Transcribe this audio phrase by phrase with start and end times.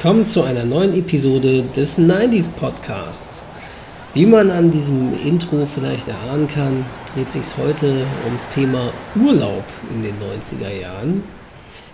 [0.00, 3.44] Willkommen zu einer neuen Episode des 90s Podcasts.
[4.14, 10.04] Wie man an diesem Intro vielleicht erahnen kann, dreht sich heute ums Thema Urlaub in
[10.04, 11.24] den 90er Jahren.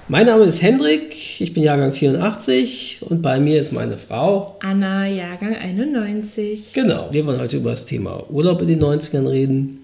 [0.09, 5.07] Mein Name ist Hendrik, ich bin Jahrgang 84 und bei mir ist meine Frau Anna,
[5.07, 6.75] Jahrgang 91.
[6.75, 9.81] Genau, wir wollen heute über das Thema Urlaub in den 90ern reden.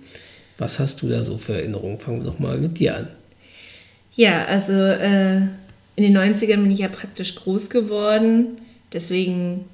[0.58, 1.98] Was hast du da so für Erinnerungen?
[1.98, 3.08] Fangen wir doch mal mit dir an.
[4.14, 5.40] Ja, also äh,
[6.02, 8.58] in den 90ern bin ich ja praktisch groß geworden.
[8.92, 9.66] Deswegen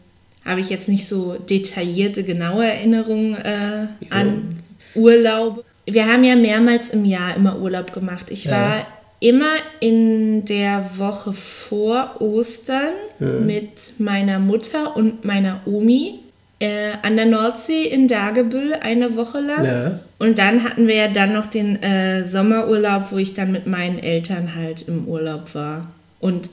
[0.44, 4.56] habe ich jetzt nicht so detaillierte, genaue Erinnerungen äh, an
[4.95, 5.64] Urlaub.
[5.86, 8.26] Wir haben ja mehrmals im Jahr immer Urlaub gemacht.
[8.30, 8.52] Ich Ja.
[8.52, 8.86] war
[9.20, 16.20] immer in der Woche vor Ostern mit meiner Mutter und meiner Omi
[16.58, 19.64] äh, an der Nordsee in Dagebüll eine Woche lang.
[19.64, 20.01] Ja.
[20.18, 23.98] Und dann hatten wir ja dann noch den äh, Sommerurlaub, wo ich dann mit meinen
[23.98, 25.88] Eltern halt im Urlaub war.
[26.20, 26.50] Und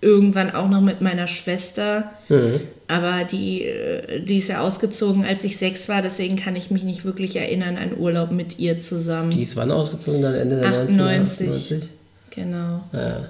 [0.00, 2.10] irgendwann auch noch mit meiner Schwester.
[2.28, 2.60] Mhm.
[2.86, 6.02] Aber die, äh, die ist ja ausgezogen, als ich sechs war.
[6.02, 9.30] Deswegen kann ich mich nicht wirklich erinnern an Urlaub mit ihr zusammen.
[9.30, 10.22] Die ist wann ausgezogen?
[10.22, 11.48] Dann Ende der 98.
[11.48, 11.50] 90er?
[11.50, 11.88] 98?
[12.30, 12.80] Genau.
[12.92, 13.26] Ja.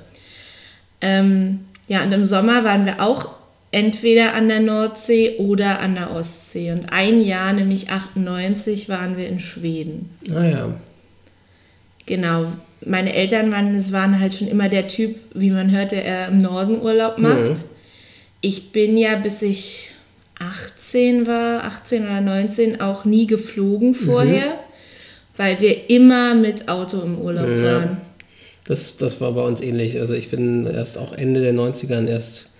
[1.00, 3.30] Ähm, ja, und im Sommer waren wir auch
[3.70, 6.72] entweder an der Nordsee oder an der Ostsee.
[6.72, 10.10] Und ein Jahr, nämlich 98, waren wir in Schweden.
[10.26, 10.78] Naja.
[12.06, 12.52] Genau.
[12.84, 16.28] Meine Eltern waren, es waren halt schon immer der Typ, wie man hört, der eher
[16.28, 17.40] im Norden Urlaub macht.
[17.50, 17.56] Mhm.
[18.40, 19.90] Ich bin ja, bis ich
[20.38, 24.58] 18 war, 18 oder 19, auch nie geflogen vorher,
[25.36, 27.64] weil wir immer mit Auto im Urlaub Ja.
[27.74, 27.96] waren.
[28.64, 29.98] Das, das war bei uns ähnlich.
[29.98, 32.50] Also ich bin erst auch Ende der 90ern erst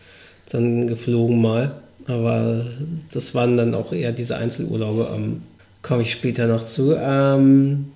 [0.51, 1.83] dann geflogen mal.
[2.07, 2.65] Aber
[3.13, 5.09] das waren dann auch eher diese Einzelurlaube.
[5.15, 5.43] Ähm,
[5.83, 6.95] Komme ich später noch zu.
[6.99, 7.93] Ähm,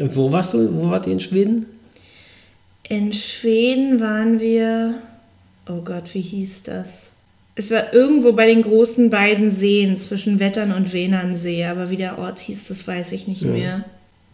[0.00, 0.74] und wo warst du?
[0.74, 1.66] Wo wart ihr in Schweden?
[2.88, 4.94] In Schweden waren wir,
[5.68, 7.10] oh Gott, wie hieß das?
[7.54, 12.18] Es war irgendwo bei den großen beiden Seen zwischen Wettern und Wenernsee, aber wie der
[12.18, 13.84] Ort hieß, das weiß ich nicht mehr.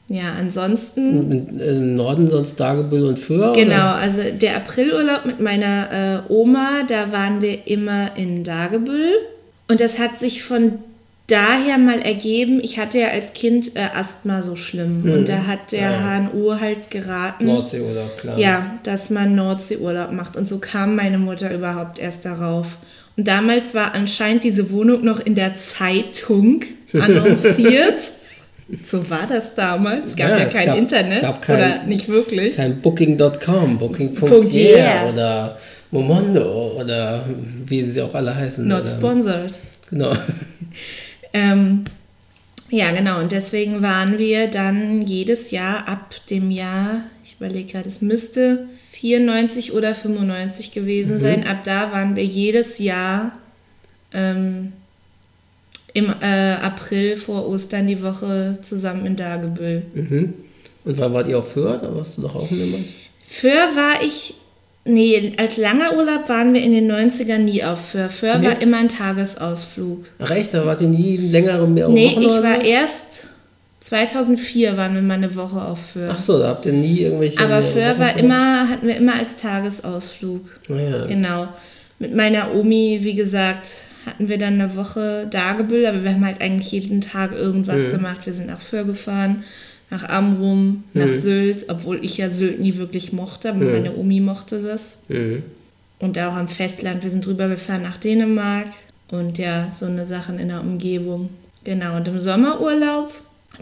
[0.08, 3.54] Ja, ansonsten In, Im Norden sonst Dagebüll und Föhr?
[3.54, 3.94] Genau, Oder?
[3.94, 9.12] also der Aprilurlaub mit meiner äh, Oma, da waren wir immer in Dagebüll.
[9.68, 10.74] Und das hat sich von
[11.26, 15.04] daher mal ergeben, ich hatte ja als Kind äh, Asthma so schlimm.
[15.04, 16.18] Und da hat der Ja.
[16.32, 18.38] HNO halt geraten, Nordseeurlaub, klar.
[18.38, 20.36] ja, dass man Nordseeurlaub macht.
[20.36, 22.76] Und so kam meine Mutter überhaupt erst darauf.
[23.16, 28.00] Und damals war anscheinend diese Wohnung noch in der Zeitung annonciert.
[28.84, 30.10] so war das damals.
[30.10, 32.56] Es gab Ja, ja, kein gab- Internet gab kein- oder nicht wirklich.
[32.56, 35.08] Kein Booking.com, Booking.yeah yeah.
[35.12, 35.58] oder
[35.90, 37.24] Momondo oder
[37.66, 38.66] wie sie auch alle heißen.
[38.66, 39.54] Not oder, sponsored.
[39.90, 40.12] Genau.
[41.34, 41.84] Ähm,
[42.70, 43.20] ja, genau.
[43.20, 48.66] Und deswegen waren wir dann jedes Jahr ab dem Jahr, ich überlege gerade, es müsste
[48.92, 51.46] 94 oder 95 gewesen sein.
[51.46, 53.32] Ab da waren wir jedes Jahr
[54.12, 54.72] ähm,
[55.92, 59.82] im äh, April vor Ostern die Woche zusammen in Dagebüll.
[59.94, 60.34] Mhm.
[60.84, 61.78] Und wann wart ihr auf Föhr?
[61.78, 62.94] Da warst du doch auch mehrmals.
[63.26, 64.34] Föhr war ich,
[64.84, 68.10] nee, als langer Urlaub waren wir in den 90ern nie auf Föhr.
[68.10, 68.46] Föhr Nee.
[68.46, 70.06] war immer ein Tagesausflug.
[70.18, 72.68] Ach echt, da wart ihr nie längere mehr Nee, Wochen ich war was?
[72.68, 73.26] erst
[73.80, 76.08] 2004 waren wir mal eine Woche auf Föhr.
[76.10, 77.38] Ach so, da habt ihr nie irgendwelche.
[77.38, 80.42] Aber Föhr war immer, hatten wir immer als Tagesausflug.
[80.68, 81.04] Naja.
[81.06, 81.48] Genau.
[81.98, 83.68] Mit meiner Omi, wie gesagt,
[84.06, 88.24] hatten wir dann eine Woche Dagebüll, aber wir haben halt eigentlich jeden Tag irgendwas gemacht.
[88.26, 89.44] Wir sind nach Föhr gefahren,
[89.94, 94.60] nach Amrum, nach Sylt, obwohl ich ja Sylt nie wirklich mochte, aber meine Omi mochte
[94.60, 94.98] das.
[95.08, 95.42] Mhm.
[96.00, 97.02] Und auch am Festland.
[97.02, 98.68] Wir sind drüber gefahren nach Dänemark
[99.10, 101.30] und ja, so eine Sachen in der Umgebung.
[101.62, 103.12] Genau, und im Sommerurlaub,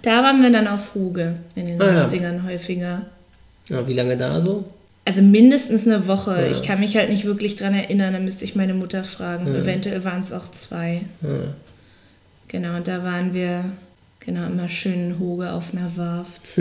[0.00, 2.06] da waren wir dann auf Huge in den Ah, ja.
[2.06, 3.02] 90ern häufiger.
[3.68, 4.64] Ja, wie lange da so?
[5.04, 6.48] Also mindestens eine Woche.
[6.50, 9.54] Ich kann mich halt nicht wirklich dran erinnern, da müsste ich meine Mutter fragen.
[9.54, 11.02] Eventuell waren es auch zwei.
[11.22, 11.28] Ja.
[12.48, 13.64] Genau, und da waren wir
[14.24, 16.54] genau immer schön in Huge auf einer Warft.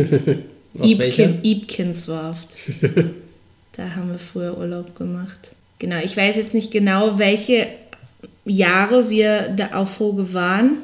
[0.80, 0.86] Auf?
[0.86, 2.48] Ibkin, Ibkins Warft.
[3.74, 5.52] da haben wir früher Urlaub gemacht.
[5.80, 7.68] Genau, ich weiß jetzt nicht genau, welche
[8.46, 10.78] Jahre wir da auf Hoge waren.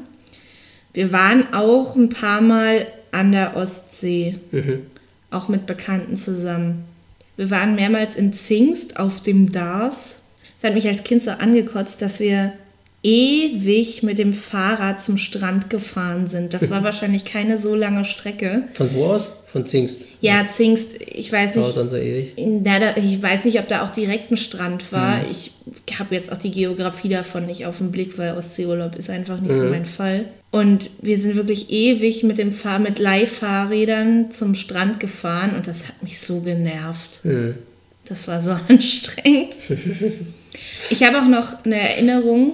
[0.93, 4.39] Wir waren auch ein paar Mal an der Ostsee,
[5.31, 6.83] auch mit Bekannten zusammen.
[7.35, 10.23] Wir waren mehrmals in Zingst auf dem Dars.
[10.57, 12.53] Es hat mich als Kind so angekotzt, dass wir
[13.07, 16.53] ewig mit dem Fahrrad zum Strand gefahren sind.
[16.53, 18.63] Das war wahrscheinlich keine so lange Strecke.
[18.73, 19.29] Von wo aus?
[19.47, 20.07] Von Zingst.
[20.19, 21.77] Ja, Zingst, ich weiß Dauert nicht.
[21.77, 22.33] dann so ewig.
[22.37, 25.17] Na, da, ich weiß nicht, ob da auch direkt ein Strand war.
[25.17, 25.25] Mhm.
[25.31, 25.51] Ich
[25.97, 29.55] habe jetzt auch die Geografie davon nicht auf den Blick, weil Ostseeurlaub ist einfach nicht
[29.55, 29.69] so Mhm.
[29.69, 30.25] mein Fall.
[30.51, 35.87] Und wir sind wirklich ewig mit dem Fahr mit Leihfahrrädern zum Strand gefahren und das
[35.87, 37.19] hat mich so genervt.
[37.23, 37.55] Mhm.
[38.05, 39.55] Das war so anstrengend.
[40.89, 42.53] Ich habe auch noch eine Erinnerung,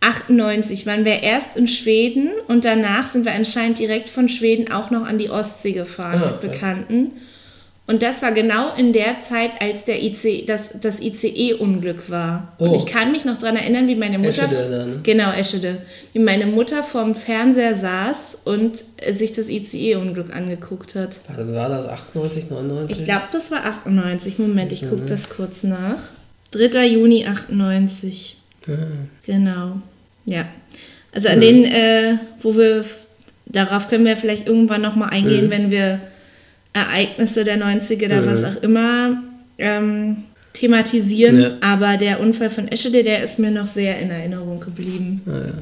[0.00, 4.90] 98 waren wir erst in Schweden und danach sind wir anscheinend direkt von Schweden auch
[4.90, 6.40] noch an die Ostsee gefahren Ah, mit.
[6.52, 7.12] Bekannten.
[7.88, 12.52] Und das war genau in der Zeit, als der IC, das, das ICE-Unglück war.
[12.58, 12.74] Und Oh.
[12.74, 14.44] ich kann mich noch daran erinnern, wie meine Mutter.
[14.46, 15.00] Eschede da, ne?
[15.04, 15.82] Genau, Eschede.
[16.12, 21.20] Wie meine Mutter vorm Fernseher saß und sich das ICE-Unglück angeguckt hat.
[21.28, 22.98] War, war das 98, 99?
[22.98, 24.40] Ich glaube, das war 98.
[24.40, 26.00] Moment, ich gucke das kurz nach.
[26.50, 26.86] 3.
[26.88, 28.38] Juni 98.
[29.24, 29.80] Genau.
[30.26, 30.46] Ja.
[31.12, 32.84] Also an den, äh, wo wir,
[33.46, 35.50] darauf können wir vielleicht irgendwann nochmal eingehen, Mhm.
[35.50, 36.00] wenn wir
[36.72, 39.22] Ereignisse der 90er oder was auch immer
[39.58, 41.40] ähm, thematisieren.
[41.40, 41.50] Ja.
[41.60, 45.22] Aber der Unfall von Eschede, der ist mir noch sehr in Erinnerung geblieben.
[45.26, 45.54] ah, ja.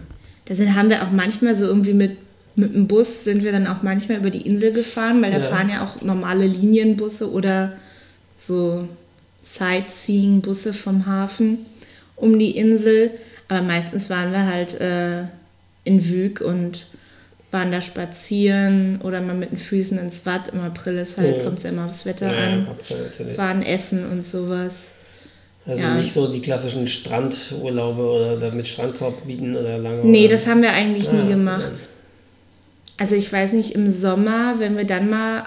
[0.46, 2.16] Da sind, haben wir auch manchmal so irgendwie mit,
[2.56, 5.44] mit dem Bus sind wir dann auch manchmal über die Insel gefahren, weil da Ja.
[5.44, 7.72] fahren ja auch normale Linienbusse oder
[8.36, 8.88] so
[9.42, 11.58] Sightseeing-Busse vom Hafen
[12.16, 13.10] um die Insel.
[13.48, 15.22] Aber meistens waren wir halt äh,
[15.84, 16.86] in Wüg und
[17.50, 20.48] waren da spazieren oder mal mit den Füßen ins Watt.
[20.48, 21.44] Im April ist halt, Ja.
[21.44, 22.66] kommt es ja immer aufs Wetter Ja, an.
[22.68, 23.36] April.
[23.36, 24.92] Waren essen und sowas.
[25.66, 25.94] Also Ja.
[25.94, 28.02] nicht so die klassischen Strandurlaube
[28.36, 30.04] oder mit Strandkorb bieten oder lange.
[30.04, 31.64] Nee, das haben wir eigentlich Ah, nie gemacht.
[31.70, 31.78] okay.
[32.96, 35.44] Also ich weiß nicht, im Sommer, wenn wir dann mal,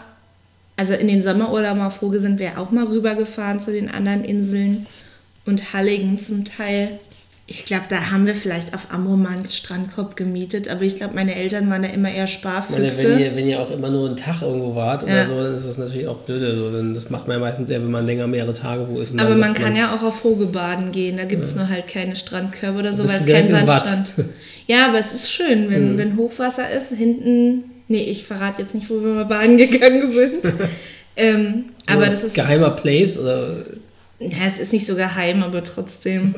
[0.76, 4.86] also in den Sommerurlauben auf Hoge sind wir auch mal rübergefahren zu den anderen Inseln
[5.48, 7.00] und Halligen zum Teil.
[7.50, 11.70] Ich glaube, da haben wir vielleicht auf einen Strandkorb gemietet, aber ich glaube, meine Eltern
[11.70, 12.60] waren da immer eher Ich meine,
[12.92, 13.04] Sparfüchse.
[13.10, 15.08] wenn, ihr, wenn ihr auch immer nur einen Tag irgendwo wart Ja.
[15.14, 16.58] oder so, dann ist das natürlich auch blöde.
[16.58, 16.72] So.
[16.72, 19.12] Denn das macht man ja meistens eher, wenn man länger mehrere Tage wo ist.
[19.14, 21.88] und aber man kann ja auch auf Hoge baden gehen, da gibt es nur halt
[21.88, 23.48] keine Strandkörbe oder so, weil es kein.
[23.50, 24.12] Sandstrand.
[24.68, 25.98] Ja, aber es ist schön, wenn, Mhm.
[25.98, 27.64] wenn Hochwasser ist, hinten.
[27.88, 30.54] Nee, ich verrate jetzt nicht, wo wir mal baden gegangen sind.
[31.16, 32.36] ähm, aber das ist.
[32.36, 33.64] Geheimer Place oder.
[34.20, 36.34] Ja, es ist nicht so geheim, aber trotzdem.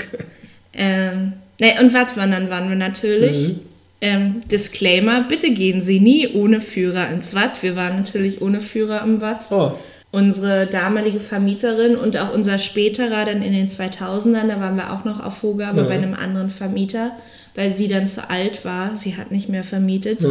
[0.74, 3.50] Ähm, nee, und Wattwandern waren wir natürlich.
[3.50, 3.60] Mhm.
[4.02, 7.62] Ähm, Disclaimer, bitte gehen Sie nie ohne Führer ins Watt.
[7.64, 9.48] Wir waren natürlich ohne Führer im Watt.
[9.52, 9.72] Oh,
[10.12, 15.04] Unsere damalige Vermieterin und auch unser späterer, dann in den 2000ern, da waren wir auch
[15.06, 15.88] noch auf Hoge, aber Ja.
[15.90, 17.12] bei einem anderen Vermieter,
[17.56, 18.96] weil sie dann zu alt war.
[18.96, 20.24] Sie hat nicht mehr vermietet.
[20.24, 20.30] ja.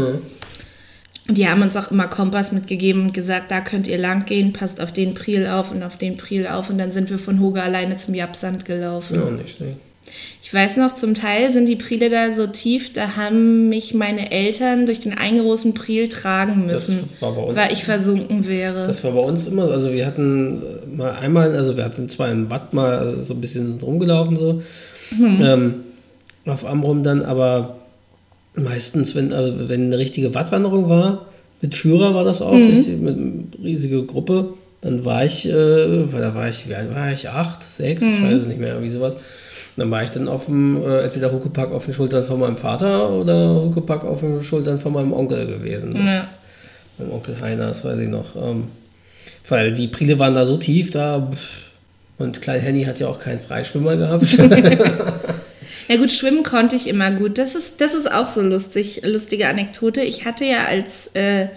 [1.28, 4.52] Und die haben uns auch immer Kompass mitgegeben und gesagt, da könnt ihr lang gehen,
[4.54, 6.70] passt auf den Priel auf und auf den Priel auf.
[6.70, 9.20] Und dann sind wir von Hoge alleine zum Japsand gelaufen.
[9.22, 9.76] ja, nicht schlecht.
[10.42, 14.30] Ich weiß noch, zum Teil sind die Priele da so tief, da haben mich meine
[14.32, 18.86] Eltern durch den einen großen Priel tragen müssen, uns- weil ich versunken wäre.
[18.86, 20.62] Das war bei uns immer, also wir hatten
[20.96, 24.62] mal einmal, also wir hatten zwar im Watt mal so ein bisschen rumgelaufen so,
[25.10, 25.38] Mhm.
[25.42, 25.74] ähm,
[26.46, 27.76] auf Amrum dann, aber
[28.62, 31.26] meistens, wenn, also wenn eine richtige Wattwanderung war,
[31.60, 32.66] mit Führer war das auch, Mhm.
[32.70, 33.16] richtig, mit
[33.62, 34.50] riesige Gruppe,
[34.80, 38.10] dann war ich, äh, weil da war ich, wie alt war ich, acht, sechs, Mhm.
[38.12, 39.16] ich weiß es nicht mehr, wie sowas.
[39.76, 43.10] Dann war ich dann auf dem, äh, entweder Huckepack auf den Schultern von meinem Vater
[43.12, 45.94] oder Huckepack auf den Schultern von meinem Onkel gewesen.
[45.94, 46.28] Das, Ja.
[46.98, 48.34] Mein Onkel Heiner, das weiß ich noch.
[48.36, 48.64] Ähm,
[49.48, 51.28] weil die Priele waren da so tief, da.
[51.32, 51.68] pff,
[52.18, 54.26] Und Klein Henny hat ja auch keinen Freischwimmer gehabt.
[55.88, 57.38] Ja gut, schwimmen konnte ich immer gut.
[57.38, 60.02] Das ist, das ist auch so lustig, lustige Anekdote.
[60.02, 61.48] Ich hatte ja als äh,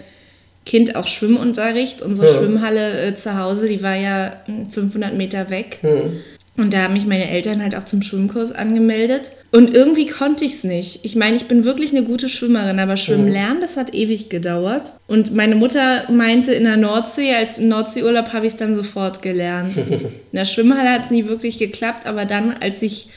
[0.66, 2.02] Kind auch Schwimmunterricht.
[2.02, 2.38] Unsere Ja.
[2.38, 5.80] Schwimmhalle äh, zu Hause, die war ja mm, 500 Meter weg.
[5.82, 6.20] Hm.
[6.58, 9.32] Und da haben mich meine Eltern halt auch zum Schwimmkurs angemeldet.
[9.52, 11.00] Und irgendwie konnte ich es nicht.
[11.04, 14.94] Ich meine, ich bin wirklich eine gute Schwimmerin, aber Schwimmen lernen, das hat ewig gedauert.
[15.08, 19.22] Und meine Mutter meinte in der Nordsee, als im Nordseeurlaub habe ich es dann sofort
[19.22, 19.78] gelernt.
[19.78, 23.10] In der Schwimmhalle hat es nie wirklich geklappt, aber dann, als ich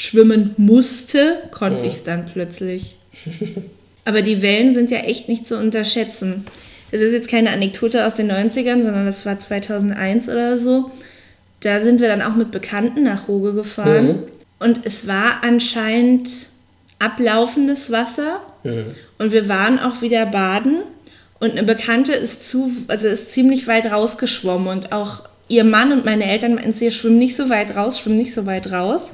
[0.00, 2.96] schwimmen musste, konnte ich es dann plötzlich.
[4.06, 6.46] Aber die Wellen sind ja echt nicht zu unterschätzen.
[6.90, 10.90] Das ist jetzt keine Anekdote aus den 90ern, sondern das war 2001 oder so.
[11.60, 14.06] Da sind wir dann auch mit Bekannten nach Hoge gefahren.
[14.06, 14.22] Mhm.
[14.58, 16.30] Und es war anscheinend
[16.98, 18.40] ablaufendes Wasser.
[19.18, 20.78] Und wir waren auch wieder baden.
[21.40, 24.68] Und eine Bekannte ist zu, also ist ziemlich weit rausgeschwommen.
[24.68, 28.16] Und auch ihr Mann und meine Eltern meinten, sie schwimmen nicht so weit raus, schwimmen
[28.16, 29.12] nicht so weit raus.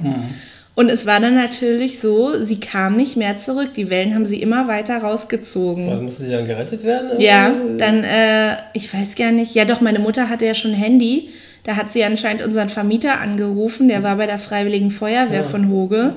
[0.77, 3.73] Und es war dann natürlich so, sie kam nicht mehr zurück.
[3.75, 5.89] Die Wellen haben sie immer weiter rausgezogen.
[5.89, 7.19] Was, musste sie dann gerettet werden?
[7.19, 9.55] Ja, dann, äh, ich weiß gar nicht.
[9.55, 11.29] Ja, doch, meine Mutter hatte ja schon ein Handy.
[11.63, 13.87] Da hat sie anscheinend unseren Vermieter angerufen.
[13.87, 16.13] Der war bei der Freiwilligen Feuerwehr von Hoge.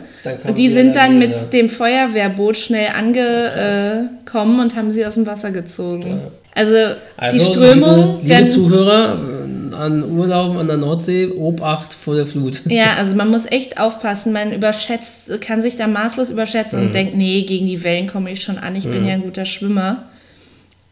[0.47, 5.27] Und die die sind dann mit dem Feuerwehrboot schnell angekommen und haben sie aus dem
[5.27, 6.21] Wasser gezogen.
[6.55, 6.77] Also,
[7.17, 8.21] Also, die Strömung.
[8.21, 9.40] Liebe, liebe Zuhörer äh,
[9.81, 12.63] an Urlauben an der Nordsee, Obacht vor der Flut.
[12.69, 14.33] ja, also man muss echt aufpassen.
[14.33, 16.87] Man überschätzt, kann sich da maßlos überschätzen Mhm.
[16.87, 18.77] und denkt, nee, gegen die Wellen komme ich schon an.
[18.77, 20.05] Ich bin ja ein guter Schwimmer.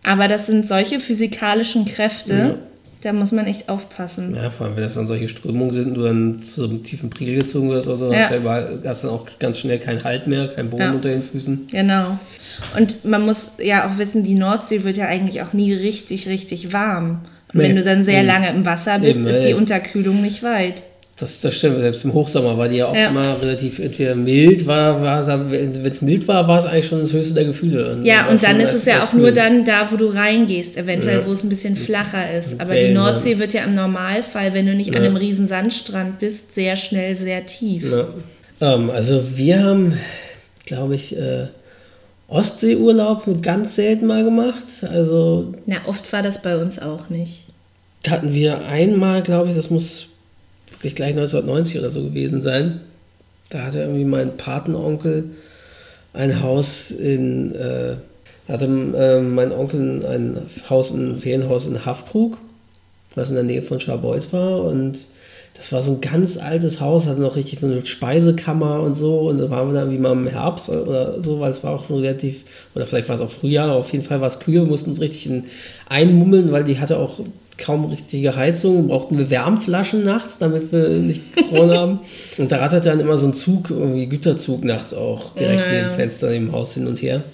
[0.04, 2.56] Aber das sind solche physikalischen Kräfte.
[3.02, 4.34] Da muss man echt aufpassen.
[4.34, 6.82] Ja, vor allem, wenn das dann solche Strömungen sind und du dann zu so einem
[6.82, 8.18] tiefen Priel gezogen wirst, also Ja.
[8.20, 10.90] hast, du ja überall, hast dann auch ganz schnell keinen Halt mehr, keinen Boden Ja.
[10.92, 11.68] unter den Füßen.
[11.70, 12.18] Genau.
[12.76, 16.72] Und man muss ja auch wissen, die Nordsee wird ja eigentlich auch nie richtig, richtig
[16.72, 17.20] warm.
[17.52, 17.68] Und Nee.
[17.68, 18.26] wenn du dann sehr Eben.
[18.26, 19.56] lange im Wasser bist, Eben, ist die ja.
[19.56, 20.82] Unterkühlung nicht weit.
[21.18, 23.08] Das, das stimmt, selbst im Hochsommer war die ja oft Ja.
[23.08, 27.12] immer relativ entweder mild, war, war wenn es mild war, war es eigentlich schon das
[27.12, 27.90] höchste der Gefühle.
[27.92, 29.34] Und Ja, und dann ist es ja auch nur kühl.
[29.34, 31.26] dann da, wo du reingehst, eventuell, Ja.
[31.26, 32.60] wo es ein bisschen flacher ist.
[32.60, 35.08] Aber die Wellen, Nordsee wird ja im Normalfall, wenn du nicht an Ja.
[35.08, 37.90] einem riesen Sandstrand bist, sehr schnell sehr tief.
[37.90, 38.74] Ja.
[38.74, 39.94] Ähm, also wir haben,
[40.66, 41.46] glaube ich, äh,
[42.28, 44.64] Ostseeurlaub ganz selten mal gemacht.
[44.90, 47.42] Also Na, oft war das bei uns auch nicht.
[48.02, 50.08] da hatten wir einmal, glaube ich, das muss
[50.70, 52.80] wirklich gleich 1990 oder so gewesen sein.
[53.50, 55.30] Da hatte irgendwie mein Patenonkel
[56.12, 57.96] ein Haus in, äh,
[58.46, 62.38] hatte äh, mein Onkel ein Haus, ein Ferienhaus in Haftkrug,
[63.14, 64.98] was in der Nähe von Scharbeutz war und
[65.58, 69.28] das war so ein ganz altes Haus, hatte noch richtig so eine Speisekammer und so
[69.28, 71.84] und da waren wir dann wie mal im Herbst oder so, weil es war auch
[71.84, 74.54] schon relativ, oder vielleicht war es auch Frühjahr, aber auf jeden Fall war es kühl,
[74.54, 75.44] wir mussten uns richtig in,
[75.88, 77.18] einmummeln, weil die hatte auch
[77.58, 81.98] kaum richtige Heizung, brauchten wir Wärmflaschen nachts, damit wir nicht gefroren haben.
[82.38, 85.88] Und da ratterte dann immer so ein Zug, irgendwie Güterzug nachts auch direkt Ja, neben
[85.88, 87.24] dem Fenster im Haus hin und her.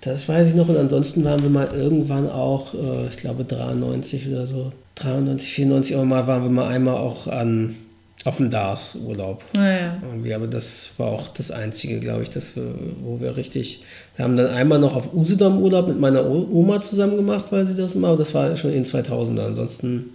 [0.00, 0.68] Das weiß ich noch.
[0.68, 5.96] Und ansonsten waren wir mal irgendwann auch, äh, ich glaube 93 oder so, 93, 94,
[5.96, 7.76] aber mal waren wir mal einmal auch an,
[8.24, 9.42] auf dem Dars Urlaub.
[9.54, 9.96] Naja.
[10.02, 13.84] Irgendwie, aber das war auch das Einzige, glaube ich, dass wir, wo wir richtig.
[14.16, 17.76] Wir haben dann einmal noch auf Usedom Urlaub mit meiner Oma zusammen gemacht, weil sie
[17.76, 19.46] das immer, das war schon in den 2000er.
[19.46, 20.10] Ansonsten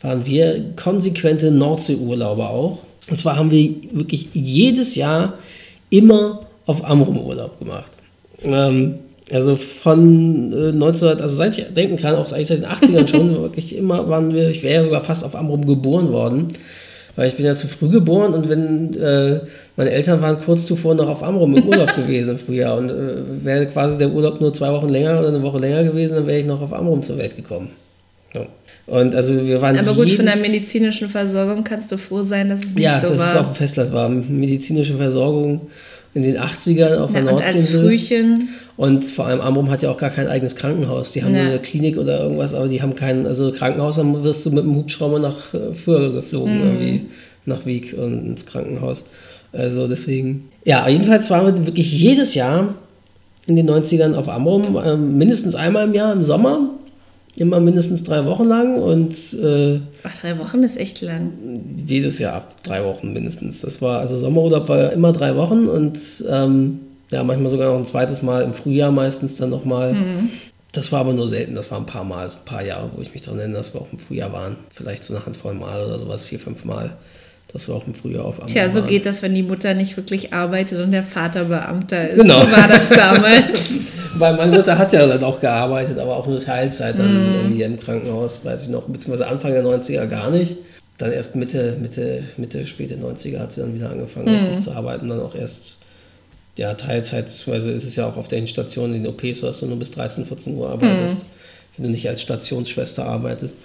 [0.00, 2.78] waren wir konsequente Nordseeurlauber auch.
[3.10, 5.34] Und zwar haben wir wirklich jedes Jahr
[5.90, 7.92] immer auf Amrum Urlaub gemacht.
[8.42, 8.96] Ähm,
[9.30, 13.34] also von äh, 1900, also seit ich denken kann, auch eigentlich seit den 80ern schon,
[13.42, 16.48] wirklich immer waren wir, ich wäre ja sogar fast auf Amrum geboren worden.
[17.16, 19.38] Weil ich bin ja zu früh geboren und wenn äh,
[19.76, 23.44] meine Eltern waren kurz zuvor noch auf Amrum im Urlaub gewesen im Frühjahr und äh,
[23.44, 26.40] wäre quasi der Urlaub nur zwei Wochen länger oder eine Woche länger gewesen, dann wäre
[26.40, 27.70] ich noch auf Amrum zur Welt gekommen.
[28.34, 28.46] Ja.
[28.86, 32.64] Und also wir waren Aber gut, von der medizinischen Versorgung kannst du froh sein, dass
[32.64, 33.40] es nicht ja, so dass es war.
[33.42, 34.08] auf dem Festland war.
[34.08, 35.60] Medizinische Versorgung
[36.14, 37.70] in den 80ern auf der Na, und als.
[37.70, 41.12] Frühchen, Und vor allem Amrum hat ja auch gar kein eigenes Krankenhaus.
[41.12, 41.42] Die haben Ja.
[41.44, 44.64] nur eine Klinik oder irgendwas, aber die haben kein, also Krankenhaus, dann wirst du mit
[44.64, 46.62] dem Hubschrauber nach äh, Föhr geflogen, Mhm.
[46.64, 47.02] irgendwie
[47.46, 49.04] nach Wieg und ins Krankenhaus.
[49.52, 50.48] Also deswegen.
[50.64, 52.74] Ja, jedenfalls waren wir wirklich jedes Jahr
[53.46, 56.70] in den 90ern auf Amrum, ähm, mindestens einmal im Jahr im Sommer,
[57.36, 61.30] immer mindestens drei Wochen lang und äh, ach, drei Wochen ist echt lang.
[61.86, 63.60] jedes Jahr drei Wochen mindestens.
[63.60, 66.80] Das war, also Sommerurlaub war ja immer drei Wochen und ähm,
[67.14, 69.96] ja, manchmal sogar noch ein zweites Mal im Frühjahr meistens dann nochmal.
[70.72, 73.00] Das war aber nur selten, das war ein paar Mal, so ein paar Jahre, wo
[73.00, 74.56] ich mich dran erinnere, dass wir auch im Frühjahr waren.
[74.70, 76.96] Vielleicht so eine Handvoll Mal oder sowas, vier, fünf Mal,
[77.52, 78.88] dass wir auch im Frühjahr auf Amrum Tja, so waren.
[78.88, 82.20] geht das, wenn die Mutter nicht wirklich arbeitet und der Vater Beamter ist.
[82.20, 82.40] Genau.
[82.42, 83.78] So war das damals.
[84.18, 87.34] Weil meine Mutter hat ja dann auch gearbeitet, aber auch nur Teilzeit dann Mhm.
[87.36, 90.56] irgendwie im Krankenhaus, weiß ich noch, beziehungsweise Anfang der 90er gar nicht.
[90.98, 94.38] Dann erst Mitte, Mitte, Mitte, späte 90er hat sie dann wieder angefangen, Mhm.
[94.40, 95.06] richtig zu arbeiten.
[95.08, 95.78] Dann auch erst,
[96.56, 99.60] ja, Teilzeit, beziehungsweise ist es ja auch auf den Stationen in den OPs, so dass
[99.60, 101.28] du nur bis 13, 14 Uhr arbeitest, Mhm.
[101.76, 103.56] wenn du nicht als Stationsschwester arbeitest.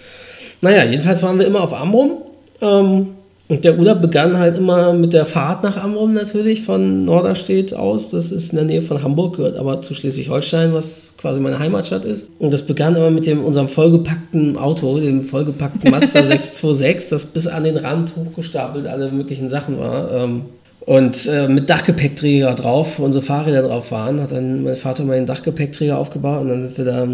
[0.62, 2.14] Naja, jedenfalls waren wir immer auf Amrum.
[2.62, 3.08] Ähm,
[3.48, 8.10] und der Urlaub begann halt immer mit der Fahrt nach Amrum natürlich von Norderstedt aus.
[8.10, 12.06] Das ist in der Nähe von Hamburg, gehört aber zu Schleswig-Holstein, was quasi meine Heimatstadt
[12.06, 12.28] ist.
[12.38, 17.48] Und das begann immer mit dem, unserem vollgepackten Auto, dem vollgepackten Mazda 626, das bis
[17.48, 20.12] an den Rand hochgestapelt alle möglichen Sachen war.
[20.12, 20.42] Ähm,
[20.82, 25.16] und äh, mit Dachgepäckträger drauf, wo unsere Fahrräder drauf waren, hat dann mein Vater mal
[25.16, 27.08] den Dachgepäckträger aufgebaut und dann sind wir da,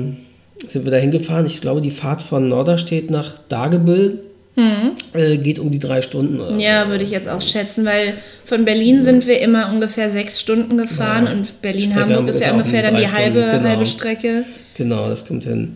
[0.68, 1.46] sind wir da hingefahren.
[1.46, 4.20] Ich glaube, die Fahrt von Norderstedt nach Dagebüll
[5.14, 6.60] äh, geht um die drei Stunden.
[6.60, 6.92] Ja, so.
[6.92, 8.14] würde ich jetzt auch schätzen, weil
[8.46, 11.32] von Berlin sind wir immer ungefähr sechs Stunden gefahren Ja.
[11.34, 13.70] und Berlin-Hamburg Hamburg ist ja ja ungefähr dann die halbe, Stunden, genau.
[13.70, 14.46] halbe Strecke.
[14.78, 15.76] Genau, das kommt hin.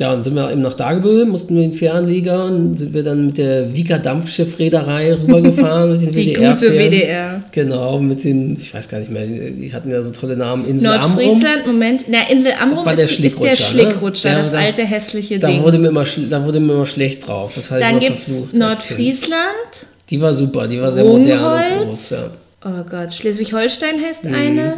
[0.00, 3.26] Ja, und sind wir eben nach Dagebüll, mussten wir den Fähranleger und sind wir dann
[3.26, 6.52] mit der Wieker Dampfschiffreederei rübergefahren mit den Die WDR.
[6.54, 6.72] gute.
[6.72, 7.42] WDR.
[7.50, 10.66] Genau, mit den, ich weiß gar nicht mehr, die hatten ja so tolle Namen.
[10.68, 11.10] Insel Amrum.
[11.16, 14.34] Nordfriesland, Moment, na, Insel Amrum War der ist, ist der Schlickrutscher, ne?
[14.36, 15.64] Der- das da- alte hässliche Da Ding.
[15.64, 17.54] wurde, mir immer, da wurde mir immer schlecht drauf.
[17.56, 18.52] Das Dann gibt es.
[18.52, 19.86] Nordfriesland.
[20.10, 22.10] Die war super, die war sehr modern und groß.
[22.10, 22.30] Ja.
[22.64, 24.74] Oh Gott, Schleswig-Holstein heißt eine.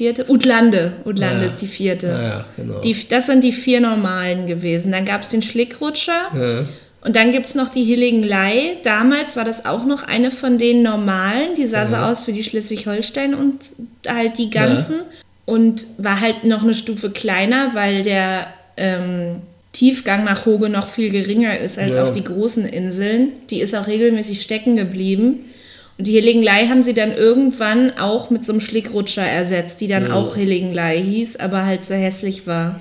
[0.00, 0.24] Vierte.
[0.30, 0.92] Utlande.
[1.04, 1.44] Utlande.
[1.44, 1.46] Ja.
[1.48, 2.06] ist die vierte.
[2.06, 2.80] Ja, genau.
[2.80, 4.92] Die, das sind die vier normalen gewesen.
[4.92, 6.30] Dann gab es den Schlickrutscher.
[6.34, 6.64] Ja.
[7.02, 8.78] Und dann gibt es noch die Hillinglei.
[8.82, 11.54] Damals war das auch noch eine von den normalen.
[11.54, 13.58] Die sah so aus wie die Schleswig-Holstein und
[14.08, 15.00] halt die ganzen.
[15.44, 18.46] Und war halt noch eine Stufe kleiner, weil der,
[18.78, 19.42] ähm,
[19.72, 23.32] Tiefgang nach Hoge noch viel geringer ist als auf die großen Inseln.
[23.50, 25.40] Die ist auch regelmäßig stecken geblieben.
[26.00, 30.10] Und die Hillinglei haben sie dann irgendwann auch mit so einem Schlickrutscher ersetzt, die dann
[30.10, 32.80] auch Hillinglei hieß, aber halt so hässlich war.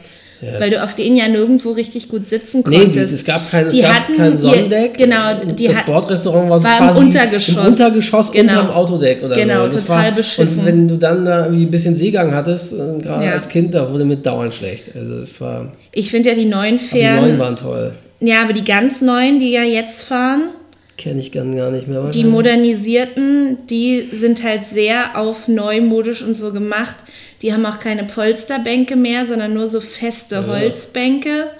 [0.57, 3.09] Weil du auf denen ja nirgendwo richtig gut sitzen Nee, konntest.
[3.11, 4.97] die, es gab kein, es Die gab hatten kein Sonnendeck.
[4.97, 7.55] genau, die das hat- Bordrestaurant war, so war im quasi Untergeschoss.
[7.57, 8.53] Im Untergeschoss Genau.
[8.53, 9.71] unterm Autodeck oder Genau, so.
[9.73, 10.59] Das total war, beschissen.
[10.59, 13.31] Und wenn du dann da irgendwie ein bisschen Seegang hattest, äh, gerade Ja.
[13.33, 14.91] als Kind, da wurde mit dauernd schlecht.
[14.95, 17.91] Also es war, Ich finde ja die neuen aber die Fähren, neuen waren toll.
[18.21, 20.51] ja, aber die ganz neuen, die ja jetzt fahren,
[20.99, 22.03] Kenne ich gar, gar nicht mehr.
[22.09, 26.95] Die modernisierten, die sind halt sehr auf neumodisch und so gemacht.
[27.41, 31.51] Die haben auch keine Polsterbänke mehr, sondern nur so feste Holzbänke.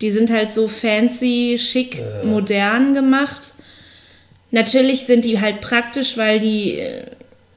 [0.00, 3.52] Die sind halt so fancy, schick, modern gemacht.
[4.50, 7.04] Natürlich sind die halt praktisch, weil die äh,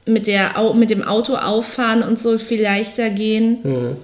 [0.06, 3.58] mit, der, mit dem Auto auffahren und so viel leichter gehen.
[3.64, 3.96] Mhm.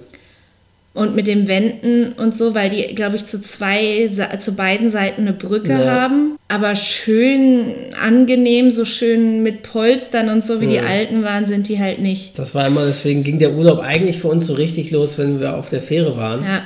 [0.93, 5.21] Und mit den Wänden und so, weil die, glaube ich, zu zwei, zu beiden Seiten
[5.21, 5.85] eine Brücke Ja.
[6.01, 6.37] haben.
[6.49, 7.63] Aber schön
[8.05, 12.37] angenehm, so schön mit Polstern und so, wie die alten waren, sind die halt nicht.
[12.37, 15.55] Das war immer, deswegen ging der Urlaub eigentlich für uns so richtig los, wenn wir
[15.55, 16.43] auf der Fähre waren.
[16.43, 16.61] Ja.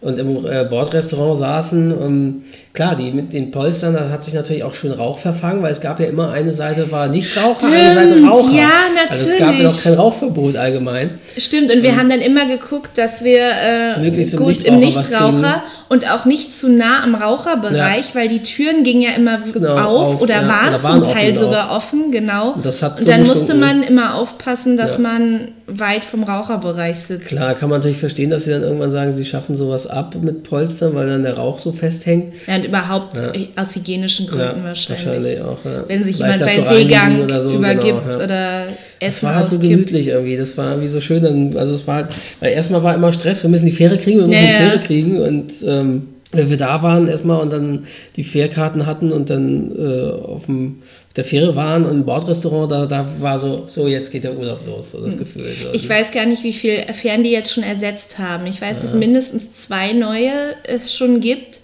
[0.00, 1.90] Und im äh, Bordrestaurant saßen.
[2.00, 2.42] Ähm,
[2.74, 5.80] klar, die mit den Polstern, da hat sich natürlich auch schön Rauch verfangen, weil es
[5.80, 8.52] gab ja immer eine Seite war Nichtraucher, eine Seite Stimmt, Raucher.
[8.56, 8.70] ja,
[9.08, 9.62] Also es gab ja natürlich.
[9.72, 11.10] noch kein Rauchverbot allgemein.
[11.38, 14.80] Stimmt, und wir haben dann immer geguckt, dass wir äh, Möglichst im gut Nichtraucher im
[14.80, 19.74] Nichtraucher und auch nicht zu nah am Raucherbereich, weil die Türen gingen ja immer Genau,
[19.76, 22.52] auf, auf, oder ja, waren oder waren zum Teil offen sogar offen, genau.
[22.54, 25.02] Und das hat und so dann musste man immer aufpassen, dass Ja.
[25.02, 27.28] man weit vom Raucherbereich sitzt.
[27.28, 30.42] Klar, kann man natürlich verstehen, dass sie dann irgendwann sagen, sie schaffen sowas ab mit
[30.42, 32.34] Polstern, weil dann der Rauch so festhängt.
[32.46, 35.40] Ja, und überhaupt äh, aus hygienischen Gründen wahrscheinlich.
[35.40, 35.58] auch.
[35.64, 35.84] Ja.
[35.86, 38.24] Wenn sich Leichter jemand bei Seegang oder so, übergibt genau, ja.
[38.24, 38.64] oder
[39.00, 39.70] Es Essen war halt so auskippt.
[39.70, 40.36] gemütlich irgendwie.
[40.36, 41.22] Das war irgendwie so schön.
[41.22, 42.06] Dann, also es war halt,
[42.40, 44.70] weil erstmal war immer Stress, wir müssen die Fähre kriegen, wir müssen Ja, die ja.
[44.70, 45.20] Fähre kriegen.
[45.20, 47.84] Und ähm, wenn wir da waren erstmal und dann
[48.16, 50.82] die Fährkarten hatten und dann äh, auf dem
[51.16, 54.66] der Fähre waren und im Bordrestaurant, da, da war so, so jetzt geht der Urlaub
[54.66, 55.44] los, so das Gefühl.
[55.56, 55.66] So.
[55.66, 55.70] Hm.
[55.72, 58.46] Ich weiß gar nicht, wie viel Fähren die jetzt schon ersetzt haben.
[58.46, 60.32] Ich weiß, dass mindestens zwei neue
[60.64, 61.60] es schon gibt.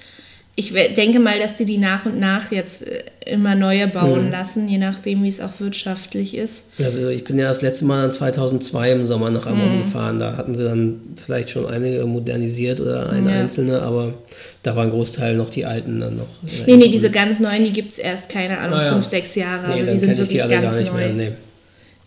[0.56, 4.30] Ich denke mal, dass die die nach und nach jetzt äh, immer neue bauen Hm.
[4.30, 6.66] lassen, je nachdem, wie es auch wirtschaftlich ist.
[6.82, 9.82] Also ich bin ja das letzte Mal dann 2002 im Sommer nach Amrum Hm.
[9.84, 10.18] gefahren.
[10.18, 13.40] Da hatten sie dann vielleicht schon einige modernisiert oder eine Ja.
[13.40, 14.14] einzelne, aber
[14.62, 16.26] da war ein Großteil noch die alten dann noch.
[16.66, 18.92] Nee, nee, diese ganz neuen, die gibt es erst, keine Ahnung, Ah, ja.
[18.92, 19.68] fünf, sechs Jahre.
[19.68, 20.98] Nee, Also die sind die wirklich alle ganz gar nicht neu.
[20.98, 21.08] mehr.
[21.30, 21.32] Nee.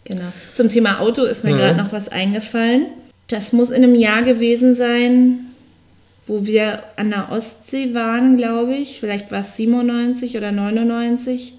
[0.05, 0.25] Genau.
[0.51, 1.57] Zum Thema Auto ist mir Ja.
[1.57, 2.87] gerade noch was eingefallen.
[3.29, 5.39] Das muss in einem Jahr gewesen sein,
[6.25, 8.99] wo wir an der Ostsee waren, glaube ich.
[8.99, 11.53] Vielleicht war es 97 oder 99.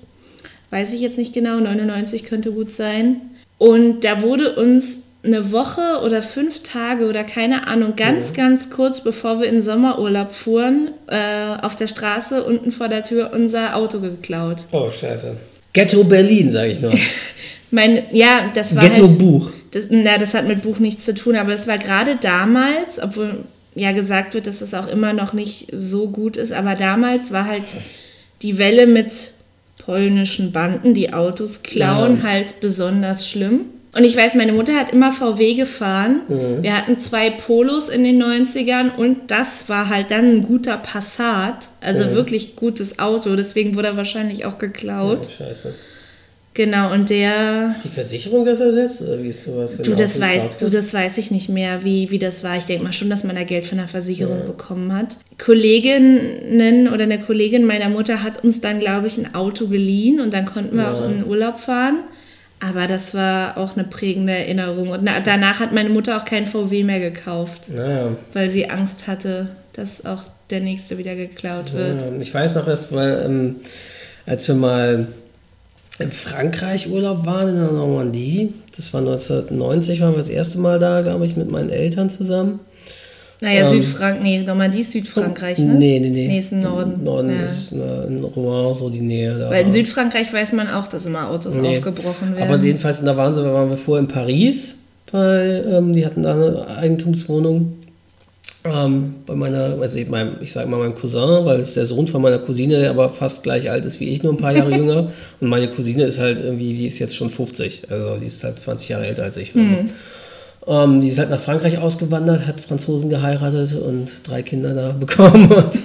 [0.70, 1.60] Weiß ich jetzt nicht genau.
[1.60, 3.20] 99 könnte gut sein.
[3.58, 9.02] Und da wurde uns eine Woche oder fünf Tage oder keine Ahnung, ganz, ganz kurz
[9.02, 14.00] bevor wir in Sommerurlaub fuhren, äh, auf der Straße unten vor der Tür unser Auto
[14.00, 14.64] geklaut.
[14.72, 15.36] Oh, scheiße.
[15.72, 16.92] Ghetto Berlin, sage ich nur.
[17.70, 19.50] Mein, ja, das war halt, Ghetto-Buch.
[19.72, 23.44] das, na, das hat mit Buch nichts zu tun, aber es war gerade damals, obwohl
[23.74, 27.46] ja gesagt wird, dass es auch immer noch nicht so gut ist, aber damals war
[27.46, 27.64] halt
[28.42, 29.30] die Welle mit
[29.84, 32.22] polnischen Banden, die Autos klauen, Ja.
[32.30, 33.66] halt besonders schlimm.
[33.96, 36.22] Und ich weiß, meine Mutter hat immer VW gefahren.
[36.28, 36.62] Mhm.
[36.62, 41.68] Wir hatten zwei Polos in den 90ern und das war halt dann ein guter Passat.
[41.80, 42.14] Also Mhm.
[42.14, 43.36] wirklich gutes Auto.
[43.36, 45.28] Deswegen wurde er wahrscheinlich auch geklaut.
[45.28, 45.74] Oh, scheiße.
[46.54, 49.02] Genau, und der Die Versicherung das ersetzt?
[49.02, 49.76] Oder wie ist sowas?
[49.76, 52.56] wenn Du das, geklaut du, das weiß ich nicht mehr, wie, wie das war.
[52.56, 55.16] Ich denke mal schon, dass man da Geld von der Versicherung bekommen hat.
[55.36, 60.32] Kolleginnen oder eine Kollegin meiner Mutter hat uns dann, glaube ich, ein Auto geliehen und
[60.32, 60.92] dann konnten wir Ja.
[60.92, 62.04] auch in den Urlaub fahren.
[62.60, 64.88] Aber das war auch eine prägende Erinnerung.
[64.90, 68.16] Und na, danach hat meine Mutter auch kein VW mehr gekauft, Naja.
[68.32, 72.00] weil sie Angst hatte, dass auch der nächste wieder geklaut wird.
[72.02, 73.56] Ja, ich weiß noch, dass weil, ähm,
[74.24, 75.08] als wir mal
[75.98, 80.78] in Frankreich Urlaub waren, in der Normandie, das war 1990, waren wir das erste Mal
[80.78, 82.60] da, glaube ich, mit meinen Eltern zusammen.
[83.40, 85.74] Naja, Ähm, Südfrank nee, Normandie ist Südfrankreich, ne?
[85.74, 86.26] Nee, nee, nee.
[86.28, 87.04] Nee, ist im Norden.
[87.04, 87.46] Norden ja.
[87.46, 89.36] ist äh, in Rouen, so die Nähe.
[89.38, 91.76] Da Weil in Südfrankreich weiß man auch, dass immer Autos Nee.
[91.78, 92.52] aufgebrochen werden.
[92.52, 94.76] Aber jedenfalls, da waren, sie, waren wir vorher in Paris,
[95.12, 97.74] bei, ähm, die hatten da eine Eigentumswohnung.
[98.66, 102.08] Ähm, bei meiner, also ich, meinem, ich sage mal meinem Cousin, weil es der Sohn
[102.08, 104.70] von meiner Cousine, der aber fast gleich alt ist wie ich, nur ein paar Jahre
[104.76, 105.10] jünger.
[105.40, 108.58] Und meine Cousine ist halt irgendwie, die ist jetzt schon 50, also die ist halt
[108.58, 109.54] 20 Jahre älter als ich.
[109.54, 109.94] Oder so.
[110.66, 115.50] Ähm, die ist halt nach Frankreich ausgewandert, hat Franzosen geheiratet und drei Kinder da bekommen.
[115.52, 115.82] Und,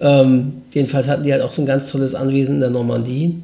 [0.00, 3.42] ähm, jedenfalls hatten die halt auch so ein ganz tolles Anwesen in der Normandie.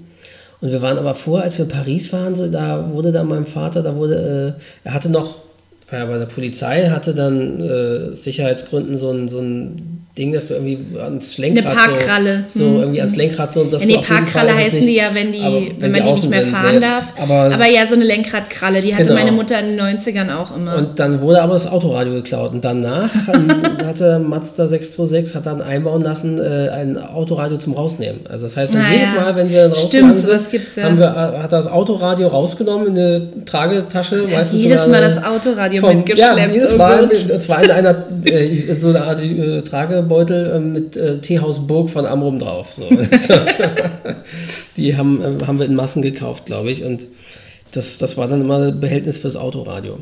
[0.61, 3.47] Und wir waren aber vor, als wir in Paris waren, so, da wurde dann meinem
[3.47, 5.44] Vater, da wurde, äh, er hatte noch,
[5.99, 10.55] Ja, bei der Polizei hatte dann äh, Sicherheitsgründen so ein, so ein Ding, dass du
[10.55, 12.45] irgendwie ans Lenkrad Eine Parkkralle.
[12.47, 12.81] so, so Mhm.
[12.83, 15.61] irgendwie ans Lenkrad so, dass Ja, nee, Parkkralle heißen nicht- die ja, wenn, die, aber
[15.81, 16.81] wenn, man die nicht mehr sind, fahren ne?
[16.81, 17.05] darf.
[17.21, 19.17] Aber, Aber, ja, so eine Lenkradkralle, die hatte Genau.
[19.17, 20.77] meine Mutter in den 90ern auch immer.
[20.77, 23.11] und dann wurde aber das Autoradio geklaut und danach
[23.85, 28.21] hatte Mazda 626 hat dann einbauen lassen äh, ein Autoradio zum rausnehmen.
[28.29, 29.21] Also das heißt, Na jedes ja.
[29.21, 30.85] Mal, wenn wir dann Stimmt, rausgegangen sowas gibt's ja.
[30.85, 34.23] haben wir, äh, hat er das Autoradio rausgenommen in eine Tragetasche.
[34.23, 36.39] hat meistens jedes Mal das Autoradio vom- mitgeschleppt.
[36.39, 37.05] Ja, jedes Mal.
[37.11, 41.91] Und zwar in einer äh, so eine Art äh, Tragebeutel äh, mit äh, Teehaus Burg
[41.91, 42.73] von Amrum drauf.
[42.73, 42.85] So.
[44.77, 46.85] die haben, äh, haben wir in Massen gekauft, glaube ich.
[46.85, 47.07] Und
[47.73, 49.99] das, das war dann immer ein Behältnis fürs Autoradio.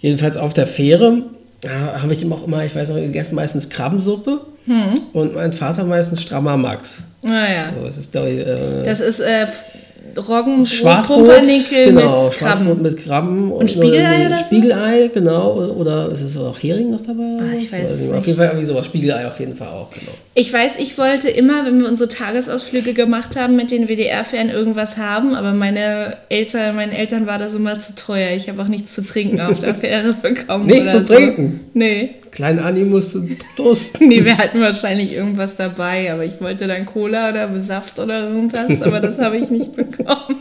[0.00, 1.22] Jedenfalls auf der Fähre
[1.64, 5.00] ja, habe ich immer auch immer, ich weiß noch, gegessen meistens Krabbensuppe Hm.
[5.14, 7.04] und mein Vater meistens Strammer Max.
[7.22, 9.46] Naja, So, das ist, glaube ich, äh, das ist äh,
[10.16, 12.82] Roggen, Schwarzbrot, Pumpernickel genau, mit Schwarzbrot Krabben.
[12.82, 14.44] mit Krabben und, Spiegelei nee, oder so?
[14.44, 15.52] Spiegelei, genau.
[15.54, 17.38] Oder ist es auch Hering noch dabei?
[17.40, 18.26] Ah, ich weiß es Auf nicht.
[18.26, 18.86] jeden Fall irgendwie sowas.
[18.86, 20.12] Spiegelei auf jeden Fall auch, genau.
[20.34, 24.96] Ich weiß, ich wollte immer, wenn wir unsere Tagesausflüge gemacht haben, mit den WDR-Ferien irgendwas
[24.96, 28.30] haben, aber meine Eltern, meinen Eltern war das immer zu teuer.
[28.36, 30.66] Ich habe auch nichts zu trinken auf der Fähre bekommen.
[30.66, 31.60] Nichts zu trinken?
[31.74, 32.14] Nee.
[32.30, 34.08] Kleinen Anni musste dusten.
[34.08, 38.82] Nee, wir hatten wahrscheinlich irgendwas dabei, aber ich wollte dann Cola oder Saft oder irgendwas,
[38.82, 40.36] aber das habe ich nicht bekommen.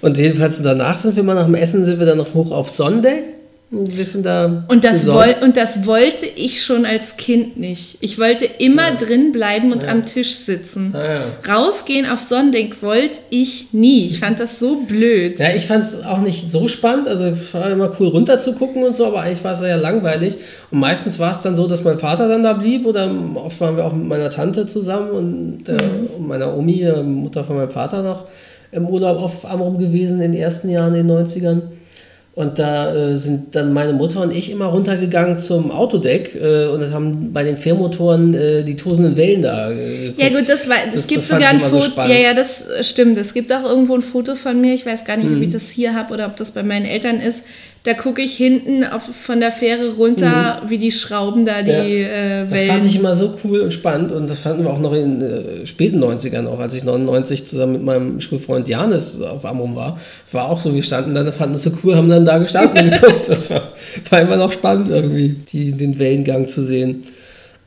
[0.00, 2.70] Und jedenfalls danach sind wir mal nach dem Essen, sind wir dann noch hoch auf
[2.70, 3.24] Sonnendeck.
[3.72, 7.96] Und wir sind da Und das, woll, und das wollte ich schon als Kind nicht.
[8.00, 10.94] Ich wollte immer drin bleiben und am Tisch sitzen.
[10.94, 11.54] Ja.
[11.54, 14.04] Rausgehen auf Sonnendeck wollte ich nie.
[14.06, 15.38] Ich fand das so blöd.
[15.38, 17.08] Ja, ich fand es auch nicht so spannend.
[17.08, 19.76] Also es war immer cool runter zu gucken und so, aber eigentlich war es ja
[19.76, 20.36] langweilig.
[20.70, 23.78] Und meistens war es dann so, dass mein Vater dann da blieb oder oft waren
[23.78, 25.78] wir auch mit meiner Tante zusammen und, äh,
[26.18, 28.26] und meiner Omi, der Mutter von meinem Vater, noch
[28.70, 31.62] im Urlaub auf Amrum gewesen in den ersten Jahren, in den 90ern.
[32.34, 36.90] Und da äh, sind dann meine Mutter und ich immer runtergegangen zum Autodeck äh, und
[36.90, 40.36] haben bei den Fährmotoren äh, die tosenden Wellen da äh, Ja geguckt.
[40.38, 41.82] gut, das war, das, Das- gibt das sogar ein so Foto.
[41.82, 42.14] spannend.
[42.14, 43.18] ja, ja, das äh, stimmt.
[43.18, 44.72] Es gibt auch irgendwo ein Foto von mir.
[44.72, 45.36] Ich weiß gar nicht, Mhm.
[45.36, 47.44] ob ich das hier habe oder ob das bei meinen Eltern ist.
[47.84, 51.76] Da gucke ich hinten auf, von der Fähre runter, wie die Schrauben da die Mhm.
[51.76, 51.82] Ja.
[51.82, 52.70] äh, Das Wellen.
[52.70, 55.66] fand ich immer so cool und spannend und das fanden wir auch noch in äh,
[55.66, 59.98] späten 90ern, auch als ich 99 zusammen mit meinem Schulfreund Janis auf Amrum war.
[60.30, 62.90] War auch so, wir standen dann, fanden das so cool, haben dann da gestanden und
[63.00, 63.28] geguckt.
[63.28, 63.62] Das war,
[64.10, 67.02] war immer noch spannend irgendwie, die, den Wellengang zu sehen.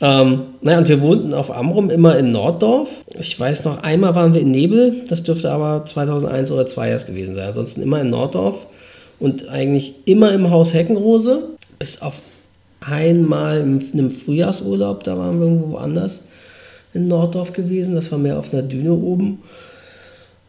[0.01, 2.89] Ähm, naja, und wir wohnten auf Amrum immer in Norddorf.
[3.19, 7.07] Ich weiß noch, einmal waren wir in Nebel, das dürfte aber 2001 oder 2002 erst
[7.07, 7.47] gewesen sein.
[7.49, 8.67] Ansonsten immer in Norddorf
[9.25, 12.21] und eigentlich immer im Haus Heckenrose, bis auf
[12.79, 16.25] einmal in einem Frühjahrsurlaub, da waren wir irgendwo woanders
[16.93, 17.95] in Norddorf gewesen.
[17.95, 19.39] Das war mehr auf einer Düne oben.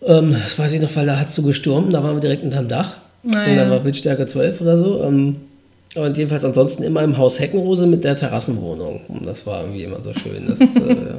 [0.04, 2.42] Ähm, das weiß ich noch, weil da hat es so gestürmt, da waren wir direkt
[2.42, 3.00] unterm Dach.
[3.24, 3.70] Ah, und dann ja.
[3.70, 5.02] war Windstärke 12 oder so.
[5.02, 5.36] Ähm,
[5.94, 9.00] und jedenfalls ansonsten immer im Haus Heckenrose mit der Terrassenwohnung.
[9.08, 10.46] Und das war irgendwie immer so schön.
[10.46, 11.14] Das, äh,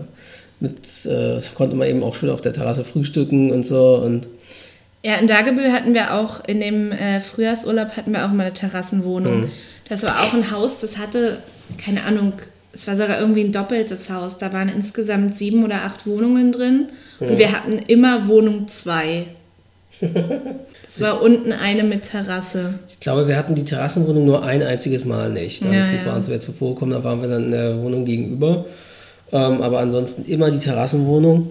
[0.59, 3.95] mit, äh, konnte man eben auch schön auf der Terrasse frühstücken und so.
[3.95, 4.27] Und
[5.05, 8.53] Ja, in Dagebüll hatten wir auch, in dem äh, Frühjahrsurlaub hatten wir auch mal eine
[8.53, 9.41] Terrassenwohnung.
[9.41, 9.51] Mhm.
[9.89, 11.39] Das war auch ein Haus, das hatte,
[11.77, 12.33] keine Ahnung,
[12.73, 14.37] es war sogar irgendwie ein doppeltes Haus.
[14.37, 19.25] Da waren insgesamt sieben oder acht Wohnungen drin und wir hatten immer Wohnung zwei.
[20.87, 22.75] Das war unten eine mit Terrasse.
[22.87, 25.63] Ich glaube, wir hatten die Terrassenwohnung nur ein einziges Mal nicht.
[25.63, 28.65] Da Ja, ist uns wahnsinnig zuvor gekommen, da waren wir dann in der Wohnung gegenüber.
[29.33, 31.49] Ähm, aber ansonsten immer die Terrassenwohnung.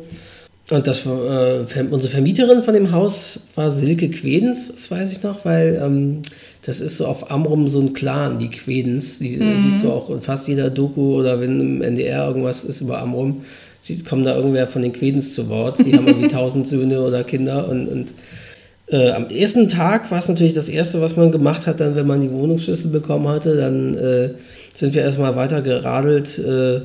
[0.71, 5.45] Und das äh, unsere Vermieterin von dem Haus war Silke Quedens, das weiß ich noch,
[5.45, 6.23] weil ähm,
[6.65, 9.21] das ist so auf Amrum so ein Clan, die Quedens.
[9.21, 9.57] Die Mhm.
[9.57, 13.43] siehst du auch in fast jeder Doku oder wenn im NDR irgendwas ist über Amrum,
[13.79, 15.79] sie, kommt da irgendwer von den Quedens zu Wort.
[15.85, 18.15] Die haben irgendwie tausend Söhne oder Kinder und, und
[18.89, 22.07] äh, am ersten Tag war es natürlich das Erste, was man gemacht hat, dann, wenn
[22.09, 24.31] man die Wohnungsschlüssel bekommen hatte, dann äh,
[24.75, 26.81] sind wir erstmal weiter geradelt äh,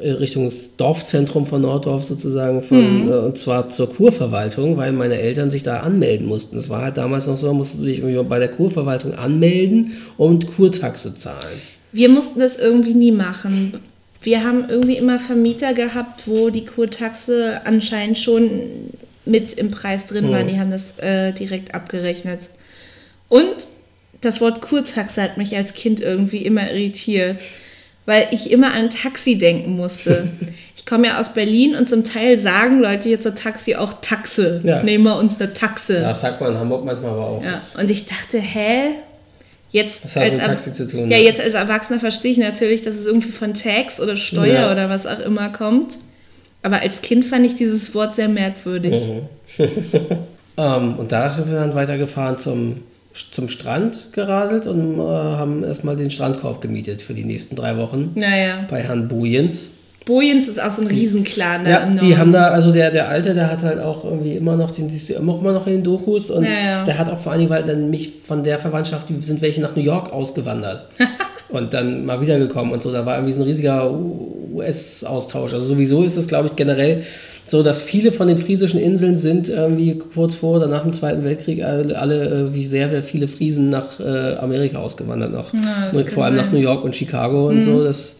[0.00, 5.50] Richtung das Dorfzentrum von Norddorf sozusagen, von, äh, und zwar zur Kurverwaltung, weil meine Eltern
[5.50, 6.56] sich da anmelden mussten.
[6.56, 10.54] Es war halt damals noch so, musstest du dich irgendwie bei der Kurverwaltung anmelden und
[10.56, 11.60] Kurtaxe zahlen.
[11.92, 13.74] Wir mussten das irgendwie nie machen.
[14.20, 18.50] Wir haben irgendwie immer Vermieter gehabt, wo die Kurtaxe anscheinend schon
[19.26, 20.42] mit im Preis drin war.
[20.44, 22.40] Die haben das äh, direkt abgerechnet.
[23.28, 23.66] Und
[24.20, 27.38] das Wort Kurtaxe hat mich als Kind irgendwie immer irritiert,
[28.06, 30.30] weil ich immer an Taxi denken musste.
[30.76, 34.60] Ich komme ja aus Berlin und zum Teil sagen Leute jetzt so Taxi auch Taxe.
[34.64, 34.82] Ja.
[34.82, 35.94] Nehmen wir uns eine Taxe.
[35.94, 37.42] Ja, das sagt man in Hamburg manchmal aber auch.
[37.42, 38.90] Ja, und ich dachte, hä?
[39.70, 42.82] Jetzt Das hat als mit Taxi zu tun, Ja, jetzt als Erwachsener verstehe ich natürlich,
[42.82, 44.72] dass es irgendwie von Tax oder Steuer Ja.
[44.72, 45.96] oder was auch immer kommt.
[46.60, 49.08] Aber als Kind fand ich dieses Wort sehr merkwürdig.
[49.56, 49.66] Mhm.
[50.56, 52.82] Ähm, und da sind wir dann weitergefahren zum
[53.30, 58.12] zum Strand geradelt und äh, haben erstmal den Strandkorb gemietet für die nächsten drei Wochen
[58.14, 58.66] Naja.
[58.68, 59.70] bei Herrn Bujens.
[60.04, 63.50] Bojens ist auch so ein Riesenclan Ja, die haben da, also der, der Alte, der
[63.50, 66.44] hat halt auch irgendwie immer noch, den siehst du immer noch in den Dokus und
[66.44, 66.84] Ja, ja.
[66.84, 69.62] der hat auch vor allen Dingen, weil dann mich von der Verwandtschaft, die sind welche
[69.62, 70.84] nach New York ausgewandert
[71.48, 73.90] und dann mal wiedergekommen und so, da war irgendwie so ein riesiger
[74.52, 75.54] US-Austausch.
[75.54, 77.02] Also sowieso ist es, glaube ich, generell
[77.46, 81.24] so, dass viele von den friesischen Inseln sind irgendwie kurz vor oder nach dem Zweiten
[81.24, 85.92] Weltkrieg alle, alle äh, wie sehr sehr viele Friesen nach äh, Amerika ausgewandert, nach, Ja,
[86.06, 86.52] vor allem nach sein.
[86.52, 86.58] Mhm.
[86.58, 88.16] New York und Chicago und so, das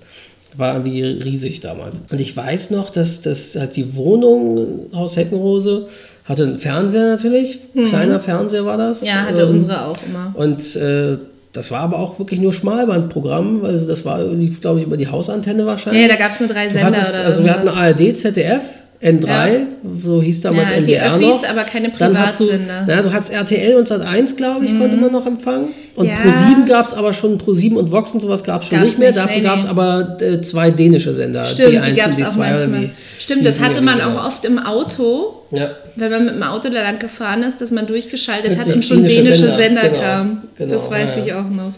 [0.56, 2.02] war irgendwie riesig damals.
[2.10, 5.88] Und ich weiß noch, dass, dass halt die Wohnung Haus Heckenrose
[6.24, 7.58] hatte einen Fernseher natürlich,
[7.88, 9.02] kleiner Fernseher war das.
[9.02, 9.06] Mhm.
[9.08, 10.34] ja, hatte Ähm, unsere auch immer.
[10.34, 11.18] Und äh,
[11.52, 14.24] das war aber auch wirklich nur Schmalbandprogramm, also das war,
[14.60, 16.02] glaube ich, über die Hausantenne wahrscheinlich.
[16.02, 18.00] Ja, da gab es nur drei Sender hattest, oder Also wir hatten irgendwas.
[18.00, 18.62] ARD, ZDF,
[19.02, 19.58] N3, Ja.
[20.02, 21.48] so hieß damals Ja, die NDR Öffis, noch.
[21.50, 22.80] aber keine du, Privatsender.
[22.82, 22.86] Mhm.
[22.86, 25.68] na, du hattest RTL und Sat1, glaube ich, konnte man noch empfangen.
[25.94, 26.14] Und Ja.
[26.16, 28.98] Pro7 gab es aber schon, Pro7 und Vox und sowas gab es schon Gab's nicht
[28.98, 29.08] mehr.
[29.10, 29.70] nicht, Dafür nee, gab es nee.
[29.70, 31.44] aber äh, zwei dänische Sender.
[31.46, 32.80] Stimmt, D1 die gab es auch D2 oder manchmal.
[32.82, 34.16] wie- Stimmt, das hatte man genau.
[34.18, 35.70] auch oft im Auto, Ja.
[35.96, 39.04] wenn man mit dem Auto da lang gefahren ist, dass man durchgeschaltet hat und schon
[39.04, 40.42] dänische Sender, Sender, genau, kamen.
[40.56, 41.40] genau, das weiß ja, ich ja.
[41.40, 41.72] auch noch.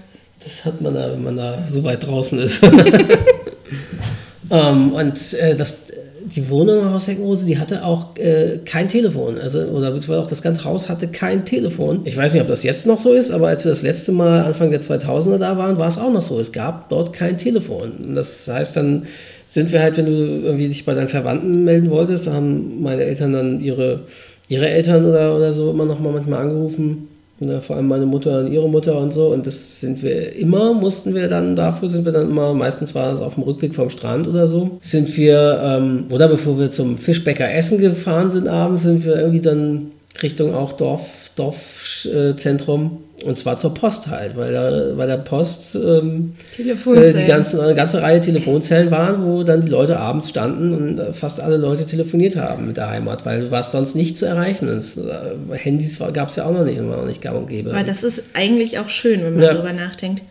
[0.44, 2.62] Das hat man da, wenn man da so weit draußen ist.
[4.50, 5.86] ähm, und äh, das,
[6.34, 9.38] die Wohnung im Haus Heckenrose, die hatte auch äh, kein Telefon.
[9.38, 12.00] Also, oder beziehungsweise auch das ganze Haus hatte kein Telefon.
[12.04, 14.42] Ich weiß nicht, ob das jetzt noch so ist, aber als wir das letzte Mal
[14.42, 16.40] Anfang der 2000er da waren, war es auch noch so.
[16.40, 18.14] Es gab dort kein Telefon.
[18.14, 19.06] Das heißt, dann
[19.46, 23.02] sind wir halt, wenn du irgendwie dich bei deinen Verwandten melden wolltest, da haben meine
[23.04, 24.00] Eltern dann ihre,
[24.48, 27.08] ihre Eltern oder, oder so immer noch mal manchmal angerufen.
[27.38, 29.27] Ne, vor allem meine Mutter und ihre Mutter und so.
[29.27, 33.12] Und das sind wir immer, mussten wir dann, dafür sind wir dann immer, meistens war
[33.12, 36.96] es auf dem Rückweg vom Strand oder so, sind wir, ähm, oder bevor wir zum
[36.96, 39.90] Fischbäcker Essen gefahren sind abends, sind wir irgendwie dann
[40.22, 43.03] Richtung auch Dorf, Dorfzentrum.
[43.25, 47.75] und zwar zur Post halt, weil da bei der Post ähm, äh, die ganzen, eine
[47.75, 51.87] ganze Reihe Telefonzellen waren, wo dann die Leute abends standen und äh, fast alle Leute
[51.87, 54.66] telefoniert haben mit der Heimat, weil du warst sonst nicht zu erreichen.
[54.66, 55.12] Das, äh,
[55.53, 57.70] Handys gab es ja auch noch nicht und war noch nicht gang und gäbe.
[57.70, 59.55] Aber das ist eigentlich auch schön, wenn man Ja.
[59.55, 60.22] darüber nachdenkt.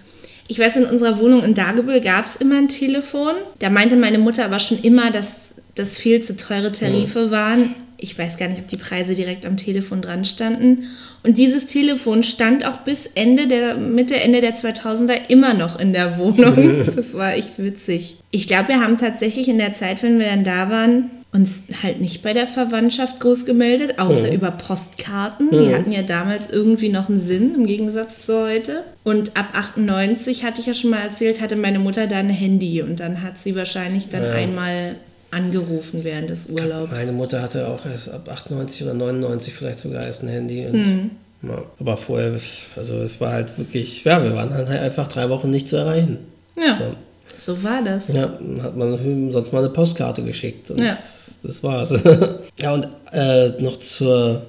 [0.48, 3.34] Ich weiß, in unserer Wohnung in Dagebüll gab es immer ein Telefon.
[3.60, 7.74] Da meinte meine Mutter aber schon immer, dass das viel zu teure Tarife waren.
[8.06, 10.84] Ich weiß gar nicht, ob die Preise direkt am Telefon dran standen.
[11.24, 15.92] Und dieses Telefon stand auch bis Ende der, Mitte, Ende der 2000er immer noch in
[15.92, 16.86] der Wohnung.
[16.96, 18.18] Das war echt witzig.
[18.30, 22.00] Ich glaube, wir haben tatsächlich in der Zeit, wenn wir dann da waren, uns halt
[22.00, 25.50] nicht bei der Verwandtschaft groß gemeldet, außer über Postkarten.
[25.50, 28.84] Die hatten ja damals irgendwie noch einen Sinn im Gegensatz zu heute.
[29.04, 32.84] Und ab 98, hatte ich ja schon mal erzählt, hatte meine Mutter da ein Handy
[32.84, 34.96] und dann hat sie wahrscheinlich dann einmal
[35.36, 36.92] angerufen während des Urlaubs.
[36.92, 40.64] Meine Mutter hatte auch erst ab 98 oder 99 vielleicht sogar erst ein Handy.
[40.70, 41.12] Hm.
[41.44, 45.30] ja, aber vorher, es, also es war halt wirklich, ja, wir waren halt einfach drei
[45.30, 46.20] Wochen nicht zu erreichen.
[46.58, 46.94] Ja, Ja.
[47.36, 48.08] so war das.
[48.10, 50.98] Ja, dann hat man sonst mal eine Postkarte geschickt und Ja.
[51.00, 51.94] das, das war's.
[52.60, 54.44] ja, und äh, noch zur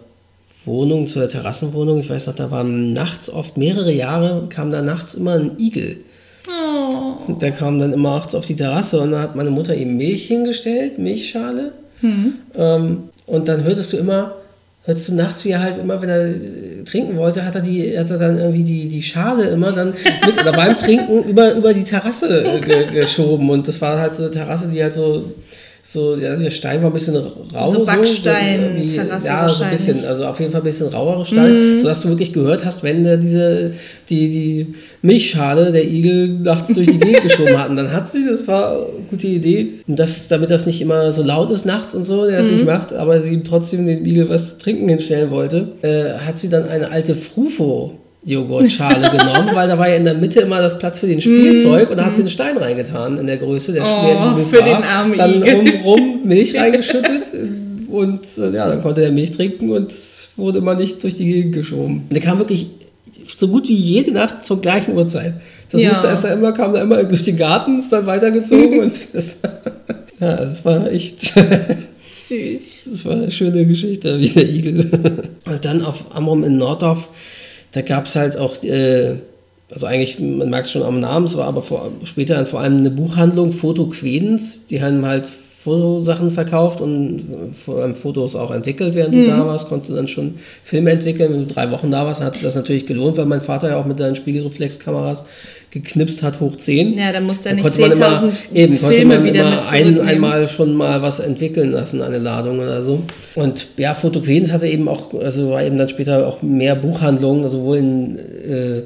[0.64, 2.00] Wohnung, zur Terrassenwohnung.
[2.00, 5.98] Ich weiß noch, da waren nachts oft mehrere Jahre, kam da nachts immer ein Igel.
[7.28, 10.26] Der kam dann immer nachts auf die Terrasse und dann hat meine Mutter ihm Milch
[10.26, 11.72] hingestellt, Milchschale.
[12.00, 12.34] Hm.
[12.54, 14.36] Ähm, und dann hörtest du immer,
[14.84, 17.98] hörtest du nachts, wie er halt immer, wenn er äh, trinken wollte, hat er, die,
[17.98, 21.74] hat er dann irgendwie die, die Schale immer dann mit oder beim Trinken über, über
[21.74, 23.50] die Terrasse äh, ge, geschoben.
[23.50, 25.32] Und das war halt so eine Terrasse, die halt so,
[25.88, 27.70] so ja, der Stein war ein bisschen rau.
[27.70, 31.24] So Backstein- irgendwie- Terrasse Ja, so ein bisschen, also auf jeden Fall ein bisschen rauere
[31.24, 33.72] Stein, sodass du wirklich gehört hast, wenn der diese,
[34.10, 37.70] die, die Milchschale der Igel nachts durch die Gegend geschoben hat.
[37.70, 41.12] Und dann hat sie, das war eine gute Idee, und das, damit das nicht immer
[41.12, 44.04] so laut ist nachts und so, der es nicht macht, aber sie ihm trotzdem dem
[44.04, 49.50] Igel was zu trinken hinstellen wollte, äh, hat sie dann eine alte Frufo Joghurtschale genommen,
[49.54, 52.06] weil da war ja in der Mitte immer das Platz für den Spielzeug und da
[52.06, 54.64] hat sie einen Stein reingetan in der Größe, der Oh, für war.
[54.64, 55.54] den armen Dann Igel.
[55.54, 57.22] rum, rum Milch reingeschüttet
[57.88, 59.92] und äh, ja, dann konnte er Milch trinken und
[60.36, 62.02] wurde immer nicht durch die Gegend geschoben.
[62.08, 62.66] Und der kam wirklich
[63.38, 65.34] so gut wie jede Nacht zur gleichen Uhrzeit.
[65.70, 65.90] Das Ja.
[65.90, 69.38] musste erst immer, kam da immer durch den Garten, ist dann weitergezogen und das,
[70.20, 71.32] ja, das war echt,
[72.12, 72.82] Süß.
[72.90, 74.90] das war eine schöne Geschichte, wie der Igel.
[75.44, 77.08] Und dann auf Amrum in Norddorf,
[77.76, 79.16] da gab es halt auch, äh,
[79.70, 82.78] also eigentlich, man merkt es schon am Namen, es war aber vor, später vor allem
[82.78, 85.28] eine Buchhandlung, Foto Quedens, die haben halt
[85.66, 87.24] Fotosachen verkauft und
[87.66, 91.32] äh, Fotos auch entwickelt, während du da warst, konntest du dann schon Filme entwickeln.
[91.32, 93.76] Wenn du drei Wochen da warst, hat sich das natürlich gelohnt, weil mein Vater ja
[93.76, 95.24] auch mit seinen Spiegelreflexkameras
[95.72, 96.96] geknipst hat, hoch 10.
[96.96, 99.50] Ja, da musste er nicht konnte man immer, 10.000 eben, konnte Filme man wieder immer
[99.50, 103.02] mit ein, einmal schon mal was entwickeln lassen, eine Ladung oder so.
[103.34, 107.78] Und ja, Fotoquens hatte eben auch, also war eben dann später auch mehr Buchhandlungen, sowohl
[107.78, 108.82] in äh,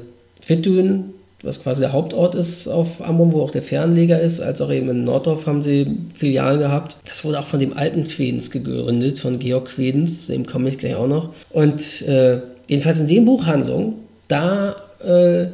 [0.47, 4.71] Wittdün, was quasi der Hauptort ist auf Amrum, wo auch der Fernleger ist, als auch
[4.71, 6.97] eben in Norddorf haben sie Filialen gehabt.
[7.07, 10.77] Das wurde auch von dem alten Quedens gegründet, von Georg Quedens, zu dem komme ich
[10.77, 11.29] gleich auch noch.
[11.49, 13.93] Und äh, jedenfalls in den Buchhandlungen,
[14.27, 15.45] da äh,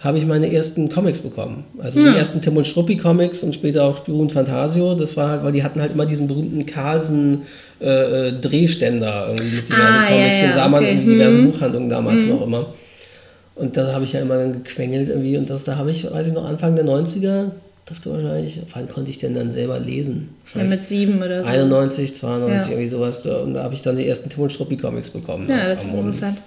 [0.00, 1.64] habe ich meine ersten Comics bekommen.
[1.78, 4.94] Also die ersten Tim und Struppi Comics und später auch und Fantasio.
[4.94, 7.42] Das war halt, weil die hatten halt immer diesen berühmten Carlsen
[7.80, 10.40] äh, äh, Drehständer irgendwie mit diversen Ah, ja, Comics.
[10.40, 10.92] ja, den sah man okay.
[10.94, 11.52] in diversen Mhm.
[11.52, 12.66] Buchhandlungen damals noch immer.
[13.54, 16.28] Und da habe ich ja immer dann gequengelt irgendwie und das, da habe ich, weiß
[16.28, 17.50] ich noch, Anfang der 90er,
[17.84, 20.30] dachte wahrscheinlich, wann konnte ich denn dann selber lesen?
[20.54, 21.50] Ja, mit sieben oder so.
[21.50, 22.72] 91, 92, Ja.
[22.72, 23.26] irgendwie sowas.
[23.26, 25.46] Und da habe ich dann die ersten Tim und Struppi Comics bekommen.
[25.50, 26.38] Ja, das ist interessant.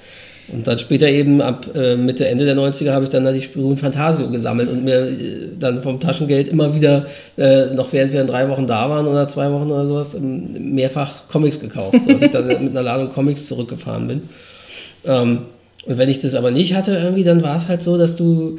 [0.52, 3.41] Und dann später eben ab äh, Mitte, Ende der 90er habe ich dann da die
[3.41, 5.15] Spirou und Fantasio gesammelt und mir äh,
[5.60, 9.28] dann vom Taschengeld immer wieder, äh, noch während wir in drei Wochen da waren oder
[9.28, 13.48] zwei Wochen oder sowas, ähm, mehrfach Comics gekauft, sodass ich dann mit einer Ladung Comics
[13.48, 14.22] zurückgefahren bin.
[15.04, 15.39] Ähm,
[15.86, 18.58] und wenn ich das aber nicht hatte, irgendwie, dann war es halt so, dass du,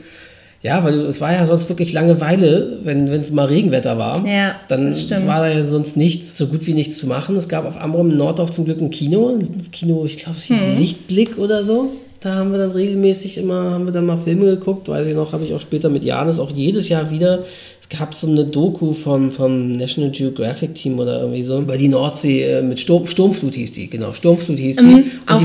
[0.62, 4.27] ja, weil du, es war ja sonst wirklich Langeweile, wenn es mal Regenwetter war.
[4.27, 7.37] Ja, dann das war da ja sonst nichts, so gut wie nichts zu machen.
[7.37, 10.45] Es gab auf Amrum in Norddorf zum Glück ein Kino, ein Kino, ich glaube, es
[10.45, 10.79] hieß Hm.
[10.79, 11.91] Lichtblick oder so.
[12.21, 15.33] Da haben wir dann regelmäßig immer, haben wir dann mal Filme geguckt, weiß ich noch,
[15.33, 17.45] habe ich auch später mit Janis auch jedes Jahr wieder.
[17.81, 21.89] Es gab so eine Doku vom, vom National Geographic Team oder irgendwie so über die
[21.89, 24.83] Nordsee äh, mit Sturm, Sturmflut hieß die, genau, Sturmflut hieß die.
[24.83, 25.05] Mhm.
[25.27, 25.43] auf,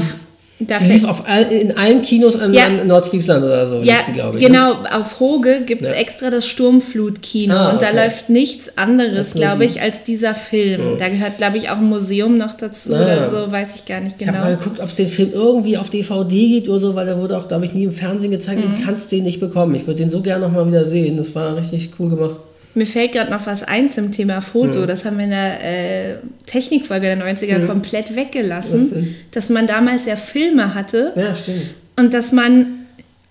[0.68, 2.66] die, lief auf all, in allen Kinos an, Ja.
[2.68, 4.44] an Nordfriesland oder so, Ja, die, glaube ich.
[4.44, 4.50] ne?
[4.50, 4.74] genau.
[4.92, 5.96] Auf Hoge gibt es Ja.
[5.96, 7.96] extra das Sturmflutkino Ah, und da okay.
[8.06, 10.82] läuft nichts anderes, glaube ich, als dieser Film.
[11.00, 13.02] Da gehört, glaube ich, auch ein Museum noch dazu Ah.
[13.04, 14.50] oder so, weiß ich gar nicht Ich habe genau.
[14.50, 17.38] mal geguckt, ob es den Film irgendwie auf DVD gibt oder so, weil der wurde
[17.38, 18.72] auch, glaube ich, nie im Fernsehen gezeigt Mhm.
[18.74, 19.76] und du kannst den nicht bekommen.
[19.76, 21.18] Ich würde den so gerne nochmal wieder sehen.
[21.18, 22.36] Das war richtig cool gemacht.
[22.74, 24.86] Mir fällt gerade noch was ein zum Thema Foto.
[24.86, 30.06] Das haben wir in der äh, Technikfolge der 90er komplett Was weggelassen, dass man damals
[30.06, 31.74] ja Filme hatte Ja, stimmt.
[32.00, 32.68] und dass man,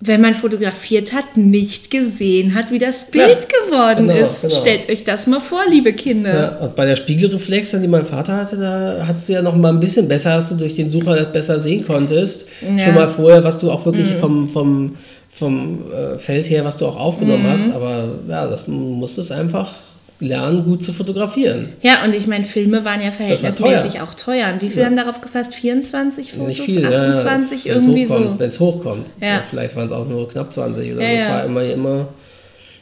[0.01, 4.43] wenn man fotografiert hat, nicht gesehen hat, wie das Bild Ja, geworden genau, ist.
[4.43, 4.55] genau.
[4.55, 6.35] Stellt euch das mal vor, liebe Kinder.
[6.61, 9.71] Ja, und bei der Spiegelreflex, die mein Vater hatte, da hattest du ja noch mal
[9.73, 12.47] ein bisschen besser, dass du durch den Sucher das besser sehen konntest.
[12.61, 12.71] Ja.
[12.71, 12.79] Mhm.
[12.79, 14.97] Schon mal vorher, was du auch wirklich vom, vom,
[15.31, 17.51] vom äh, Feld her, was du auch aufgenommen Mhm.
[17.51, 17.73] hast.
[17.73, 19.73] Aber ja, das du musstest einfach
[20.19, 21.71] lernen, gut zu fotografieren.
[21.81, 24.53] Ja, und ich meine, Filme waren ja verhältnismäßig auch teuer.
[24.53, 25.55] Und wie viel haben darauf gefasst?
[25.55, 26.49] 24 Fotos?
[26.49, 28.39] Nicht viel, 28 ja, irgendwie hochkommt, so.
[28.39, 29.07] Wenn es hochkommt.
[29.21, 29.27] Ja.
[29.29, 29.43] Ja.
[29.49, 31.15] Vielleicht waren es auch nur knapp 20 oder Ja, so.
[31.15, 31.31] Es ja.
[31.31, 32.09] war immer, immer.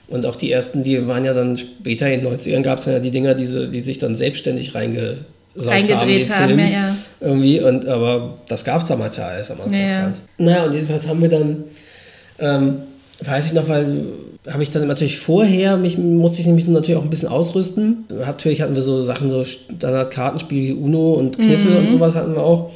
[0.09, 2.99] Und auch die ersten, die waren ja dann später in den 90ern gab es ja
[2.99, 5.19] die Dinger, diese, die sich dann selbstständig reingesaugt
[5.59, 6.53] Reingedreht haben.
[6.53, 6.97] haben, ja, ja.
[7.21, 9.79] Irgendwie, und, aber das gab es damals ja alles am Anfang.
[9.79, 10.13] Ja, ja.
[10.39, 11.65] Naja, und jedenfalls haben wir dann,
[12.39, 12.77] ähm,
[13.25, 14.03] weiß ich noch, weil
[14.51, 18.05] habe ich dann natürlich vorher, mich musste ich nämlich natürlich auch ein bisschen ausrüsten.
[18.09, 21.77] Natürlich hatten wir so Sachen, so Standardkartenspiele wie Uno und Kniffel Mhm.
[21.79, 22.71] und sowas hatten wir auch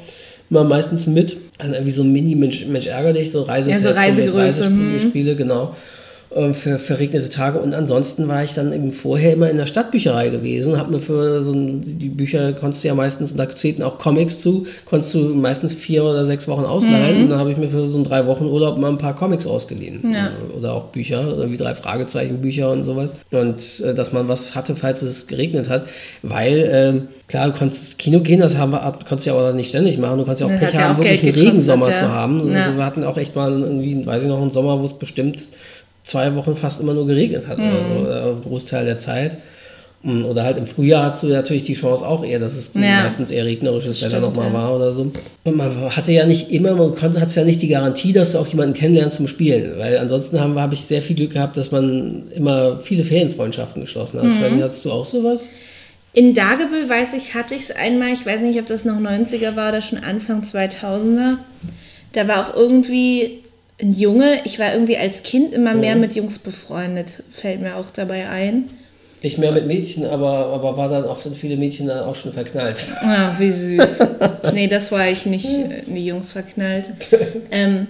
[0.50, 1.36] immer meistens mit.
[1.58, 5.38] Dann irgendwie so Mini Mensch, ärger dich, so Reisesets Ja, so Reisegröße, Reisespiele, hm.
[5.38, 5.74] Genau.
[6.54, 7.58] Für verregnete Tage.
[7.58, 11.42] Und ansonsten war ich dann eben vorher immer in der Stadtbücherei gewesen, habe mir für
[11.42, 15.18] so ein, die Bücher konntest du ja meistens, da zählten auch Comics zu, konntest du
[15.34, 17.24] meistens vier oder sechs Wochen ausleihen.
[17.24, 19.46] Und dann habe ich mir für so einen drei Wochen Urlaub mal ein paar Comics
[19.46, 20.00] ausgeliehen.
[20.12, 20.30] Ja.
[20.56, 23.14] oder auch Bücher oder wie drei Fragezeichen Bücher und sowas.
[23.30, 25.86] Und äh, dass man was hatte, falls es geregnet hat,
[26.22, 29.68] weil ähm, klar, du konntest Kino gehen, das haben wir, konntest du ja aber nicht
[29.68, 31.44] ständig machen, du konntest ja auch Das Pech hat ja haben, auch wirklich Geld einen
[31.44, 31.94] gekostet, Regensommer ja.
[31.94, 32.54] zu haben.
[32.54, 35.48] Also wir hatten auch echt mal irgendwie, weiß ich noch, einen Sommer, wo es bestimmt
[36.04, 37.64] zwei Wochen fast immer nur geregnet hat Mhm.
[37.68, 39.38] oder so, äh, einen Großteil der Zeit.
[40.04, 43.04] Mm, Oder halt im Frühjahr hast du natürlich die Chance auch eher, dass es Ja.
[43.04, 44.52] meistens eher regnerisches Wetter nochmal ja.
[44.52, 45.12] war oder so.
[45.44, 48.38] Und man hatte ja nicht immer, man konnte, hat ja nicht die Garantie, dass du
[48.38, 49.78] auch jemanden kennenlernst zum Spielen.
[49.78, 54.26] Weil ansonsten habe ich sehr viel Glück gehabt, dass man immer viele Ferienfreundschaften geschlossen hat.
[54.26, 54.42] Ich Mhm.
[54.42, 55.48] weiß nicht, hattest du auch sowas?
[56.14, 59.54] In Dagebüll, weiß ich, hatte ich es einmal, ich weiß nicht, ob das noch 90er
[59.54, 61.38] war oder schon Anfang 2000er.
[62.12, 63.38] Da war auch irgendwie
[63.82, 67.90] ein Junge, ich war irgendwie als Kind immer mehr mit Jungs befreundet, fällt mir auch
[67.90, 68.70] dabei ein.
[69.22, 72.32] Nicht mehr mit Mädchen, aber, aber war dann auch für viele Mädchen dann auch schon
[72.32, 72.84] verknallt.
[73.02, 73.98] Ah, wie süß.
[74.52, 76.90] nee, das war ich nicht äh, in die Jungs verknallt.
[77.50, 77.88] Ähm,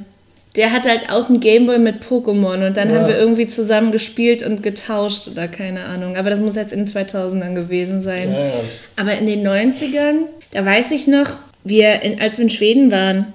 [0.57, 2.97] der hat halt auch einen Gameboy mit Pokémon und dann Ja.
[2.97, 6.17] haben wir irgendwie zusammen gespielt und getauscht oder keine Ahnung.
[6.17, 8.31] Aber das muss jetzt in den 2000ern gewesen sein.
[8.33, 8.53] Ja, ja.
[8.97, 11.31] Aber in den 90ern, da weiß ich noch,
[11.65, 13.33] wir, in, als wir in Schweden waren,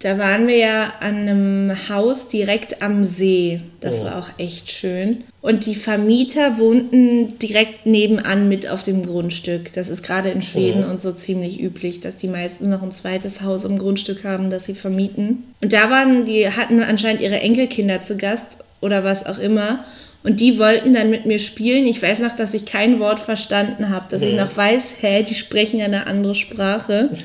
[0.00, 3.60] Da waren wir ja an einem Haus direkt am See.
[3.80, 4.04] Das Oh.
[4.04, 5.24] war auch echt schön.
[5.42, 9.72] Und die Vermieter wohnten direkt nebenan mit auf dem Grundstück.
[9.72, 10.90] Das ist gerade in Schweden Oh.
[10.90, 14.66] und so ziemlich üblich, dass die meisten noch ein zweites Haus im Grundstück haben, das
[14.66, 15.42] sie vermieten.
[15.60, 19.84] Und da waren, die hatten anscheinend ihre Enkelkinder zu Gast oder was auch immer.
[20.24, 21.86] Und die wollten dann mit mir spielen.
[21.86, 25.36] Ich weiß noch, dass ich kein Wort verstanden habe, dass ich noch weiß, hä, die
[25.36, 27.10] sprechen ja eine andere Sprache.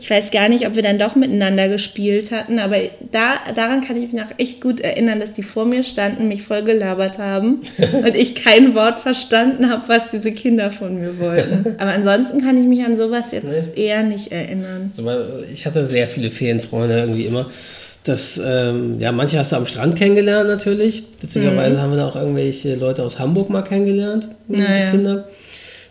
[0.00, 2.76] Ich weiß gar nicht, ob wir dann doch miteinander gespielt hatten, aber
[3.10, 6.42] da, daran kann ich mich noch echt gut erinnern, dass die vor mir standen, mich
[6.42, 7.60] voll gelabert haben
[7.92, 11.74] und ich kein Wort verstanden habe, was diese Kinder von mir wollten.
[11.78, 14.92] Aber ansonsten kann ich mich an sowas jetzt eher nicht erinnern.
[14.96, 17.50] Also, ich hatte sehr viele Ferienfreunde irgendwie immer.
[18.04, 21.04] Das, ähm, ja, manche hast du am Strand kennengelernt natürlich.
[21.22, 24.90] Witzigerweise haben wir da auch irgendwelche Leute aus Hamburg mal kennengelernt, Naja.
[24.90, 25.24] Kinder.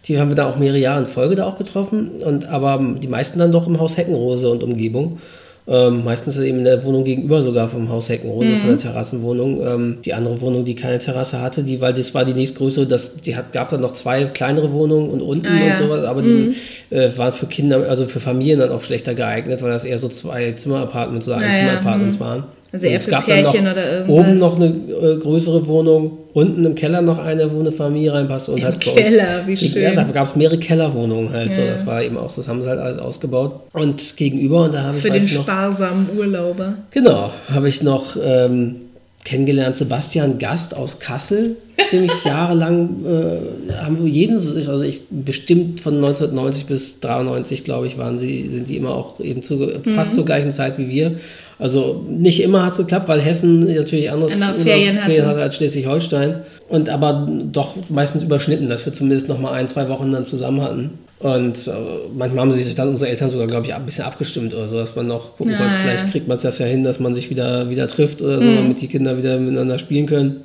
[0.06, 2.22] Die haben wir da auch mehrere Jahre in Folge da auch getroffen.
[2.24, 5.20] Und, aber die meisten dann doch im Haus Heckenrose und Umgebung.
[5.66, 9.66] Ähm, meistens eben in der Wohnung gegenüber sogar vom Haus Heckenrose, von der Terrassenwohnung.
[9.66, 13.16] Ähm, die andere Wohnung, die keine Terrasse hatte, die, weil das war die nächstgrößere, das,
[13.16, 15.72] die hat, gab dann noch zwei kleinere Wohnungen und unten Ah, ja.
[15.72, 16.56] und sowas, aber die
[16.90, 20.10] äh, waren für Kinder, also für Familien dann auch schlechter geeignet, weil das eher so
[20.10, 22.44] zwei Zimmer-Apartments oder Ah, ja, Einzimmer-Apartments waren.
[22.74, 24.28] Also eher es für gab dann Pärchen noch oder irgendwas.
[24.28, 28.50] Oben noch eine äh, größere Wohnung, unten im Keller noch eine, wo eine Familie reinpasst.
[28.50, 29.96] Und Im halt bei uns- Keller, wie Ja, schön.
[29.96, 31.54] da gab es mehrere Kellerwohnungen halt.
[31.54, 31.62] So.
[31.62, 31.72] Ja.
[31.74, 33.60] Das war eben auch, so, das haben sie halt alles ausgebaut.
[33.74, 36.74] Und gegenüber, und da habe ich Für den noch, sparsamen Urlauber.
[36.90, 38.78] Genau, habe ich noch ähm,
[39.24, 41.56] kennengelernt Sebastian Gast aus Kassel,
[41.92, 47.88] dem ich jahrelang, äh, haben wir jeden, also ich bestimmt von 1990 bis 93, glaube
[47.88, 49.84] ich, waren sie, sind die immer auch eben zu, Mhm.
[49.96, 51.16] fast zur gleichen Zeit wie wir.
[51.60, 55.42] Also nicht immer hat es geklappt, weil Hessen natürlich anderes Andere immer Ferien hatte.
[55.42, 56.42] als Schleswig-Holstein.
[56.70, 60.62] Und aber doch meistens überschnitten, dass wir zumindest noch mal ein, zwei Wochen dann zusammen
[60.62, 60.90] hatten.
[61.20, 61.72] Und äh,
[62.18, 64.96] manchmal haben sich dann unsere Eltern sogar, glaube ich, ein bisschen abgestimmt oder so, dass
[64.96, 65.74] man noch gucken Ja, konnte.
[65.74, 65.80] Mhm.
[65.84, 68.82] vielleicht kriegt man es ja hin, dass man sich wieder, wieder trifft oder so, damit
[68.82, 70.42] die Kinder wieder miteinander spielen können.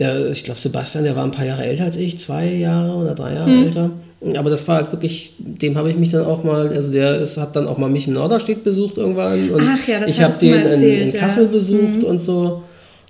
[0.00, 3.14] Der, ich glaube, Sebastian, der war ein paar Jahre älter als ich, zwei Jahre oder
[3.14, 3.64] drei Jahre Mhm.
[3.66, 3.90] älter.
[4.36, 7.36] Aber das war halt wirklich, dem habe ich mich dann auch mal, also der ist,
[7.36, 9.50] hat dann auch mal mich in Norderstedt besucht irgendwann.
[9.50, 11.14] Und Ach ja, das ich habe den in, erzählt, in ja.
[11.14, 11.18] Mhm.
[11.20, 12.62] Kassel besucht und so.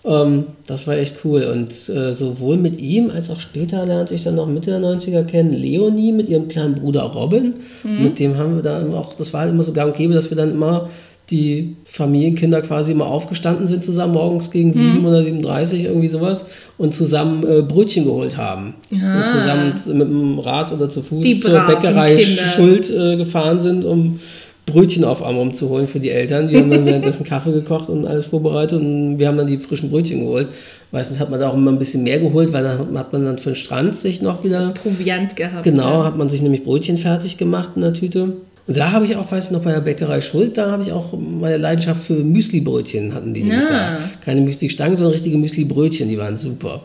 [0.05, 1.43] Ähm, das war echt cool.
[1.45, 5.25] Und äh, sowohl mit ihm als auch später lernte ich dann noch Mitte der 90er
[5.25, 7.55] kennen Leonie mit ihrem kleinen Bruder Robin.
[7.83, 8.03] Mhm.
[8.05, 10.31] Mit dem haben wir da auch, das war halt immer so gang und gäbe, dass
[10.31, 10.89] wir dann immer
[11.31, 14.53] die Familienkinder quasi immer aufgestanden sind zusammen morgens Mhm.
[14.53, 16.47] gegen 7 oder 37 irgendwie sowas
[16.79, 18.75] und zusammen äh, Brötchen geholt haben.
[18.91, 18.99] Und
[19.33, 22.43] zusammen mit dem Rad oder zu Fuß Die zur Bäckerei Kinder.
[22.55, 24.19] Schuld äh, gefahren sind, um
[24.67, 26.47] Brötchen auf Arm umzuholen für die Eltern.
[26.49, 29.91] Die haben dann währenddessen Kaffee gekocht und alles vorbereitet und wir haben dann die frischen
[29.91, 30.49] Brötchen geholt.
[30.93, 33.39] Meistens hat man da auch immer ein bisschen mehr geholt, weil dann hat man dann
[33.39, 35.63] für den Strand sich noch wieder Proviant gehabt.
[35.65, 36.05] Genau, Ja.
[36.05, 38.33] hat man sich nämlich Brötchen fertig gemacht in der Tüte.
[38.71, 41.13] Und da habe ich auch, weiß noch, bei der Bäckerei Schuld, da habe ich auch
[41.19, 43.69] meine Leidenschaft für Müsli-Brötchen hatten die nämlich Ja.
[43.69, 43.99] da.
[44.25, 46.81] Keine Müsli-Stangen, sondern richtige Müsli-Brötchen, die waren super.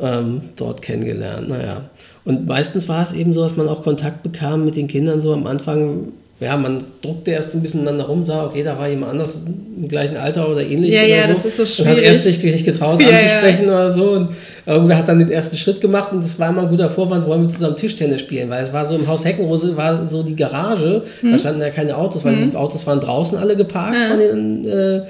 [0.00, 1.90] Ähm, dort kennengelernt, naja.
[2.24, 5.34] Und meistens war es eben so, dass man auch Kontakt bekam mit den Kindern so
[5.34, 6.12] am Anfang.
[6.38, 9.34] Ja, man druckte erst ein bisschen aneinander rum, sah, okay, da war jemand anders
[9.78, 10.92] im gleichen Alter oder ähnlich.
[10.92, 11.32] Ja, oder ja, so.
[11.32, 12.08] das ist so Und hat schwierig.
[12.10, 13.14] erst sich nicht getraut Ja, ja.
[13.16, 14.10] anzusprechen oder so.
[14.10, 14.28] Und
[14.66, 17.42] irgendwer hat dann den ersten Schritt gemacht und das war immer ein guter Vorwand, wollen
[17.42, 21.02] wir zusammen Tischtennis spielen, weil es war so im Haus Heckenrose war so die Garage,
[21.22, 21.32] Hm.
[21.32, 25.00] da standen ja keine Autos, weil die Autos waren draußen alle geparkt von den äh,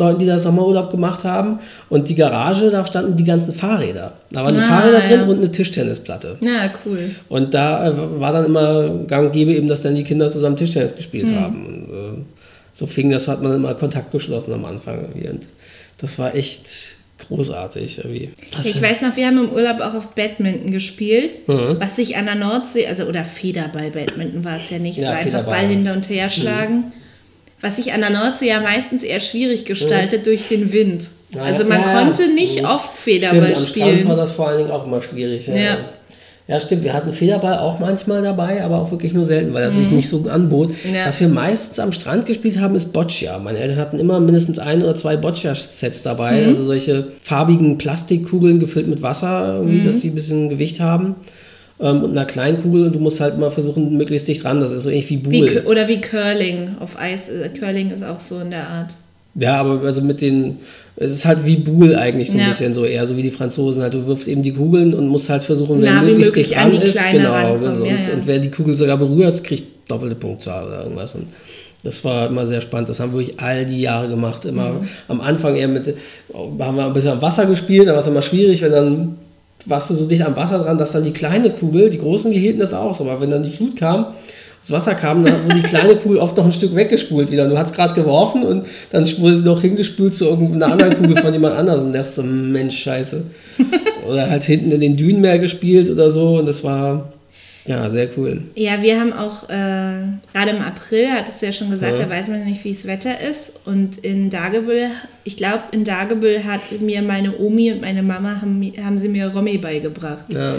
[0.00, 1.58] Leuten, die da Sommerurlaub gemacht haben.
[1.88, 4.14] Und die Garage, da standen die ganzen Fahrräder.
[4.32, 5.26] Da waren die Ah, Fahrräder drin ja.
[5.26, 6.36] und eine Tischtennisplatte.
[6.40, 6.98] Ja, cool.
[7.28, 10.56] Und da äh, war dann immer gang und gäbe eben, dass dann die Kinder zusammen
[10.56, 11.40] Tischtennis gespielt Hm.
[11.40, 11.66] haben.
[11.66, 11.84] Und,
[12.18, 12.22] äh,
[12.72, 15.00] so fing das, hat man immer Kontakt geschlossen am Anfang.
[15.00, 15.28] Irgendwie.
[15.28, 15.42] Und
[16.00, 16.96] das war echt
[17.26, 17.98] großartig.
[17.98, 18.30] Irgendwie.
[18.56, 21.76] Das, Ich weiß noch, wir haben im Urlaub auch auf Badminton gespielt, Mhm.
[21.78, 25.24] was sich an der Nordsee, also oder Federball-Badminton war es ja nicht, Ja, war einfach
[25.24, 25.58] Federball.
[25.60, 26.92] Ball hinter und her schlagen.
[27.60, 31.10] Was sich an der Nordsee ja meistens eher schwierig gestaltet durch den Wind.
[31.34, 32.64] Ja, also man ja, konnte nicht Mhm.
[32.64, 34.08] oft Stimmt, Federball am Strand spielen.
[34.08, 35.46] war das vor allen Dingen auch immer schwierig.
[35.46, 35.76] Ja, Ja.
[36.48, 36.58] ja.
[36.60, 36.82] stimmt.
[36.82, 40.08] Wir hatten Federball auch manchmal dabei, aber auch wirklich nur selten, weil das sich nicht
[40.08, 40.70] so anbot.
[40.70, 40.94] Mhm.
[40.94, 41.06] Ja.
[41.06, 43.38] Was wir meistens am Strand gespielt haben, ist Boccia.
[43.38, 46.40] Meine Eltern hatten immer mindestens ein oder zwei Boccia-Sets dabei.
[46.40, 46.48] Mhm.
[46.48, 51.14] Also solche farbigen Plastikkugeln gefüllt mit Wasser, irgendwie, dass die ein bisschen Gewicht haben.
[51.82, 54.60] Ähm, und einer kleinen Kugel und du musst halt immer versuchen, möglichst dicht dran.
[54.60, 55.48] Das ist so ähnlich wie Wie, Buhl.
[55.48, 57.28] Cur- oder wie Curling auf Eis.
[57.28, 58.96] äh, Curling ist auch so in der Art.
[59.36, 60.56] Ja, aber also mit den,
[60.96, 62.48] es ist halt wie Buhl eigentlich so ein Ja.
[62.48, 63.94] bisschen so, eher so wie die Franzosen halt.
[63.94, 66.70] Du wirfst eben die Kugeln und musst halt versuchen, wer wie möglichst möglich dicht an
[66.72, 67.10] dran ist.
[67.12, 68.12] Genau, rankommen, also, ja, und, ja.
[68.14, 71.14] und wer die Kugel sogar berührt, kriegt doppelte Punktzahl oder irgendwas.
[71.14, 71.28] Und
[71.84, 72.88] das war immer sehr spannend.
[72.88, 74.44] Das haben wir wirklich all die Jahre gemacht.
[74.44, 74.88] Immer Mhm.
[75.08, 75.94] am Anfang eher mit,
[76.34, 79.14] haben wir ein bisschen am Wasser gespielt, da war es immer schwierig, wenn dann
[79.66, 82.38] warst du so dicht am Wasser dran, dass dann die kleine Kugel, die großen, die
[82.38, 84.14] hielten das aus, aber wenn dann die Flut kam
[84.62, 87.48] das Wasser kam, dann wurde die kleine Kugel oft noch ein Stück weggespult wieder.
[87.48, 91.32] Du hast gerade geworfen und dann wurde sie noch hingespült zu irgendeiner anderen Kugel von
[91.32, 93.24] jemand anders und dachte so, Mensch, scheiße.
[94.06, 97.10] Oder halt hinten in den Dünen mehr gespielt oder so und das war
[97.70, 98.42] ja, sehr cool.
[98.56, 100.02] Ja, wir haben auch, äh,
[100.32, 102.02] gerade im April, hattest du ja schon gesagt, ja.
[102.02, 103.60] da weiß man nicht, wie das Wetter ist.
[103.64, 104.88] Und in Dagebüll,
[105.22, 109.28] ich glaube, in Dagebüll hat mir meine Omi und meine Mama, haben, haben sie mir
[109.28, 110.34] Romy beigebracht.
[110.34, 110.56] Ja.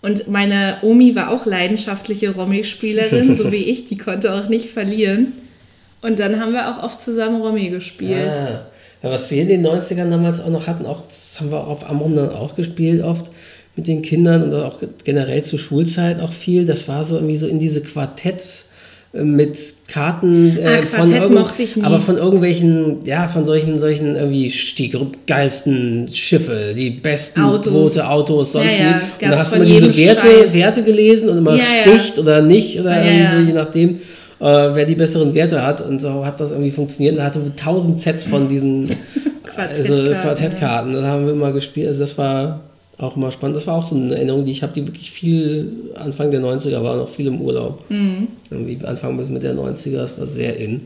[0.00, 5.34] Und meine Omi war auch leidenschaftliche Romy-Spielerin, so wie ich, die konnte auch nicht verlieren.
[6.00, 8.32] Und dann haben wir auch oft zusammen Romy gespielt.
[8.32, 8.66] Ja.
[9.02, 11.86] ja was wir in den 90ern damals auch noch hatten, auch, das haben wir auf
[11.88, 13.30] Amrum dann auch gespielt oft,
[13.76, 16.64] mit den Kindern und auch generell zur Schulzeit auch viel.
[16.66, 18.68] Das war so irgendwie so in diese Quartetts
[19.12, 19.58] äh, mit
[19.88, 21.82] Karten äh, ah, von mochte ich nie.
[21.82, 24.92] aber von irgendwelchen ja von solchen solchen irgendwie die
[25.26, 27.72] geilsten Schiffe die besten Autos.
[27.72, 31.56] rote Autos sonst ja, ja, und da hast du diese Werte, Werte gelesen und immer
[31.56, 33.98] ja, sticht oder nicht oder ja, so, je nachdem
[34.40, 35.80] äh, wer die besseren Werte hat.
[35.80, 38.88] Und so hat das irgendwie funktioniert und da hatte tausend Sets von diesen
[39.44, 41.88] Quartettkarten, also Quartettkarten das haben wir immer gespielt.
[41.88, 42.60] Also das war
[42.98, 43.56] auch mal spannend.
[43.56, 46.82] Das war auch so eine Erinnerung, die ich habe, die wirklich viel, Anfang der 90er
[46.82, 47.82] war noch viel im Urlaub.
[47.90, 48.28] Mhm.
[48.50, 50.82] Irgendwie Anfang bis Mitte der 90er, das war sehr in.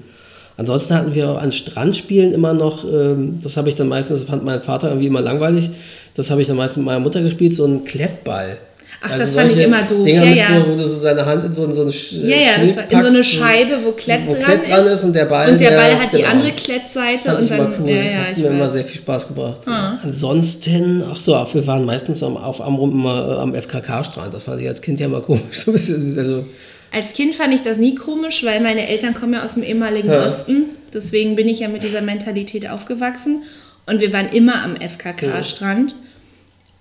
[0.57, 4.29] Ansonsten hatten wir auch an Strandspielen immer noch, ähm, das habe ich dann meistens, das
[4.29, 5.71] fand mein Vater irgendwie immer langweilig,
[6.17, 8.59] das habe ich dann meistens mit meiner Mutter gespielt, so ein Klettball.
[9.01, 10.05] Ach, also das fand ich immer doof.
[10.05, 10.61] Dinger ja, ja.
[10.61, 13.01] So, wo du so deine Hand in so, so eine Ja, ja, das war in
[13.03, 15.05] so eine Scheibe, wo Klett, wo dran, Klett dran ist.
[15.05, 16.23] Und der Ball, und der Ball hat genau.
[16.23, 17.37] die andere Klettseite.
[17.37, 17.91] Und dann, cool.
[17.91, 18.51] Ja, das hat mir weiß.
[18.51, 19.61] immer sehr viel Spaß gebracht.
[19.67, 19.99] Ah.
[20.03, 24.35] Ansonsten, ach so, wir waren meistens auf Amrum immer äh, am FKK-Strand.
[24.35, 25.43] Das fand ich als Kind ja mal komisch.
[25.59, 26.45] So ein bisschen, also
[26.91, 30.09] als Kind fand ich das nie komisch, weil meine Eltern kommen ja aus dem ehemaligen
[30.09, 30.25] ja.
[30.25, 30.65] Osten.
[30.93, 33.43] Deswegen bin ich ja mit dieser Mentalität aufgewachsen.
[33.87, 35.93] Und wir waren immer am FKK-Strand.
[35.93, 35.97] Ja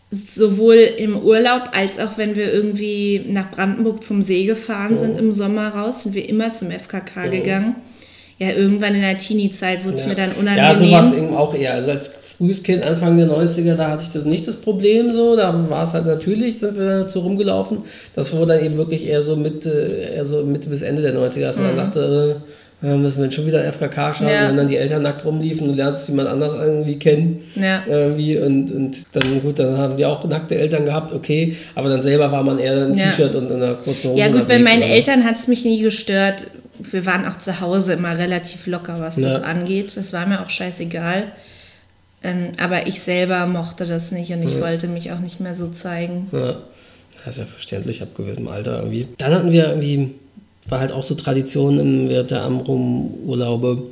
[0.09, 4.97] sowohl im Urlaub als auch wenn wir irgendwie nach Brandenburg zum See gefahren oh.
[4.97, 7.29] sind im Sommer raus, sind wir immer zum FKK oh.
[7.29, 7.75] gegangen.
[8.39, 10.07] Ja, irgendwann in der Teenie-Zeit wurde es ja.
[10.07, 10.63] mir dann unangenehm.
[10.63, 11.73] Ja, so war es eben auch eher.
[11.73, 15.35] Also als frühes Kind, Anfang der 90er, da hatte ich das nicht das Problem so.
[15.35, 17.79] Da war es halt natürlich, sind wir dazu rumgelaufen.
[18.13, 19.71] Das wurde dann eben wirklich eher so Mitte,
[20.13, 21.75] eher so Mitte bis Ende der 90er, als man mhm.
[21.75, 22.49] sagte, äh,
[22.83, 24.49] äh, müssen wir schon wieder FKK schauen, ja.
[24.49, 27.43] wenn dann die Eltern nackt rumliefen, du lernst jemand anders irgendwie kennen.
[27.55, 27.83] Ja.
[27.87, 32.03] Irgendwie und, und dann gut, dann haben die auch nackte Eltern gehabt, okay, aber dann
[32.03, 33.09] selber war man eher in ja.
[33.09, 34.19] T-Shirt und in einer kurzen Hose.
[34.19, 34.91] Ja gut, bei meinen oder?
[34.91, 36.45] Eltern hat es mich nie gestört.
[36.79, 39.97] Wir waren auch zu Hause immer relativ locker, was das angeht.
[39.97, 41.23] Das war mir auch scheißegal.
[42.23, 45.69] Ähm, aber ich selber mochte das nicht und ich wollte mich auch nicht mehr so
[45.69, 46.27] zeigen.
[46.31, 46.57] Ja,
[47.25, 49.07] das ist ja verständlich ab gewissem Alter irgendwie.
[49.17, 50.13] Dann hatten wir irgendwie
[50.69, 53.83] war halt auch so Tradition im Wert der Amrum-Urlaube.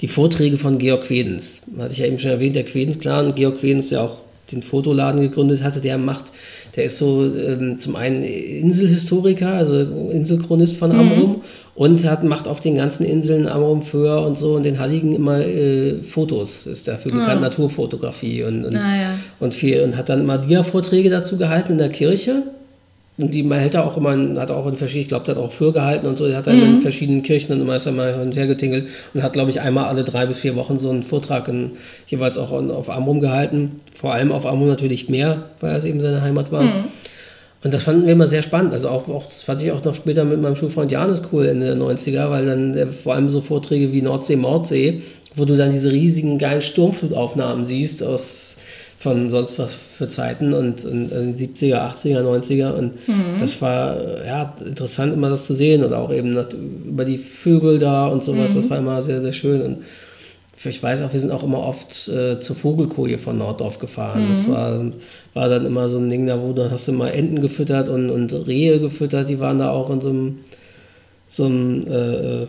[0.00, 1.62] Die Vorträge von Georg Quedens.
[1.78, 3.34] Hatte ich ja eben schon erwähnt, der Quedens-Clan.
[3.34, 4.18] Georg Quedens, der auch
[4.52, 6.32] den Fotoladen gegründet hatte, der macht,
[6.76, 11.36] der ist so ähm, zum einen Inselhistoriker, also Inselchronist von Amrum mhm.
[11.74, 15.40] und hat, macht auf den ganzen Inseln Amrum, Föhr und so und den Halligen immer
[15.40, 17.42] äh, Fotos, ist dafür bekannt, mhm.
[17.42, 19.18] Naturfotografie und, und, ah, ja.
[19.38, 22.42] und viel und hat dann immer Dia-Vorträge dazu gehalten in der Kirche
[23.22, 25.52] und die hält er auch immer, hat auch in verschiedenen, ich glaube, der hat auch
[25.52, 26.76] für gehalten und so, der hat dann mhm.
[26.76, 29.50] in verschiedenen Kirchen dann immer ist er mal hin und her getingelt und hat, glaube
[29.50, 31.72] ich, einmal alle drei bis vier Wochen so einen Vortrag in,
[32.06, 33.80] jeweils auch auf Amrum gehalten.
[33.94, 36.62] Vor allem auf Amrum natürlich mehr, weil es eben seine Heimat war.
[36.62, 36.84] Mhm.
[37.62, 38.72] Und das fanden wir immer sehr spannend.
[38.72, 41.66] Also auch, auch, das fand ich auch noch später mit meinem Schulfreund Janis cool Ende
[41.66, 45.02] der 90er, weil dann äh, vor allem so Vorträge wie Nordsee, Mordsee,
[45.34, 48.49] wo du dann diese riesigen geilen Sturmflutaufnahmen siehst aus
[49.00, 53.38] von sonst was für Zeiten und, und, und 70er, 80er, 90er und mhm.
[53.40, 53.96] das war
[54.26, 56.36] ja interessant immer das zu sehen und auch eben
[56.86, 58.56] über die Vögel da und sowas, mhm.
[58.56, 59.78] das war immer sehr, sehr schön und
[60.62, 64.26] ich weiß auch, wir sind auch immer oft äh, zur Vogelkoje von Norddorf gefahren.
[64.26, 64.28] Mhm.
[64.28, 64.82] Das war,
[65.32, 68.10] war dann immer so ein Ding, da wo du hast du mal Enten gefüttert und,
[68.10, 70.40] und Rehe gefüttert, die waren da auch in so einem,
[71.26, 72.46] so einem äh,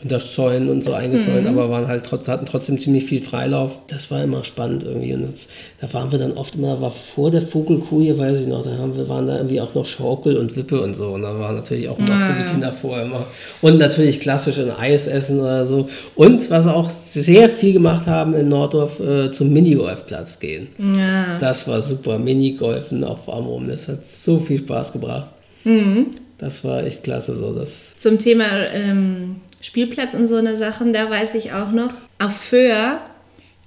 [0.00, 1.58] unter Zäunen und so eingezäunt, mhm.
[1.58, 3.80] aber waren halt hatten trotzdem ziemlich viel Freilauf.
[3.88, 5.12] Das war immer spannend irgendwie.
[5.12, 5.48] Und das,
[5.80, 8.96] da waren wir dann oft immer, war vor der Vogelkuh weiß ich noch, da haben
[8.96, 11.08] wir, waren da irgendwie auch noch Schaukel und Wippe und so.
[11.08, 13.26] Und da war natürlich auch immer ah, für die Kinder vorher immer.
[13.60, 15.88] Und natürlich klassisch ein Eis essen oder so.
[16.14, 20.68] Und was auch sehr viel gemacht haben in Norddorf, äh, zum Minigolfplatz gehen.
[20.78, 21.38] Ja.
[21.40, 22.20] Das war super.
[22.20, 23.66] Minigolfen auf Amrum.
[23.66, 25.30] Das hat so viel Spaß gebracht.
[25.64, 26.06] Mhm.
[26.38, 27.52] Das war echt klasse so.
[27.52, 31.92] Das Zum Thema ähm Spielplatz und so eine Sachen, da weiß ich auch noch.
[32.18, 33.00] Auf Föhr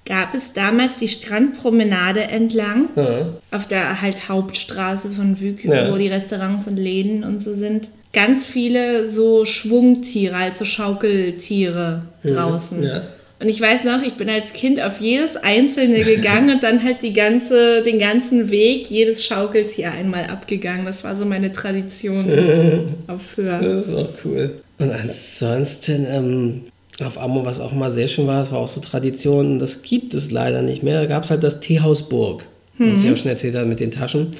[0.05, 3.27] gab es damals die Strandpromenade entlang, ja.
[3.51, 5.91] auf der halt Hauptstraße von Wück, ja.
[5.91, 7.91] wo die Restaurants und Läden und so sind.
[8.13, 12.83] Ganz viele so Schwungtiere, also Schaukeltiere draußen.
[12.83, 13.03] Ja.
[13.39, 17.01] Und ich weiß noch, ich bin als Kind auf jedes einzelne gegangen und dann halt
[17.01, 20.85] die ganze, den ganzen Weg, jedes Schaukeltier einmal abgegangen.
[20.85, 22.25] Das war so meine Tradition
[23.07, 23.59] auf Föhr.
[23.59, 24.61] Das ist auch cool.
[24.81, 26.61] Und ansonsten, ähm,
[27.05, 30.13] auf Ammo, was auch mal sehr schön war, das war auch so Tradition, das gibt
[30.13, 31.01] es leider nicht mehr.
[31.01, 32.45] Da gab es halt das Teehaus Burg,
[32.77, 32.91] mhm.
[32.91, 34.31] was ich auch schon erzählt habe mit den Taschen,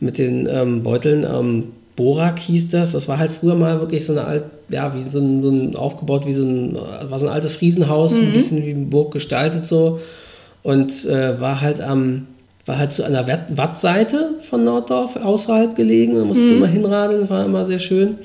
[0.00, 1.24] mit den ähm, Beuteln.
[1.24, 1.64] Ähm,
[1.96, 2.92] Borak hieß das.
[2.92, 5.76] Das war halt früher mal wirklich so eine alt, ja, wie so ein, so ein
[5.76, 6.76] aufgebaut wie so ein,
[7.08, 8.22] war so ein altes Friesenhaus, mhm.
[8.22, 10.00] ein bisschen wie eine Burg gestaltet so.
[10.62, 12.26] Und äh, war halt am,
[12.66, 16.16] war halt zu einer Wattseite von Norddorf außerhalb gelegen.
[16.16, 16.50] Da musste mhm.
[16.50, 18.18] du immer hinradeln, das war immer sehr schön.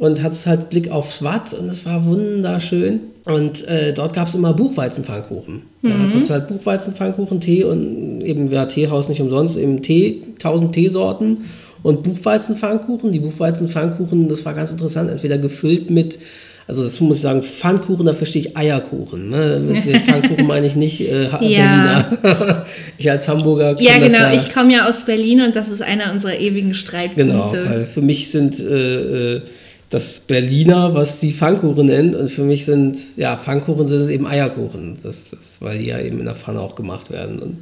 [0.00, 3.00] Und hat es halt Blick aufs Watt und es war wunderschön.
[3.26, 5.62] Und äh, dort gab es immer Buchweizenpfannkuchen.
[5.82, 5.88] Mhm.
[5.88, 10.72] Da hat du halt Buchweizenpfannkuchen, Tee und eben, ja, Teehaus nicht umsonst, eben Tee, tausend
[10.72, 11.44] Teesorten
[11.82, 13.12] und Buchweizenpfannkuchen.
[13.12, 16.18] Die Buchweizenpfannkuchen, das war ganz interessant, entweder gefüllt mit,
[16.66, 19.28] also das muss ich sagen, Pfannkuchen, da verstehe ich Eierkuchen.
[19.28, 19.62] Ne?
[19.62, 21.36] Mit, mit Pfannkuchen meine ich nicht äh, ja.
[21.36, 22.66] Berliner.
[22.98, 26.10] ich als Hamburger Ja, genau, ja, ich komme ja aus Berlin und das ist einer
[26.10, 27.26] unserer ewigen Streitpunkte.
[27.26, 29.40] Genau, weil für mich sind äh, äh,
[29.90, 34.26] das Berliner, was die Pfannkuchen nennt, und für mich sind, ja, Pfannkuchen sind es eben
[34.26, 37.40] Eierkuchen, das, das, weil die ja eben in der Pfanne auch gemacht werden.
[37.40, 37.56] Und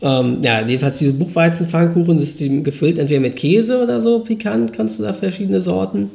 [0.00, 4.98] ähm, ja, jedenfalls diese Buchweizenpfannkuchen ist die gefüllt entweder mit Käse oder so, pikant, kannst
[4.98, 6.12] du da verschiedene Sorten.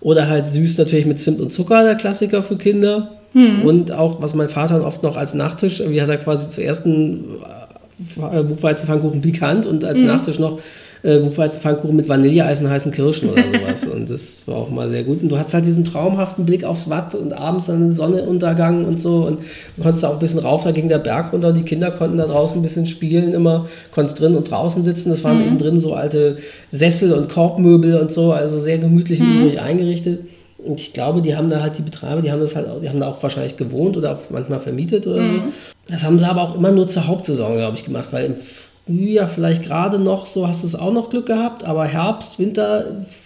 [0.00, 3.12] Oder halt süß natürlich mit Zimt und Zucker, der Klassiker für Kinder.
[3.32, 3.62] Hm.
[3.62, 7.24] Und auch, was mein Vater oft noch als Nachtisch, irgendwie hat er quasi zuerst einen
[8.16, 10.06] äh, Buchweizenpfannkuchen pikant und als hm.
[10.06, 10.58] Nachtisch noch
[11.06, 13.86] äh, Pfannkuchen mit Vanilleeis und heißen Kirschen oder sowas.
[13.86, 15.22] und das war auch mal sehr gut.
[15.22, 19.24] Und du hattest halt diesen traumhaften Blick aufs Watt und abends dann Sonnenuntergang und so.
[19.26, 19.40] Und
[19.76, 22.16] du konntest auch ein bisschen rauf, da ging der Berg runter und die Kinder konnten
[22.16, 23.66] da draußen ein bisschen spielen immer.
[23.92, 25.10] Konntest drin und draußen sitzen.
[25.10, 25.46] Das waren mhm.
[25.46, 26.38] eben drin so alte
[26.70, 29.58] Sessel und Korbmöbel und so, also sehr gemütlich und mhm.
[29.58, 30.20] eingerichtet.
[30.58, 32.98] Und ich glaube, die haben da halt die Betreiber, die haben das halt, die haben
[32.98, 35.36] da auch wahrscheinlich gewohnt oder auch manchmal vermietet oder mhm.
[35.36, 35.42] so.
[35.88, 38.34] Das haben sie aber auch immer nur zur Hauptsaison, glaube ich, gemacht, weil im
[38.86, 42.84] ja, vielleicht gerade noch so hast du es auch noch Glück gehabt, aber Herbst, Winter,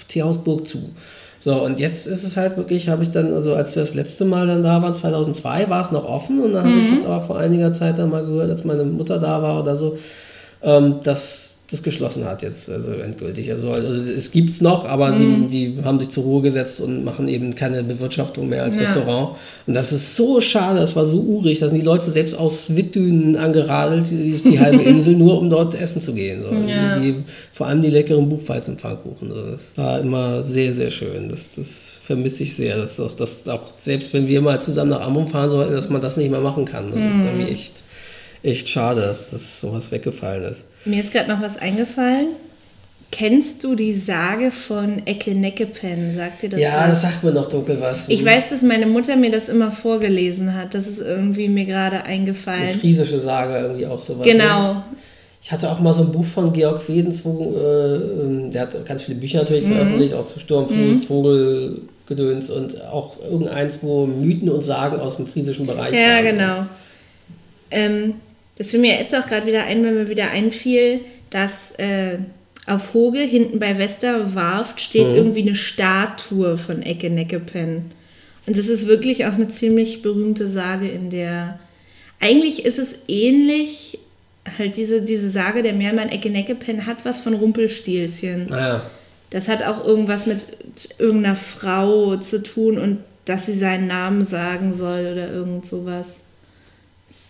[0.09, 0.91] Teehausburg zu.
[1.39, 4.27] So, und jetzt ist es halt wirklich, habe ich dann, also als wir das letzte
[4.27, 6.71] Mal dann da waren, 2002, war es noch offen und dann mhm.
[6.71, 9.61] habe ich jetzt aber vor einiger Zeit dann mal gehört, als meine Mutter da war
[9.61, 9.97] oder so,
[10.63, 13.51] ähm, dass das geschlossen hat jetzt, also endgültig.
[13.53, 15.49] Also, also es gibt es noch, aber mhm.
[15.49, 18.83] die, die haben sich zur Ruhe gesetzt und machen eben keine Bewirtschaftung mehr als ja.
[18.83, 19.37] Restaurant.
[19.66, 22.75] Und das ist so schade, das war so urig, da sind die Leute selbst aus
[22.75, 26.43] Wittdünen angeradelt, die, die halbe Insel, nur um dort essen zu gehen.
[26.43, 26.51] So.
[26.68, 26.99] Ja.
[26.99, 27.16] Die,
[27.53, 29.29] vor allem die leckeren Buchweizenpfannkuchen.
[29.29, 29.43] So.
[29.51, 31.29] Das war immer sehr, sehr schön.
[31.29, 32.79] Das, das vermisse ich sehr.
[32.79, 36.01] Dass auch, dass auch, selbst wenn wir mal zusammen nach Amrum fahren sollten, dass man
[36.01, 36.91] das nicht mehr machen kann.
[36.91, 37.11] Das mhm.
[37.11, 37.83] ist irgendwie echt
[38.43, 40.64] echt schade, dass das sowas weggefallen ist.
[40.85, 42.28] Mir ist gerade noch was eingefallen.
[43.12, 46.12] Kennst du die Sage von Ecke Neckepen?
[46.14, 46.89] Sagt dir das Ja, was?
[46.91, 48.09] das sagt mir noch dunkel was.
[48.09, 50.74] Ich weiß, dass meine Mutter mir das immer vorgelesen hat.
[50.74, 52.68] Das ist irgendwie mir gerade eingefallen.
[52.68, 54.24] Eine friesische Sage irgendwie auch sowas.
[54.24, 54.74] Genau.
[54.74, 54.85] Ne?
[55.43, 58.87] Ich hatte auch mal so ein Buch von Georg Wedens, wo, äh, ähm, der hat
[58.87, 59.72] ganz viele Bücher natürlich mhm.
[59.72, 61.03] veröffentlicht, auch zu Sturmflut, mhm.
[61.03, 66.24] Vogelgedöns und auch irgendeins, wo Mythen und Sagen aus dem friesischen Bereich Ja, waren.
[66.24, 66.66] genau.
[67.72, 68.14] Ähm,
[68.61, 71.01] das fiel mir jetzt auch gerade wieder ein, wenn mir wieder einfiel,
[71.31, 72.19] dass äh,
[72.67, 75.15] auf Hoge hinten bei Westerwarft steht mhm.
[75.15, 77.91] irgendwie eine Statue von Ecke Neckepen.
[78.47, 81.59] Und das ist wirklich auch eine ziemlich berühmte Sage in der.
[82.21, 83.99] Eigentlich ist es ähnlich,
[84.59, 88.53] halt diese, diese Sage, der Meermann Ecke Neckepen hat was von Rumpelstilzchen.
[88.53, 88.83] Ah,
[89.31, 90.45] Das hat auch irgendwas mit
[90.99, 96.21] irgendeiner Frau zu tun und dass sie seinen Namen sagen soll oder irgend sowas.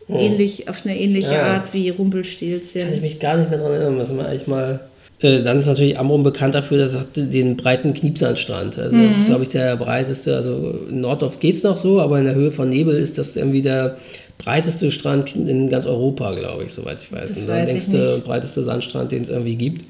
[0.08, 0.18] Oh.
[0.18, 1.42] Ähnlich, auf eine ähnliche ja.
[1.42, 2.82] Art wie Rumpelstilzchen.
[2.82, 4.80] Kann ich mich gar nicht mehr daran erinnern, was wir eigentlich mal.
[5.20, 8.78] Äh, dann ist natürlich Amrum bekannt dafür, dass er den breiten Kniepsandstrand.
[8.78, 9.06] Also mhm.
[9.06, 9.26] das ist, mhm.
[9.26, 10.34] glaube ich, der breiteste.
[10.34, 13.36] Also in Norddorf geht es noch so, aber in der Höhe von Nebel ist das
[13.36, 13.96] irgendwie der
[14.38, 17.28] breiteste Strand in ganz Europa, glaube ich, soweit ich weiß.
[17.28, 19.84] Das und der längste und breiteste Sandstrand, den es irgendwie gibt.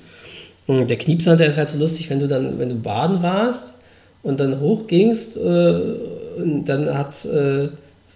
[0.67, 3.75] Und der Kniepsand, der ist halt so lustig, wenn du dann, wenn du baden warst
[4.23, 5.81] und dann hochgingst, äh,
[6.65, 7.69] dann hat äh,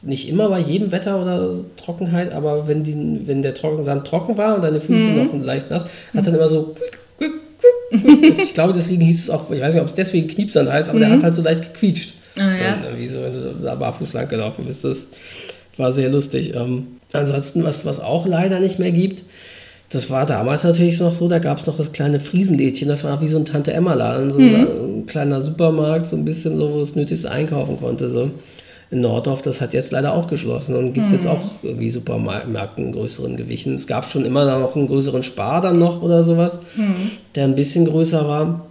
[0.02, 4.56] nicht immer bei jedem Wetter oder Trockenheit, aber wenn, die, wenn der Trockensand trocken war
[4.56, 5.16] und deine Füße mhm.
[5.16, 5.84] noch leicht nass,
[6.14, 6.74] hat dann immer so.
[7.90, 10.98] ich glaube, deswegen hieß es auch, ich weiß nicht, ob es deswegen Kniepsand heißt, aber
[10.98, 11.02] mhm.
[11.02, 12.14] der hat halt so leicht gequietscht.
[12.36, 12.98] Ah, ja.
[12.98, 14.84] Wie so, wenn du da barfuß lang gelaufen bist.
[14.84, 15.08] Das
[15.76, 16.54] war sehr lustig.
[16.54, 19.22] Ähm, ansonsten, was, was auch leider nicht mehr gibt,
[19.90, 23.20] das war damals natürlich noch so, da gab es noch das kleine Friesenlädchen, das war
[23.20, 25.00] wie so ein Tante-Emma-Laden, so mhm.
[25.02, 28.10] ein kleiner Supermarkt, so ein bisschen so, wo es Nötigste einkaufen konnte.
[28.10, 28.32] So
[28.94, 31.18] in Nordorf, das hat jetzt leider auch geschlossen und gibt es mhm.
[31.18, 33.74] jetzt auch irgendwie Supermärkten größeren gewichen.
[33.74, 37.10] Es gab schon immer noch einen größeren Spar dann noch oder sowas, mhm.
[37.34, 38.66] der ein bisschen größer war.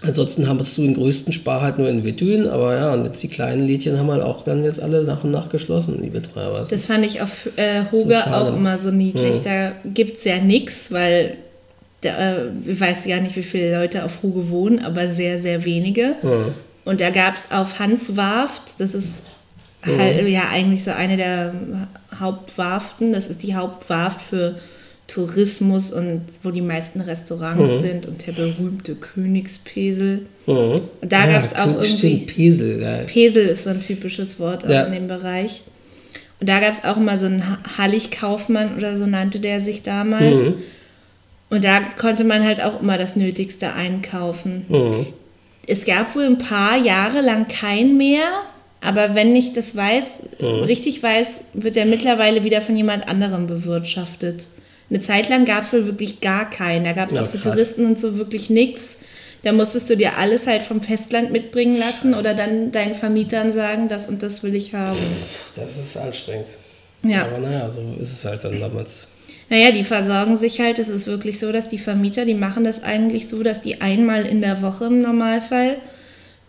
[0.00, 3.28] Ansonsten hast du den größten Spar halt nur in Wittüen, aber ja, und jetzt die
[3.28, 6.58] kleinen Lädchen haben halt auch dann jetzt alle nach und nach geschlossen, die Betreiber.
[6.58, 9.36] Das, das fand ich auf äh, Hoge so auch immer so niedlich.
[9.40, 9.44] Mhm.
[9.44, 11.36] Da gibt es ja nichts, weil
[12.00, 15.64] da, äh, ich weiß gar nicht, wie viele Leute auf Hoge wohnen, aber sehr, sehr
[15.64, 16.16] wenige.
[16.22, 16.54] Mhm.
[16.84, 19.24] Und da gab es auf Hans Warft, das ist
[19.84, 19.98] mhm.
[19.98, 21.54] halt ja eigentlich so eine der
[22.18, 24.56] Hauptwarften, das ist die Hauptwarft für
[25.06, 27.80] Tourismus und wo die meisten Restaurants mhm.
[27.80, 30.26] sind und der berühmte Königspesel.
[30.46, 30.80] Mhm.
[31.00, 32.18] Und da ja, gab es auch irgendwie.
[32.18, 32.98] Pesel, ja.
[33.04, 34.84] Pesel ist so ein typisches Wort ja.
[34.84, 35.62] in dem Bereich.
[36.40, 37.44] Und da gab es auch immer so einen
[37.78, 40.50] Hallig-Kaufmann oder so nannte der sich damals.
[40.50, 40.54] Mhm.
[41.50, 44.64] Und da konnte man halt auch immer das Nötigste einkaufen.
[44.68, 45.06] Mhm.
[45.66, 48.28] Es gab wohl ein paar Jahre lang kein mehr,
[48.82, 50.64] aber wenn ich das weiß, mhm.
[50.64, 54.48] richtig weiß, wird er mittlerweile wieder von jemand anderem bewirtschaftet.
[54.90, 56.84] Eine Zeit lang gab es wohl wirklich gar keinen.
[56.84, 57.52] Da gab es ja, auch für krass.
[57.52, 58.98] Touristen und so wirklich nichts.
[59.44, 62.18] Da musstest du dir alles halt vom Festland mitbringen lassen Scheiße.
[62.18, 64.98] oder dann deinen Vermietern sagen, das und das will ich haben.
[65.54, 66.48] Das ist anstrengend.
[67.04, 67.26] Ja.
[67.26, 69.06] Aber naja, so ist es halt dann damals.
[69.48, 70.78] Naja, die versorgen sich halt.
[70.78, 74.26] Es ist wirklich so, dass die Vermieter, die machen das eigentlich so, dass die einmal
[74.26, 75.76] in der Woche im Normalfall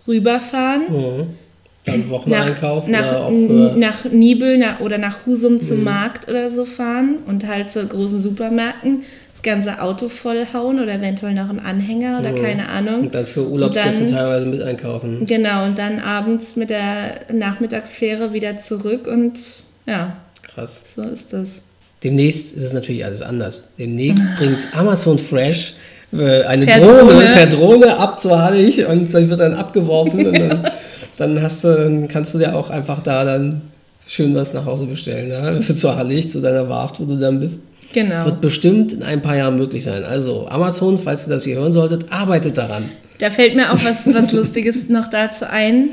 [0.08, 0.84] rüberfahren.
[0.90, 1.43] Mhm
[1.84, 5.84] dann Wochen nach, nach, nach Nibel nach, oder nach Husum zum mhm.
[5.84, 9.04] Markt oder so fahren und halt zu großen Supermärkten
[9.34, 12.42] das ganze Auto vollhauen oder eventuell noch einen Anhänger oder mhm.
[12.42, 13.02] keine Ahnung.
[13.02, 15.26] Und dann für Urlaubsgäste teilweise mit einkaufen.
[15.26, 19.40] Genau, und dann abends mit der Nachmittagsfähre wieder zurück und
[19.86, 20.16] ja.
[20.44, 20.84] Krass.
[20.96, 21.64] So ist das.
[22.04, 23.64] Demnächst ist es natürlich alles anders.
[23.78, 25.74] Demnächst bringt Amazon Fresh
[26.14, 30.28] äh, eine per Drohne, Drohne, per Drohne ab zu Hallig und dann wird dann abgeworfen
[30.28, 30.70] und dann
[31.18, 33.62] dann hast du, dann kannst du dir auch einfach da dann
[34.08, 35.60] schön was nach Hause bestellen, ja?
[35.60, 37.64] zu Hallig, zu deiner Warft, wo du dann bist.
[37.94, 38.26] Genau.
[38.26, 40.04] Wird bestimmt in ein paar Jahren möglich sein.
[40.04, 42.90] Also Amazon, falls ihr das hier hören solltet, arbeitet daran.
[43.20, 45.90] Da fällt mir auch was, was Lustiges noch dazu ein.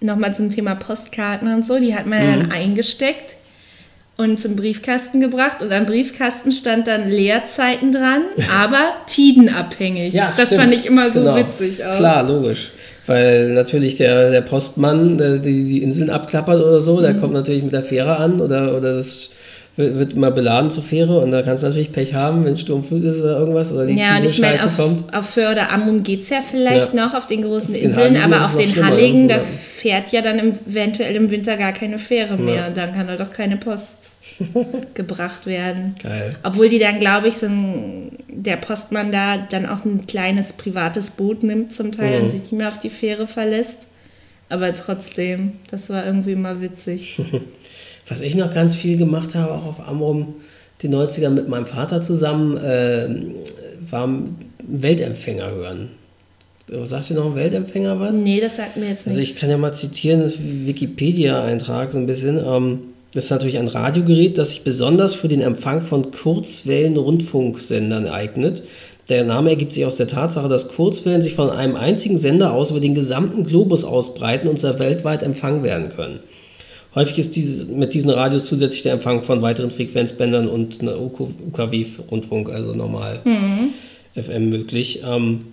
[0.00, 1.78] Nochmal zum Thema Postkarten und so.
[1.78, 2.40] Die hat man mhm.
[2.40, 3.36] dann eingesteckt
[4.30, 10.14] und zum Briefkasten gebracht und am Briefkasten stand dann Leerzeiten dran, aber tidenabhängig.
[10.14, 10.60] Ja, das stimmt.
[10.62, 11.36] fand ich immer so genau.
[11.36, 11.96] witzig auch.
[11.96, 12.72] Klar, logisch.
[13.06, 17.02] Weil natürlich der, der Postmann, der die, die Inseln abklappert oder so, mhm.
[17.02, 19.30] der kommt natürlich mit der Fähre an oder, oder das
[19.76, 23.20] wird immer beladen zur Fähre und da kannst du natürlich Pech haben, wenn Sturmflut ist
[23.20, 25.14] oder irgendwas oder die ja, und ich meine, auf, kommt.
[25.14, 27.06] auf Föhr oder Amrum geht es ja vielleicht ja.
[27.06, 30.58] noch auf den großen auf Inseln, den aber auf den Halligen, da fährt ja dann
[30.66, 34.12] eventuell im Winter gar keine Fähre mehr und dann kann da doch keine Post
[34.94, 35.94] gebracht werden.
[36.02, 36.36] Geil.
[36.42, 41.10] Obwohl die dann, glaube ich, so ein, der Postmann da dann auch ein kleines privates
[41.10, 42.24] Boot nimmt zum Teil mhm.
[42.24, 43.88] und sich nicht mehr auf die Fähre verlässt.
[44.48, 47.18] Aber trotzdem, das war irgendwie mal witzig.
[48.08, 50.34] Was ich noch ganz viel gemacht habe, auch auf Amrum,
[50.82, 53.08] die 90er mit meinem Vater zusammen, äh,
[53.90, 54.08] war
[54.66, 55.90] Weltempfänger hören.
[56.84, 58.16] Sagt ihr noch ein Weltempfänger was?
[58.16, 59.18] Nee, das sagt mir jetzt nicht.
[59.18, 62.38] Also ich kann ja mal zitieren, das Wikipedia-Eintrag so ein bisschen.
[62.38, 62.78] Ähm,
[63.14, 68.62] das ist natürlich ein Radiogerät, das sich besonders für den Empfang von Kurzwellen-Rundfunksendern eignet.
[69.10, 72.70] Der Name ergibt sich aus der Tatsache, dass Kurzwellen sich von einem einzigen Sender aus
[72.70, 76.20] über den gesamten Globus ausbreiten und sehr weltweit empfangen werden können.
[76.94, 82.74] Häufig ist dieses, mit diesen Radios zusätzlich der Empfang von weiteren Frequenzbändern und UKW-Rundfunk, also
[82.74, 83.70] normal mhm.
[84.14, 85.02] FM möglich.
[85.06, 85.46] Ähm,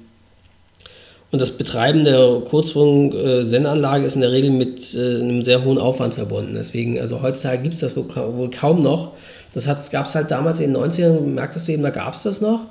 [1.32, 6.16] und das Betreiben der Kurzfunk-Sendeanlage ist in der Regel mit äh, einem sehr hohen Aufwand
[6.16, 6.56] verbunden.
[6.56, 9.14] Deswegen, also heutzutage gibt es das wohl kaum noch.
[9.54, 12.42] Das gab es halt damals in den 90ern, merktest du eben, da gab es das
[12.42, 12.62] noch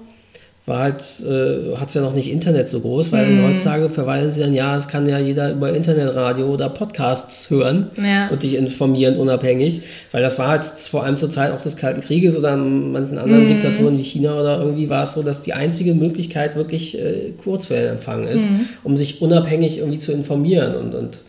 [0.68, 3.48] war halt, äh, hat es ja noch nicht Internet so groß, weil mhm.
[3.48, 8.28] heutzutage verweisen sie dann, ja, es kann ja jeder über Internetradio oder Podcasts hören ja.
[8.28, 12.00] und dich informieren unabhängig, weil das war halt vor allem zur Zeit auch des Kalten
[12.00, 13.48] Krieges oder manchen anderen mhm.
[13.48, 18.28] Diktaturen wie China oder irgendwie war es so, dass die einzige Möglichkeit wirklich äh, Kurzwellenempfang
[18.28, 18.68] ist, mhm.
[18.84, 21.20] um sich unabhängig irgendwie zu informieren und, und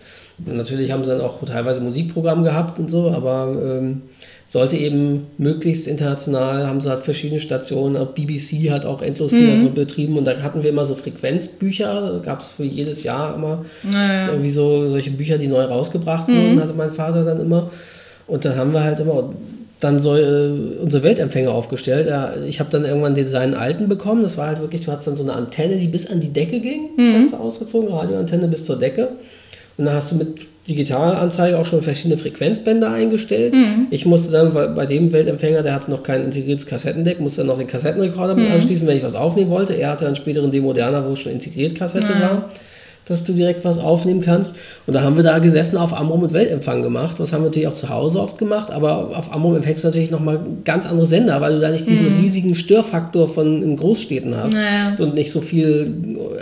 [0.45, 4.01] natürlich haben sie dann auch teilweise Musikprogramm gehabt und so, aber ähm,
[4.49, 9.75] sollte eben möglichst international, haben sie halt verschiedene Stationen, BBC hat auch endlos viel mhm.
[9.75, 14.29] betrieben und da hatten wir immer so Frequenzbücher, gab es für jedes Jahr immer naja.
[14.31, 16.35] irgendwie so solche Bücher, die neu rausgebracht mhm.
[16.35, 17.69] wurden, hatte mein Vater dann immer.
[18.25, 19.29] Und dann haben wir halt immer
[19.79, 20.49] dann so äh,
[20.81, 22.07] unsere Weltempfänger aufgestellt.
[22.09, 24.23] Ja, ich habe dann irgendwann den seinen alten bekommen.
[24.23, 26.59] Das war halt wirklich, du hattest dann so eine Antenne, die bis an die Decke
[26.59, 27.15] ging, mhm.
[27.17, 29.09] hast du ausgezogen, Radioantenne bis zur Decke.
[29.79, 33.53] Und dann hast du mit Digitalanzeige auch schon verschiedene Frequenzbänder eingestellt.
[33.53, 33.87] Mhm.
[33.89, 37.57] Ich musste dann bei dem Weltempfänger, der hatte noch kein integriertes Kassettendeck, musste dann noch
[37.57, 38.51] den Kassettenrekorder mhm.
[38.51, 39.73] anschließen, wenn ich was aufnehmen wollte.
[39.73, 42.21] Er hatte einen späteren Demoderner, wo schon integriert Kassette ja.
[42.21, 42.49] war.
[43.09, 44.55] Dass du direkt was aufnehmen kannst.
[44.87, 47.15] Und da haben wir da gesessen auf Amrum mit Weltempfang gemacht.
[47.19, 50.11] Das haben wir natürlich auch zu Hause oft gemacht, aber auf Amrum empfängst du natürlich
[50.11, 52.21] nochmal ganz andere Sender, weil du da nicht diesen Mhm.
[52.21, 54.95] riesigen Störfaktor von in Großstädten hast Naja.
[54.99, 55.93] und nicht so viel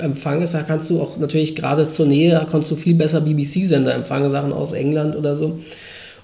[0.01, 0.53] Empfang ist.
[0.53, 4.30] Da kannst du auch natürlich gerade zur Nähe, da konntest du viel besser BBC-Sender empfangen,
[4.30, 5.59] Sachen aus England oder so.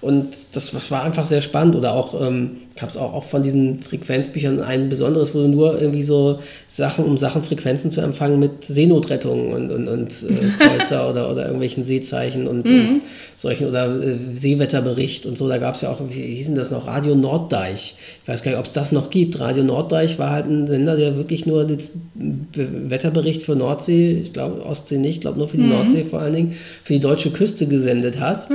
[0.04, 1.76] Und das, das war einfach sehr spannend.
[1.76, 5.80] Oder auch, ähm, gab es auch, auch von diesen Frequenzbüchern ein besonderes, wo du nur
[5.80, 11.10] irgendwie so Sachen, um Sachen, Frequenzen zu empfangen mit Seenotrettung und, und, und äh, Kreuzer
[11.10, 13.02] oder, oder irgendwelchen Seezeichen und, und
[13.38, 15.48] solchen oder äh, Seewetterbericht und so.
[15.48, 17.96] Da gab es ja auch, wie hieß denn das noch, Radio Norddeich.
[18.24, 19.40] Ich weiß gar nicht, ob es das noch gibt.
[19.40, 21.78] Radio Norddeich war halt ein Sender, der wirklich nur den
[22.16, 26.20] Be- Wetterbericht für Nordsee, ich glaube Ostsee nicht, ich glaube nur für die Nordsee vor
[26.20, 28.50] allen Dingen, für die deutsche Küste gesendet hat.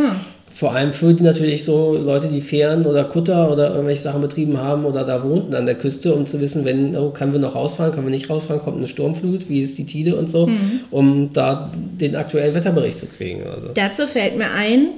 [0.53, 4.59] Vor allem für die natürlich so Leute, die Fähren oder Kutter oder irgendwelche Sachen betrieben
[4.59, 7.55] haben oder da wohnten an der Küste, um zu wissen, wenn, oh, können wir noch
[7.55, 10.49] rausfahren, können wir nicht rausfahren, kommt eine Sturmflut, wie ist die Tide und so,
[10.91, 13.43] um da den aktuellen Wetterbericht zu kriegen.
[13.47, 13.69] Also.
[13.75, 14.89] Dazu fällt mir ein,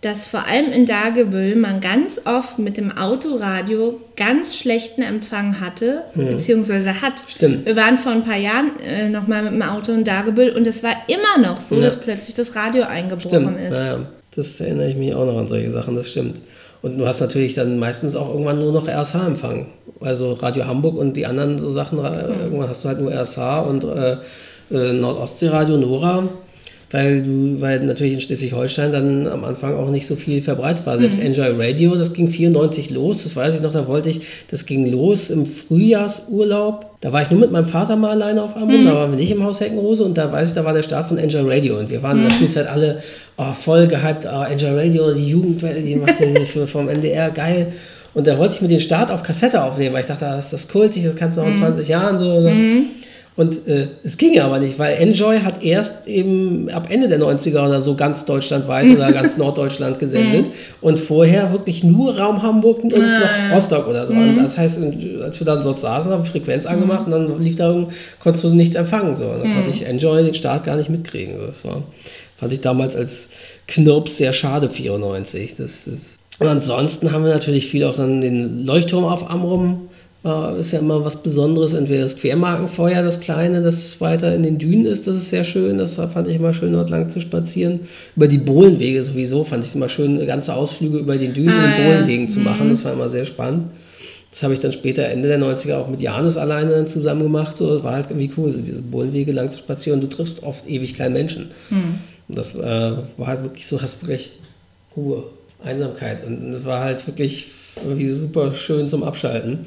[0.00, 6.02] dass vor allem in Dagebüll man ganz oft mit dem Autoradio ganz schlechten Empfang hatte,
[6.14, 7.24] beziehungsweise hat.
[7.26, 7.64] Stimmt.
[7.64, 10.82] Wir waren vor ein paar Jahren äh, nochmal mit dem Auto in Dagebüll und es
[10.82, 11.82] war immer noch so, Ja.
[11.82, 13.72] dass plötzlich das Radio eingebrochen Stimmt, ist.
[13.72, 13.98] ja, ja.
[14.36, 16.40] Das erinnere ich mich auch noch an solche Sachen, das stimmt.
[16.82, 19.66] Und du hast natürlich dann meistens auch irgendwann nur noch RSH-Empfang.
[20.00, 23.60] Also Radio Hamburg und die anderen so Sachen, äh, irgendwann hast du halt nur RSH
[23.60, 24.16] und äh,
[24.70, 26.28] äh, Nordostsee-Radio, NORA,
[26.94, 30.96] weil du, weil natürlich in Schleswig-Holstein dann am Anfang auch nicht so viel verbreitet war.
[30.96, 34.64] Selbst Enjoy Radio, das ging 94 los, das weiß ich noch, da wollte ich, das
[34.64, 36.86] ging los im Frühjahrsurlaub.
[37.00, 39.32] Da war ich nur mit meinem Vater mal alleine auf Amrum, da waren wir nicht
[39.32, 41.90] im Haus Heckenrose und da weiß ich, da war der Start von Enjoy Radio und
[41.90, 43.02] wir waren in der Schulzeit alle
[43.38, 47.72] oh, voll gehypt, oh, Enjoy Radio, die Jugendwelle, die macht ja für, vom NDR, geil.
[48.14, 50.52] Und da wollte ich mir den Start auf Kassette aufnehmen, weil ich dachte, das ist
[50.52, 52.40] das kultig, das kannst du noch in 20 Jahren so.
[52.40, 52.84] Ne?
[53.36, 57.66] Und äh, es ging aber nicht, weil Enjoy hat erst eben ab Ende der 90er
[57.66, 62.92] oder so ganz deutschlandweit oder ganz Norddeutschland gesendet und vorher wirklich nur Raum Hamburg und
[62.92, 64.12] noch Rostock oder so.
[64.12, 64.80] Und das heißt,
[65.20, 67.88] als wir dann dort saßen, haben wir Frequenz angemacht und dann lief da, irgend-
[68.20, 69.16] konntest du nichts empfangen.
[69.16, 69.24] So.
[69.24, 71.34] Und dann konnte ich Enjoy den Start gar nicht mitkriegen.
[71.44, 71.82] Das war,
[72.36, 73.30] fand ich damals als
[73.66, 75.56] Knirps sehr schade, 94.
[75.56, 79.88] Das ist und ansonsten haben wir natürlich viel auch dann den Leuchtturm auf Amrum.
[80.24, 81.74] Äh, ist ja immer was Besonderes.
[81.74, 85.76] Entweder das Quermarkenfeuer, das kleine, das weiter in den Dünen ist, das ist sehr schön.
[85.78, 87.80] Das fand ich immer schön, dort lang zu spazieren.
[88.16, 91.64] Über die Bohlenwege sowieso fand ich es immer schön, ganze Ausflüge über den Dünen Ah,
[91.64, 91.84] und ja.
[91.84, 92.70] Bohlenwegen zu machen.
[92.70, 93.66] Das war immer sehr spannend.
[94.30, 97.56] Das habe ich dann später Ende der 90er auch mit Janis alleine zusammen gemacht.
[97.56, 100.00] So, das war halt irgendwie cool, diese Bohlenwege lang zu spazieren.
[100.00, 101.50] Du triffst oft ewig keinen Menschen.
[102.28, 104.32] Und das äh, war halt wirklich so, hast wirklich
[104.96, 105.24] Ruhe,
[105.62, 106.26] Einsamkeit.
[106.26, 107.46] Und das war halt wirklich
[107.86, 109.60] irgendwie super schön zum Abschalten.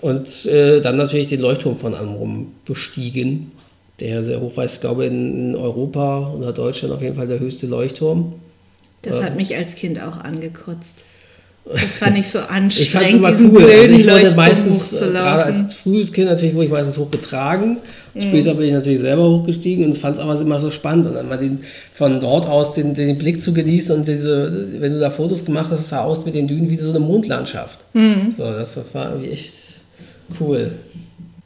[0.00, 3.52] Und äh, dann natürlich den Leuchtturm von Amrum bestiegen,
[4.00, 4.64] der sehr hoch war.
[4.64, 8.34] Ich glaube, in, Europa oder Deutschland auf jeden Fall der höchste Leuchtturm.
[9.02, 11.04] Das hat mich als Kind auch angekotzt.
[11.64, 13.64] Das fand ich so Ich fand es anstrengend, immer cool.
[13.64, 17.78] Also ich wurde meistens, äh, gerade als frühes Kind natürlich, wurde ich meistens hochgetragen.
[18.18, 21.06] Später bin ich natürlich selber hochgestiegen und fand es aber immer so spannend.
[21.06, 21.60] Und dann mal den,
[21.92, 25.68] von dort aus den, den Blick zu genießen und diese, wenn du da Fotos gemacht
[25.70, 27.78] hast, sah aus mit den Dünen wie so eine Mondlandschaft.
[28.36, 29.79] So, das war irgendwie echt
[30.34, 30.78] cool.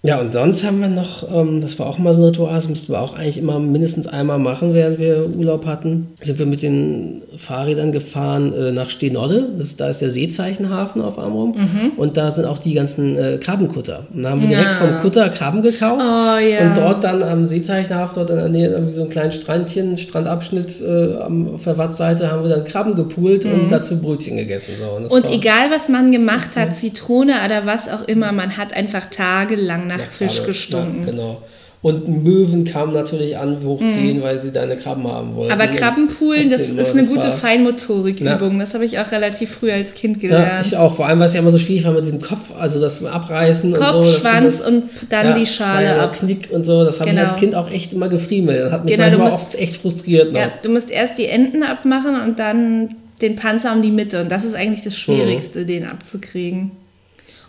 [0.06, 2.68] Ja, und sonst haben wir noch, ähm, das war auch mal so ein Ritual, das
[2.68, 6.08] mussten wir auch eigentlich immer mindestens einmal machen, während wir Urlaub hatten.
[6.20, 11.18] Sind wir mit den Fahrrädern gefahren äh, nach Steenodde, das, da ist der Seezeichenhafen auf
[11.18, 11.54] Amrum.
[11.96, 14.06] Und da sind auch die ganzen äh, Krabbenkutter.
[14.14, 14.74] Und da haben wir direkt Ja.
[14.74, 16.02] vom Kutter Krabben gekauft.
[16.04, 16.68] Oh, ja.
[16.68, 20.82] Und dort dann am Seezeichenhafen, dort in der Nähe irgendwie so einen kleinen Strandchen, Strandabschnitt
[20.82, 24.72] äh, am, auf der Wattseite, haben wir dann Krabben gepult und dazu Brötchen gegessen.
[24.78, 24.98] So.
[25.00, 25.06] Mhm.
[25.06, 29.06] Und war- egal, was man gemacht hat, Zitrone oder was auch immer, man hat einfach
[29.06, 31.00] tagelang nach Fisch Krabbe, gestunken.
[31.06, 31.42] Ja, genau.
[31.82, 35.54] Und Möwen kamen natürlich an, hochziehen, weil sie deine Krabben haben wollten.
[35.54, 35.60] Mhm.
[35.60, 38.58] Aber Krabbenpoolen, das ist eine das gute Feinmotorikübung.
[38.58, 40.66] Das habe ich auch relativ früh als Kind Ja, gelernt.
[40.66, 40.94] ich auch.
[40.94, 43.74] Vor allem, weil es ja immer so schwierig war mit diesem Kopf, also das Abreißen
[43.74, 44.18] Kopf, und so.
[44.18, 46.16] Schwanz das, und dann die das war Schale ja ab.
[46.16, 47.28] Knick und so, das habe ich Genau.
[47.28, 48.60] als Kind auch echt immer gefriemelt.
[48.62, 50.34] Das hat mich Genau, manchmal musst- oft echt frustriert.
[50.34, 54.22] ja, du musst erst die Enden abmachen und dann den Panzer um die Mitte.
[54.22, 56.70] Und das ist eigentlich das Schwierigste, den abzukriegen.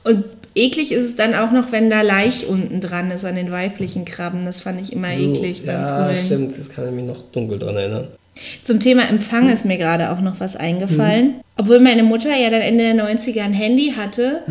[0.04, 0.26] Und
[0.56, 4.06] eklig ist es dann auch noch, wenn da Laich unten dran ist an den weiblichen
[4.06, 4.46] Krabben.
[4.46, 6.18] Das fand ich immer eklig beim Ja, Poolen.
[6.18, 6.58] stimmt.
[6.58, 8.08] Das kann ich mich noch dunkel dran erinnern.
[8.62, 11.36] Zum Thema Empfang ist mir gerade auch noch was eingefallen.
[11.58, 14.42] Obwohl meine Mutter ja dann Ende der 90er ein Handy hatte,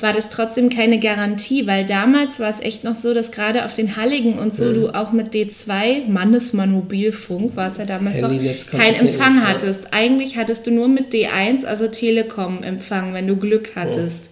[0.00, 3.74] war das trotzdem keine Garantie, weil damals war es echt noch so, dass gerade auf
[3.74, 8.30] den Halligen und so du auch mit D2, Mannesmann Mobilfunk, war es ja damals noch,
[8.30, 9.88] Handynetz kannst kein du knicken, Empfang hattest.
[9.92, 14.30] Eigentlich hattest du nur mit D1, also Telekom, Empfang, wenn du Glück hattest.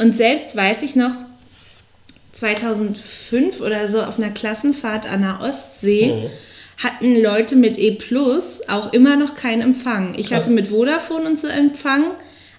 [0.00, 1.12] Und selbst weiß ich noch,
[2.32, 6.30] 2005 oder so auf einer Klassenfahrt an der Ostsee
[6.82, 10.14] hatten Leute mit E Plus auch immer noch keinen Empfang.
[10.16, 10.38] Ich Krass.
[10.38, 12.04] hatte mit Vodafone und so Empfang,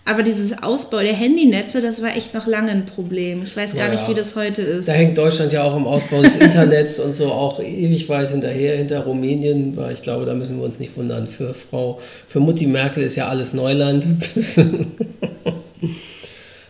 [0.06, 3.42] aber dieses Ausbau der Handynetze, das war echt noch lange ein Problem.
[3.44, 4.88] Ich weiß gar Ja, nicht, wie das heute ist.
[4.88, 8.78] Da hängt Deutschland ja auch im Ausbau des Internets und so auch ewig weit hinterher,
[8.78, 11.26] hinter Rumänien, weil ich glaube, da müssen wir uns nicht wundern.
[11.26, 14.06] Für Frau, für Mutti Merkel ist ja alles Neuland.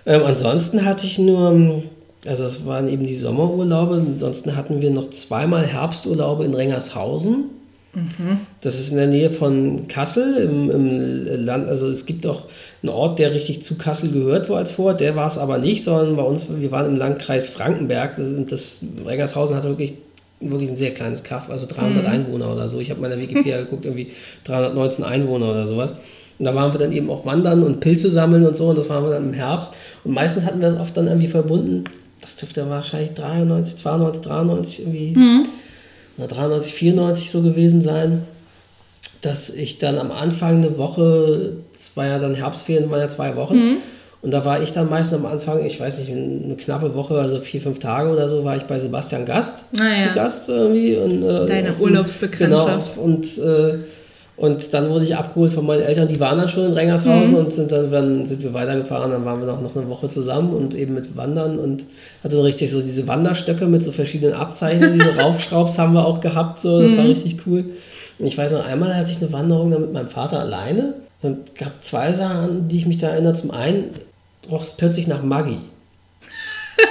[0.06, 1.84] ähm, ansonsten hatte ich nur,
[2.26, 7.46] also es waren eben die Sommerurlaube, ansonsten hatten wir noch zweimal Herbsturlaube in Rengershausen.
[8.62, 11.68] Das ist in der Nähe von Kassel im, im Land.
[11.68, 12.46] Also es gibt auch
[12.82, 15.02] einen Ort, der richtig zu Kassel gehört wo als Vorort.
[15.02, 18.16] Der war es aber nicht, sondern bei uns, wir waren im Landkreis Frankenberg.
[18.16, 19.96] Das, das Rengershausen hat wirklich,
[20.40, 22.80] wirklich ein sehr kleines Kaff, also 300 Einwohner oder so.
[22.80, 24.12] Ich habe mal in der Wikipedia geguckt, irgendwie
[24.46, 25.96] 319 Einwohner oder sowas.
[26.42, 28.70] Und da waren wir dann eben auch wandern und Pilze sammeln und so.
[28.70, 29.76] Und das waren wir dann im Herbst.
[30.04, 31.84] Und meistens hatten wir das oft dann irgendwie verbunden.
[32.20, 35.46] Das dürfte wahrscheinlich 93, 92, 93 irgendwie
[36.18, 38.24] oder 93, 94 so gewesen sein,
[39.22, 43.36] dass ich dann am Anfang eine Woche, es war ja dann Herbstferien, waren ja zwei
[43.36, 43.78] Wochen,
[44.24, 47.40] und da war ich dann meistens am Anfang, ich weiß nicht, eine knappe Woche, also
[47.40, 50.08] vier, fünf Tage oder so, war ich bei Sebastian Gast Ah, ja.
[50.10, 50.98] zu Gast irgendwie.
[50.98, 52.96] Und, äh, Deine Urlaubsbekanntschaft.
[52.96, 53.78] Genau, und, äh,
[54.42, 57.54] und dann wurde ich abgeholt von meinen Eltern, die waren dann schon in Rengershausen und
[57.54, 60.74] sind dann, dann sind wir weitergefahren, dann waren wir noch, noch eine Woche zusammen und
[60.74, 61.86] eben mit Wandern und
[62.24, 66.22] hatte so richtig so diese Wanderstöcke mit so verschiedenen Abzeichen, diese Raufschraubs haben wir auch
[66.22, 67.66] gehabt, so, das war richtig cool.
[68.18, 71.54] Und ich weiß noch, einmal hatte ich eine Wanderung dann mit meinem Vater alleine und
[71.54, 73.34] gab zwei Sachen, die ich mich da erinnere.
[73.34, 73.92] Zum einen
[74.50, 75.60] roch es plötzlich nach Maggi.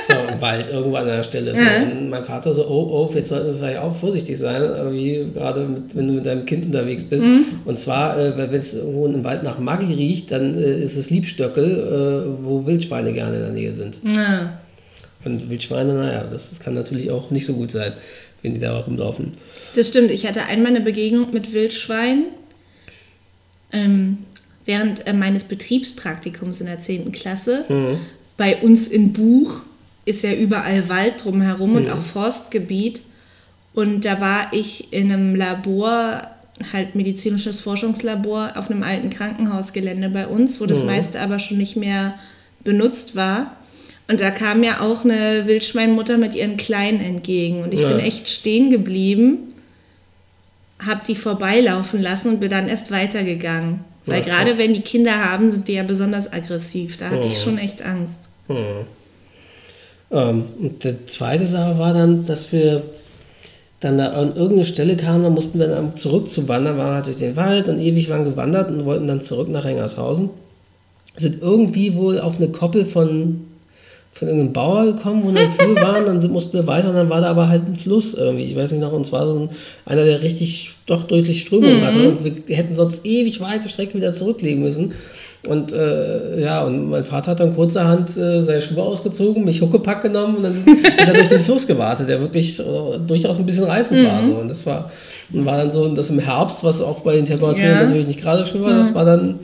[0.07, 1.55] So im Wald, irgendwo an einer Stelle.
[1.55, 1.61] So.
[1.61, 5.63] Und mein Vater so, oh, oh, jetzt sollten wir vielleicht auch vorsichtig sein, irgendwie gerade
[5.63, 7.25] mit, wenn du mit deinem Kind unterwegs bist.
[7.65, 11.11] Und zwar, äh, wenn es irgendwo im Wald nach Maggi riecht, dann äh, ist es
[11.11, 13.99] Liebstöckel, äh, wo Wildschweine gerne in der Nähe sind.
[14.05, 14.59] Ja.
[15.25, 17.93] Und Wildschweine, naja, das, das kann natürlich auch nicht so gut sein,
[18.43, 19.33] wenn die da rumlaufen.
[19.75, 20.11] Das stimmt.
[20.11, 22.27] Ich hatte einmal eine Begegnung mit Wildschweinen
[23.73, 24.19] ähm,
[24.65, 27.13] während äh, meines Betriebspraktikums in der 10.
[27.13, 27.65] Klasse.
[28.37, 29.65] Bei uns in Buch
[30.05, 33.03] ist ja überall Wald drumherum und auch Forstgebiet.
[33.75, 36.23] Und da war ich in einem Labor,
[36.73, 41.77] halt medizinisches Forschungslabor, auf einem alten Krankenhausgelände bei uns, wo das meiste aber schon nicht
[41.77, 42.15] mehr
[42.65, 43.57] benutzt war.
[44.09, 47.63] Und da kam ja auch eine Wildschweinmutter mit ihren Kleinen entgegen.
[47.63, 47.89] Und ich Ja.
[47.91, 49.55] bin echt stehen geblieben,
[50.85, 53.81] hab die vorbeilaufen lassen und bin dann erst weitergegangen.
[54.07, 56.97] Weil Ja, gerade wenn die Kinder haben, sind die ja besonders aggressiv.
[56.97, 57.45] Da hatte ich Oh.
[57.45, 58.29] schon echt Angst.
[60.11, 62.83] Ähm, und die zweite Sache war dann, dass wir
[63.81, 67.07] dann da an irgendeine Stelle kamen, da mussten wir dann zurück zu wandern, waren halt
[67.07, 70.29] durch den Wald und ewig lang gewandert und wollten dann zurück nach Rengershausen.
[71.17, 73.47] Sind irgendwie wohl auf eine Koppel von,
[74.11, 77.09] von irgendeinem Bauer gekommen, wo eine Kühe waren, dann sind, mussten wir weiter und dann
[77.09, 78.45] war da aber halt ein Fluss irgendwie.
[78.45, 79.49] Ich weiß nicht noch, und zwar so ein,
[79.87, 84.13] einer, der richtig doch deutlich Strömung hatte und wir hätten sonst ewig weite Strecke wieder
[84.13, 84.93] zurücklegen müssen.
[85.47, 90.03] Und äh, ja, und mein Vater hat dann kurzerhand äh, seine Schuhe ausgezogen, mich Huckepack
[90.03, 90.53] genommen und dann
[90.99, 92.63] ist er durch den Fluss gewartet, der wirklich äh,
[93.07, 94.23] durchaus ein bisschen reißend war.
[94.23, 94.33] So.
[94.33, 94.91] Und das war,
[95.31, 97.83] war dann so, das im Herbst, was auch bei den Temperaturen Ja.
[97.83, 99.39] natürlich nicht gerade schön war, das war dann,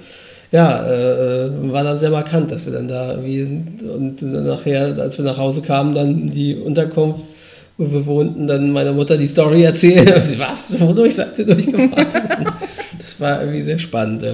[0.53, 5.24] ja, äh, war dann sehr markant, dass wir dann da wie und nachher, als wir
[5.24, 7.20] nach Hause kamen, dann die Unterkunft,
[7.78, 10.07] wo wir wohnten, dann meiner Mutter die Story erzählen.
[10.24, 10.78] Sie, was?
[10.78, 12.22] Wodurch seid ihr durchgewartet?
[12.99, 14.24] das war irgendwie sehr spannend.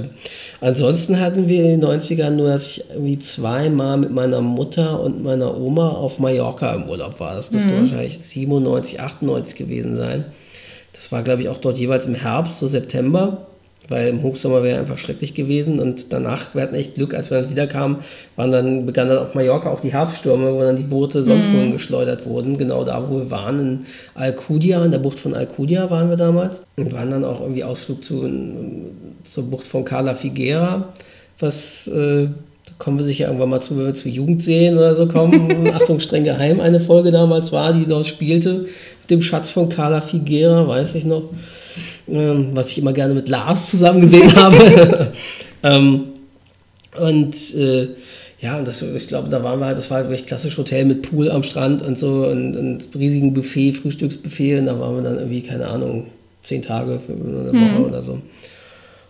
[0.62, 5.24] Ansonsten hatten wir in den 90ern nur, dass ich irgendwie zweimal mit meiner Mutter und
[5.24, 7.34] meiner Oma auf Mallorca im Urlaub war.
[7.34, 10.24] Das dürfte wahrscheinlich 97, 98 gewesen sein.
[10.92, 13.48] Das war, glaube ich, auch dort jeweils im Herbst, so September,
[13.88, 15.80] weil im Hochsommer wäre einfach schrecklich gewesen.
[15.80, 17.98] Und danach, wir hatten echt Glück, als wir dann wiederkamen,
[18.36, 21.72] waren dann, begannen dann auf Mallorca auch die Herbststürme, wo dann die Boote sonst wohin
[21.72, 22.56] geschleudert wurden.
[22.56, 26.62] Genau da, wo wir waren, in Alcudia, in der Bucht von Alcudia waren wir damals.
[26.76, 28.28] Und waren dann auch irgendwie Ausflug zu,
[29.24, 30.92] zur Bucht von Cala Figuera,
[31.38, 31.88] was...
[31.88, 32.28] Äh,
[32.64, 35.66] da kommen wir sicher irgendwann mal zu, wenn wir zu Jugendserien oder so kommen.
[35.74, 40.00] Achtung, streng geheim, eine Folge damals war, die dort spielte, mit dem Schatz von Carla
[40.00, 41.24] Figuera, weiß ich noch.
[42.08, 45.12] Ähm, was ich immer gerne mit Lars zusammen gesehen habe.
[45.62, 46.04] ähm,
[46.98, 47.88] und äh,
[48.40, 50.84] ja, und das, ich glaube, da waren wir halt, das war halt wirklich klassisch Hotel
[50.84, 55.02] mit Pool am Strand und so und, und riesigen Buffet, Frühstücksbuffet und da waren wir
[55.02, 56.08] dann irgendwie, keine Ahnung,
[56.42, 58.18] zehn Tage für eine Woche oder so.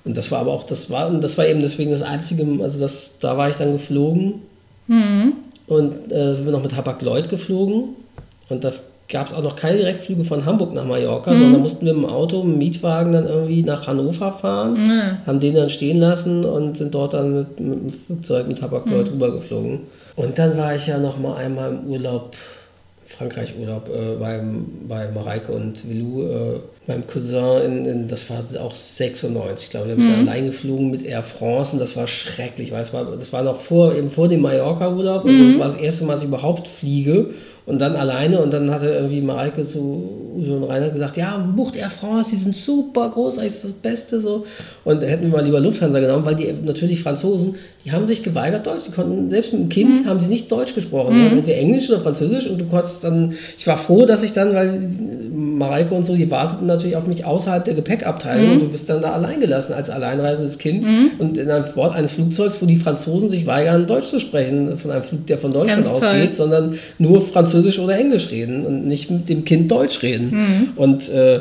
[0.05, 3.19] Und das war aber auch, das war, das war eben deswegen das einzige, also das,
[3.21, 4.43] da war ich dann geflogen.
[5.67, 7.97] Und äh, sind wir noch mit Hapag-Lloyd geflogen.
[8.49, 8.73] Und da
[9.09, 12.11] gab es auch noch keine Direktflüge von Hamburg nach Mallorca, sondern mussten wir mit dem
[12.11, 14.79] Auto, mit dem Mietwagen dann irgendwie nach Hannover fahren,
[15.27, 19.13] haben den dann stehen lassen und sind dort dann mit, mit dem Flugzeug mit Hapag-Lloyd
[19.13, 19.81] rübergeflogen.
[20.17, 22.35] Und dann war ich ja noch mal einmal im Urlaub
[23.13, 28.75] Frankreich-Urlaub äh, beim, bei Mareike und Willou, äh, meinem Cousin, in, in, das war auch
[28.75, 30.29] 96, glaube ich, da bin ich mhm.
[30.29, 33.61] allein geflogen mit Air France und das war schrecklich, weil es war, das war noch
[33.61, 35.51] vor, eben vor dem Mallorca-Urlaub, also mhm.
[35.51, 37.31] das war das erste Mal, dass ich überhaupt fliege
[37.65, 41.77] und dann alleine und dann hatte irgendwie Mareike zu Uso und Rainer gesagt, ja, bucht
[41.77, 44.45] Air France, die sind super großartig, ist das Beste so.
[44.85, 47.55] Und hätten wir mal lieber Lufthansa genommen, weil die natürlich Franzosen,
[47.85, 50.09] die haben sich geweigert Deutsch, die konnten, selbst mit dem Kind mhm.
[50.09, 51.39] haben sie nicht Deutsch gesprochen, mhm.
[51.39, 54.83] entweder Englisch oder Französisch und du konntest dann, ich war froh, dass ich dann, weil
[55.43, 58.53] Mareike und so, die warteten natürlich auf mich außerhalb der Gepäckabteilung mhm.
[58.53, 61.11] und du bist dann da allein gelassen als alleinreisendes Kind mhm.
[61.19, 64.91] und in einem Wort eines Flugzeugs, wo die Franzosen sich weigern, Deutsch zu sprechen, von
[64.91, 66.33] einem Flug, der von Deutschland Ganz ausgeht, toll.
[66.33, 70.31] sondern nur Französisch oder Englisch reden und nicht mit dem Kind Deutsch reden.
[70.31, 70.69] Mhm.
[70.77, 71.41] Und äh,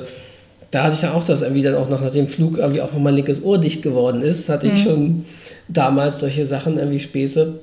[0.72, 2.94] da hatte ich dann auch das irgendwie dann auch noch nach dem Flug irgendwie auch
[2.94, 4.90] mein linkes Ohr dicht geworden ist, hatte ich mhm.
[4.90, 5.26] schon
[5.68, 7.60] damals solche Sachen irgendwie Späße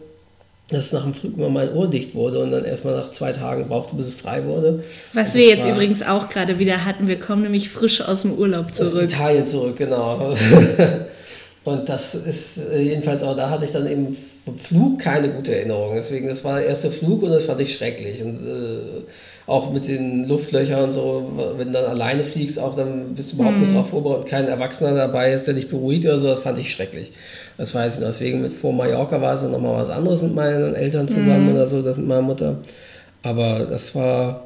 [0.70, 3.68] dass nach dem Flug immer mein Ohr dicht wurde und dann erstmal nach zwei Tagen
[3.68, 4.84] brauchte, bis es frei wurde.
[5.14, 8.74] Was wir jetzt übrigens auch gerade wieder hatten, wir kommen nämlich frisch aus dem Urlaub
[8.74, 8.96] zurück.
[8.96, 10.34] Aus Italien zurück, genau.
[11.64, 15.54] und das ist äh, jedenfalls auch, da hatte ich dann eben vom Flug keine gute
[15.54, 15.94] Erinnerung.
[15.94, 18.22] Deswegen, das war der erste Flug und das fand ich schrecklich.
[18.22, 19.02] Und äh,
[19.46, 23.36] auch mit den Luftlöchern und so, wenn du dann alleine fliegst, auch dann bist du
[23.36, 23.60] überhaupt mm.
[23.60, 26.70] nicht darauf vorbereitet, kein Erwachsener dabei ist, der dich beruhigt oder so, das fand ich
[26.70, 27.12] schrecklich.
[27.58, 28.08] Das weiß ich noch.
[28.08, 31.54] Deswegen mit vor Mallorca war es dann nochmal was anderes mit meinen Eltern zusammen mm.
[31.54, 32.56] oder so, das mit meiner Mutter.
[33.22, 34.44] Aber das war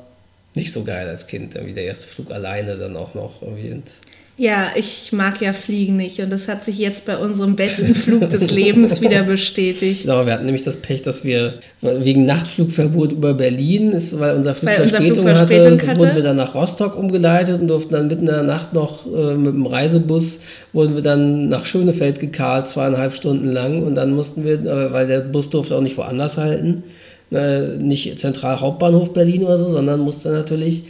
[0.55, 3.71] nicht so geil als Kind, irgendwie der erste Flug alleine dann auch noch irgendwie.
[3.71, 3.91] Und
[4.39, 8.31] ja, ich mag ja Fliegen nicht und das hat sich jetzt bei unserem besten Flug
[8.31, 10.03] des Lebens wieder bestätigt.
[10.05, 14.55] Genau, wir hatten nämlich das Pech, dass wir wegen Nachtflugverbot über Berlin, ist, weil unser
[14.55, 17.69] Flug, weil Verspätung, unser Flug Verspätung hatte, hatte, wurden wir dann nach Rostock umgeleitet und
[17.69, 20.41] durften dann mitten in der Nacht noch äh, mit dem Reisebus,
[20.73, 25.07] wurden wir dann nach Schönefeld gekarrt, zweieinhalb Stunden lang und dann mussten wir, äh, weil
[25.07, 26.85] der Bus durfte auch nicht woanders halten,
[27.33, 30.85] äh, nicht zentral Hauptbahnhof Berlin oder so, sondern musste natürlich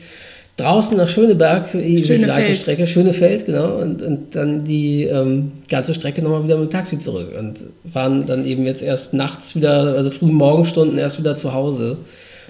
[0.62, 6.22] draußen nach Schöneberg, die gleiche Strecke, Schönefeld, genau, und, und dann die ähm, ganze Strecke
[6.22, 10.10] nochmal wieder mit dem Taxi zurück und waren dann eben jetzt erst nachts wieder, also
[10.10, 11.98] frühen Morgenstunden erst wieder zu Hause.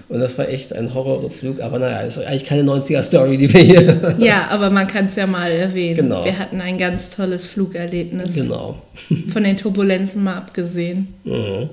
[0.09, 4.15] Und das war echt ein Horrorflug, aber naja, ist eigentlich keine 90er-Story, die wir hier.
[4.19, 5.97] Ja, aber man kann es ja mal erwähnen.
[5.97, 6.25] Genau.
[6.25, 8.35] Wir hatten ein ganz tolles Flugerlebnis.
[8.35, 8.83] Genau.
[9.33, 11.15] Von den Turbulenzen mal abgesehen.
[11.25, 11.71] Mhm.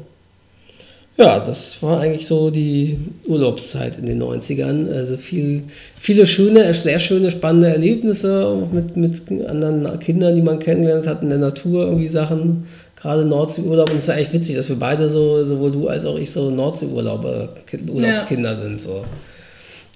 [1.19, 2.97] Ja, das war eigentlich so die
[3.27, 4.89] Urlaubszeit in den 90ern.
[4.89, 5.63] Also viel,
[5.97, 11.29] viele schöne, sehr schöne, spannende Erlebnisse mit, mit anderen Kindern, die man kennengelernt hat in
[11.29, 13.89] der Natur, irgendwie Sachen, gerade Nordseeurlaub.
[13.89, 16.51] Und es ist eigentlich witzig, dass wir beide so, sowohl du als auch ich, so
[16.51, 17.49] Nordseeurlauber,
[17.89, 18.55] Urlaubskinder ja.
[18.55, 18.79] sind.
[18.79, 19.03] So.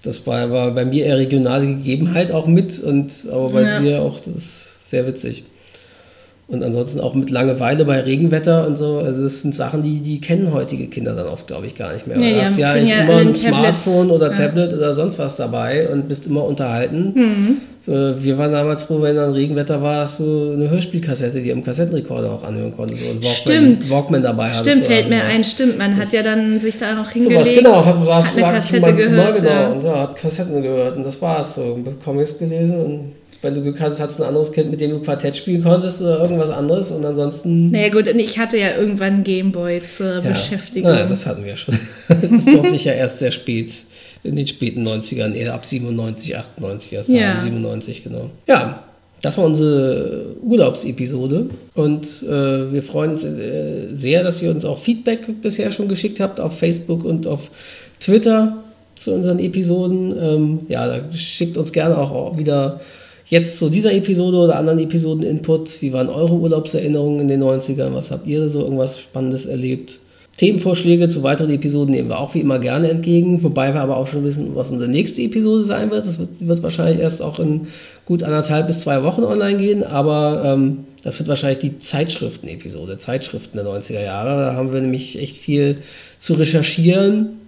[0.04, 3.80] Das war, war bei mir eher regionale Gegebenheit auch mit und aber bei ja.
[3.80, 5.46] dir auch, das ist sehr witzig.
[6.54, 9.00] Und ansonsten auch mit Langeweile bei Regenwetter und so.
[9.00, 12.08] Also das sind Sachen, die, die kennen heutige Kinder dann oft, glaube ich, gar nicht
[12.08, 12.18] mehr.
[12.18, 14.38] Nee, du hast ja eigentlich ja immer ein Smartphone oder ja.
[14.38, 17.14] Tablet oder sonst was dabei und bist immer unterhalten.
[17.16, 17.58] Mhm.
[17.86, 22.32] Wir waren damals froh, wenn dann Regenwetter war, hast du eine Hörspielkassette, die am Kassettenrekorder
[22.32, 23.90] auch anhören konntest und Walkman, stimmt.
[23.90, 24.70] Walkman dabei hattest.
[24.70, 25.78] Stimmt, fällt mir ein, stimmt.
[25.78, 27.46] Man das hat ja dann sich da auch hingelegt.
[27.46, 29.36] Sowas, genau, hat, saß, hat eine Kassette gehört.
[29.36, 29.68] Genau, ja.
[29.68, 31.78] und ja, hat Kassetten gehört und das war es so.
[32.02, 33.00] Comics gelesen und
[33.44, 36.02] wenn du Glück hattest, hattest du ein anderes Kind, mit dem du Quartett spielen konntest
[36.02, 37.72] oder irgendwas anderes und ansonsten.
[37.72, 40.90] Naja, gut, und ich hatte ja irgendwann Gameboy zur ja, Beschäftigung.
[40.90, 41.78] Naja, das hatten wir schon.
[42.08, 43.74] das durfte ich ja erst sehr spät,
[44.24, 47.42] in den späten 90ern, eher ab 97, 98, erst ja.
[47.44, 48.30] 97, genau.
[48.48, 48.84] Ja,
[49.22, 54.78] das war unsere Urlaubsepisode und äh, wir freuen uns äh, sehr, dass ihr uns auch
[54.78, 57.50] Feedback bisher schon geschickt habt auf Facebook und auf
[58.00, 58.58] Twitter
[58.96, 60.14] zu unseren Episoden.
[60.20, 62.82] Ähm, ja, da schickt uns gerne auch wieder
[63.26, 65.82] Jetzt zu dieser Episode oder anderen Episoden Input.
[65.82, 67.94] Wie waren eure Urlaubserinnerungen in den 90ern?
[67.94, 70.00] Was habt ihr so irgendwas Spannendes erlebt?
[70.38, 74.08] Themenvorschläge zu weiteren Episoden nehmen wir auch wie immer gerne entgegen, wobei wir aber auch
[74.08, 76.08] schon wissen, was unsere nächste Episode sein wird.
[76.08, 77.68] Das wird, wird wahrscheinlich erst auch in
[78.06, 83.58] gut anderthalb bis zwei Wochen online gehen, aber ähm, das wird wahrscheinlich die Zeitschriften-Episode, Zeitschriften
[83.58, 84.42] der 90er Jahre.
[84.42, 85.78] Da haben wir nämlich echt viel
[86.18, 87.40] zu recherchieren.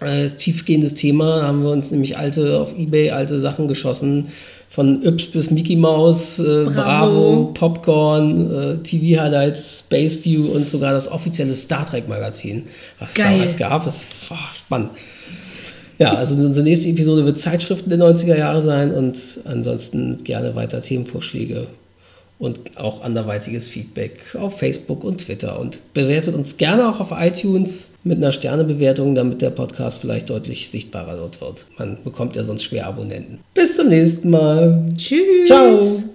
[0.00, 4.28] Äh, tiefgehendes Thema, da haben wir uns nämlich alte auf Ebay alte Sachen geschossen
[4.70, 6.72] von Yps bis Mickey Mouse, äh, Bravo.
[6.72, 7.50] Bravo.
[7.54, 12.62] Popcorn, äh, TV Highlights, Space View und sogar das offizielle Star Trek Magazin,
[13.00, 13.26] was Geil.
[13.26, 13.84] es damals gab.
[13.84, 14.90] Das war spannend.
[15.98, 20.80] Ja, also unsere nächste Episode wird Zeitschriften der 90er Jahre sein und ansonsten gerne weiter
[20.80, 21.66] Themenvorschläge
[22.40, 25.60] und auch anderweitiges Feedback auf Facebook und Twitter.
[25.60, 30.70] Und bewertet uns gerne auch auf iTunes mit einer Sternebewertung, damit der Podcast vielleicht deutlich
[30.70, 31.66] sichtbarer dort wird.
[31.78, 33.40] Man bekommt ja sonst schwer Abonnenten.
[33.54, 34.82] Bis zum nächsten Mal.
[34.96, 35.46] Tschüss.
[35.46, 36.10] Ciao.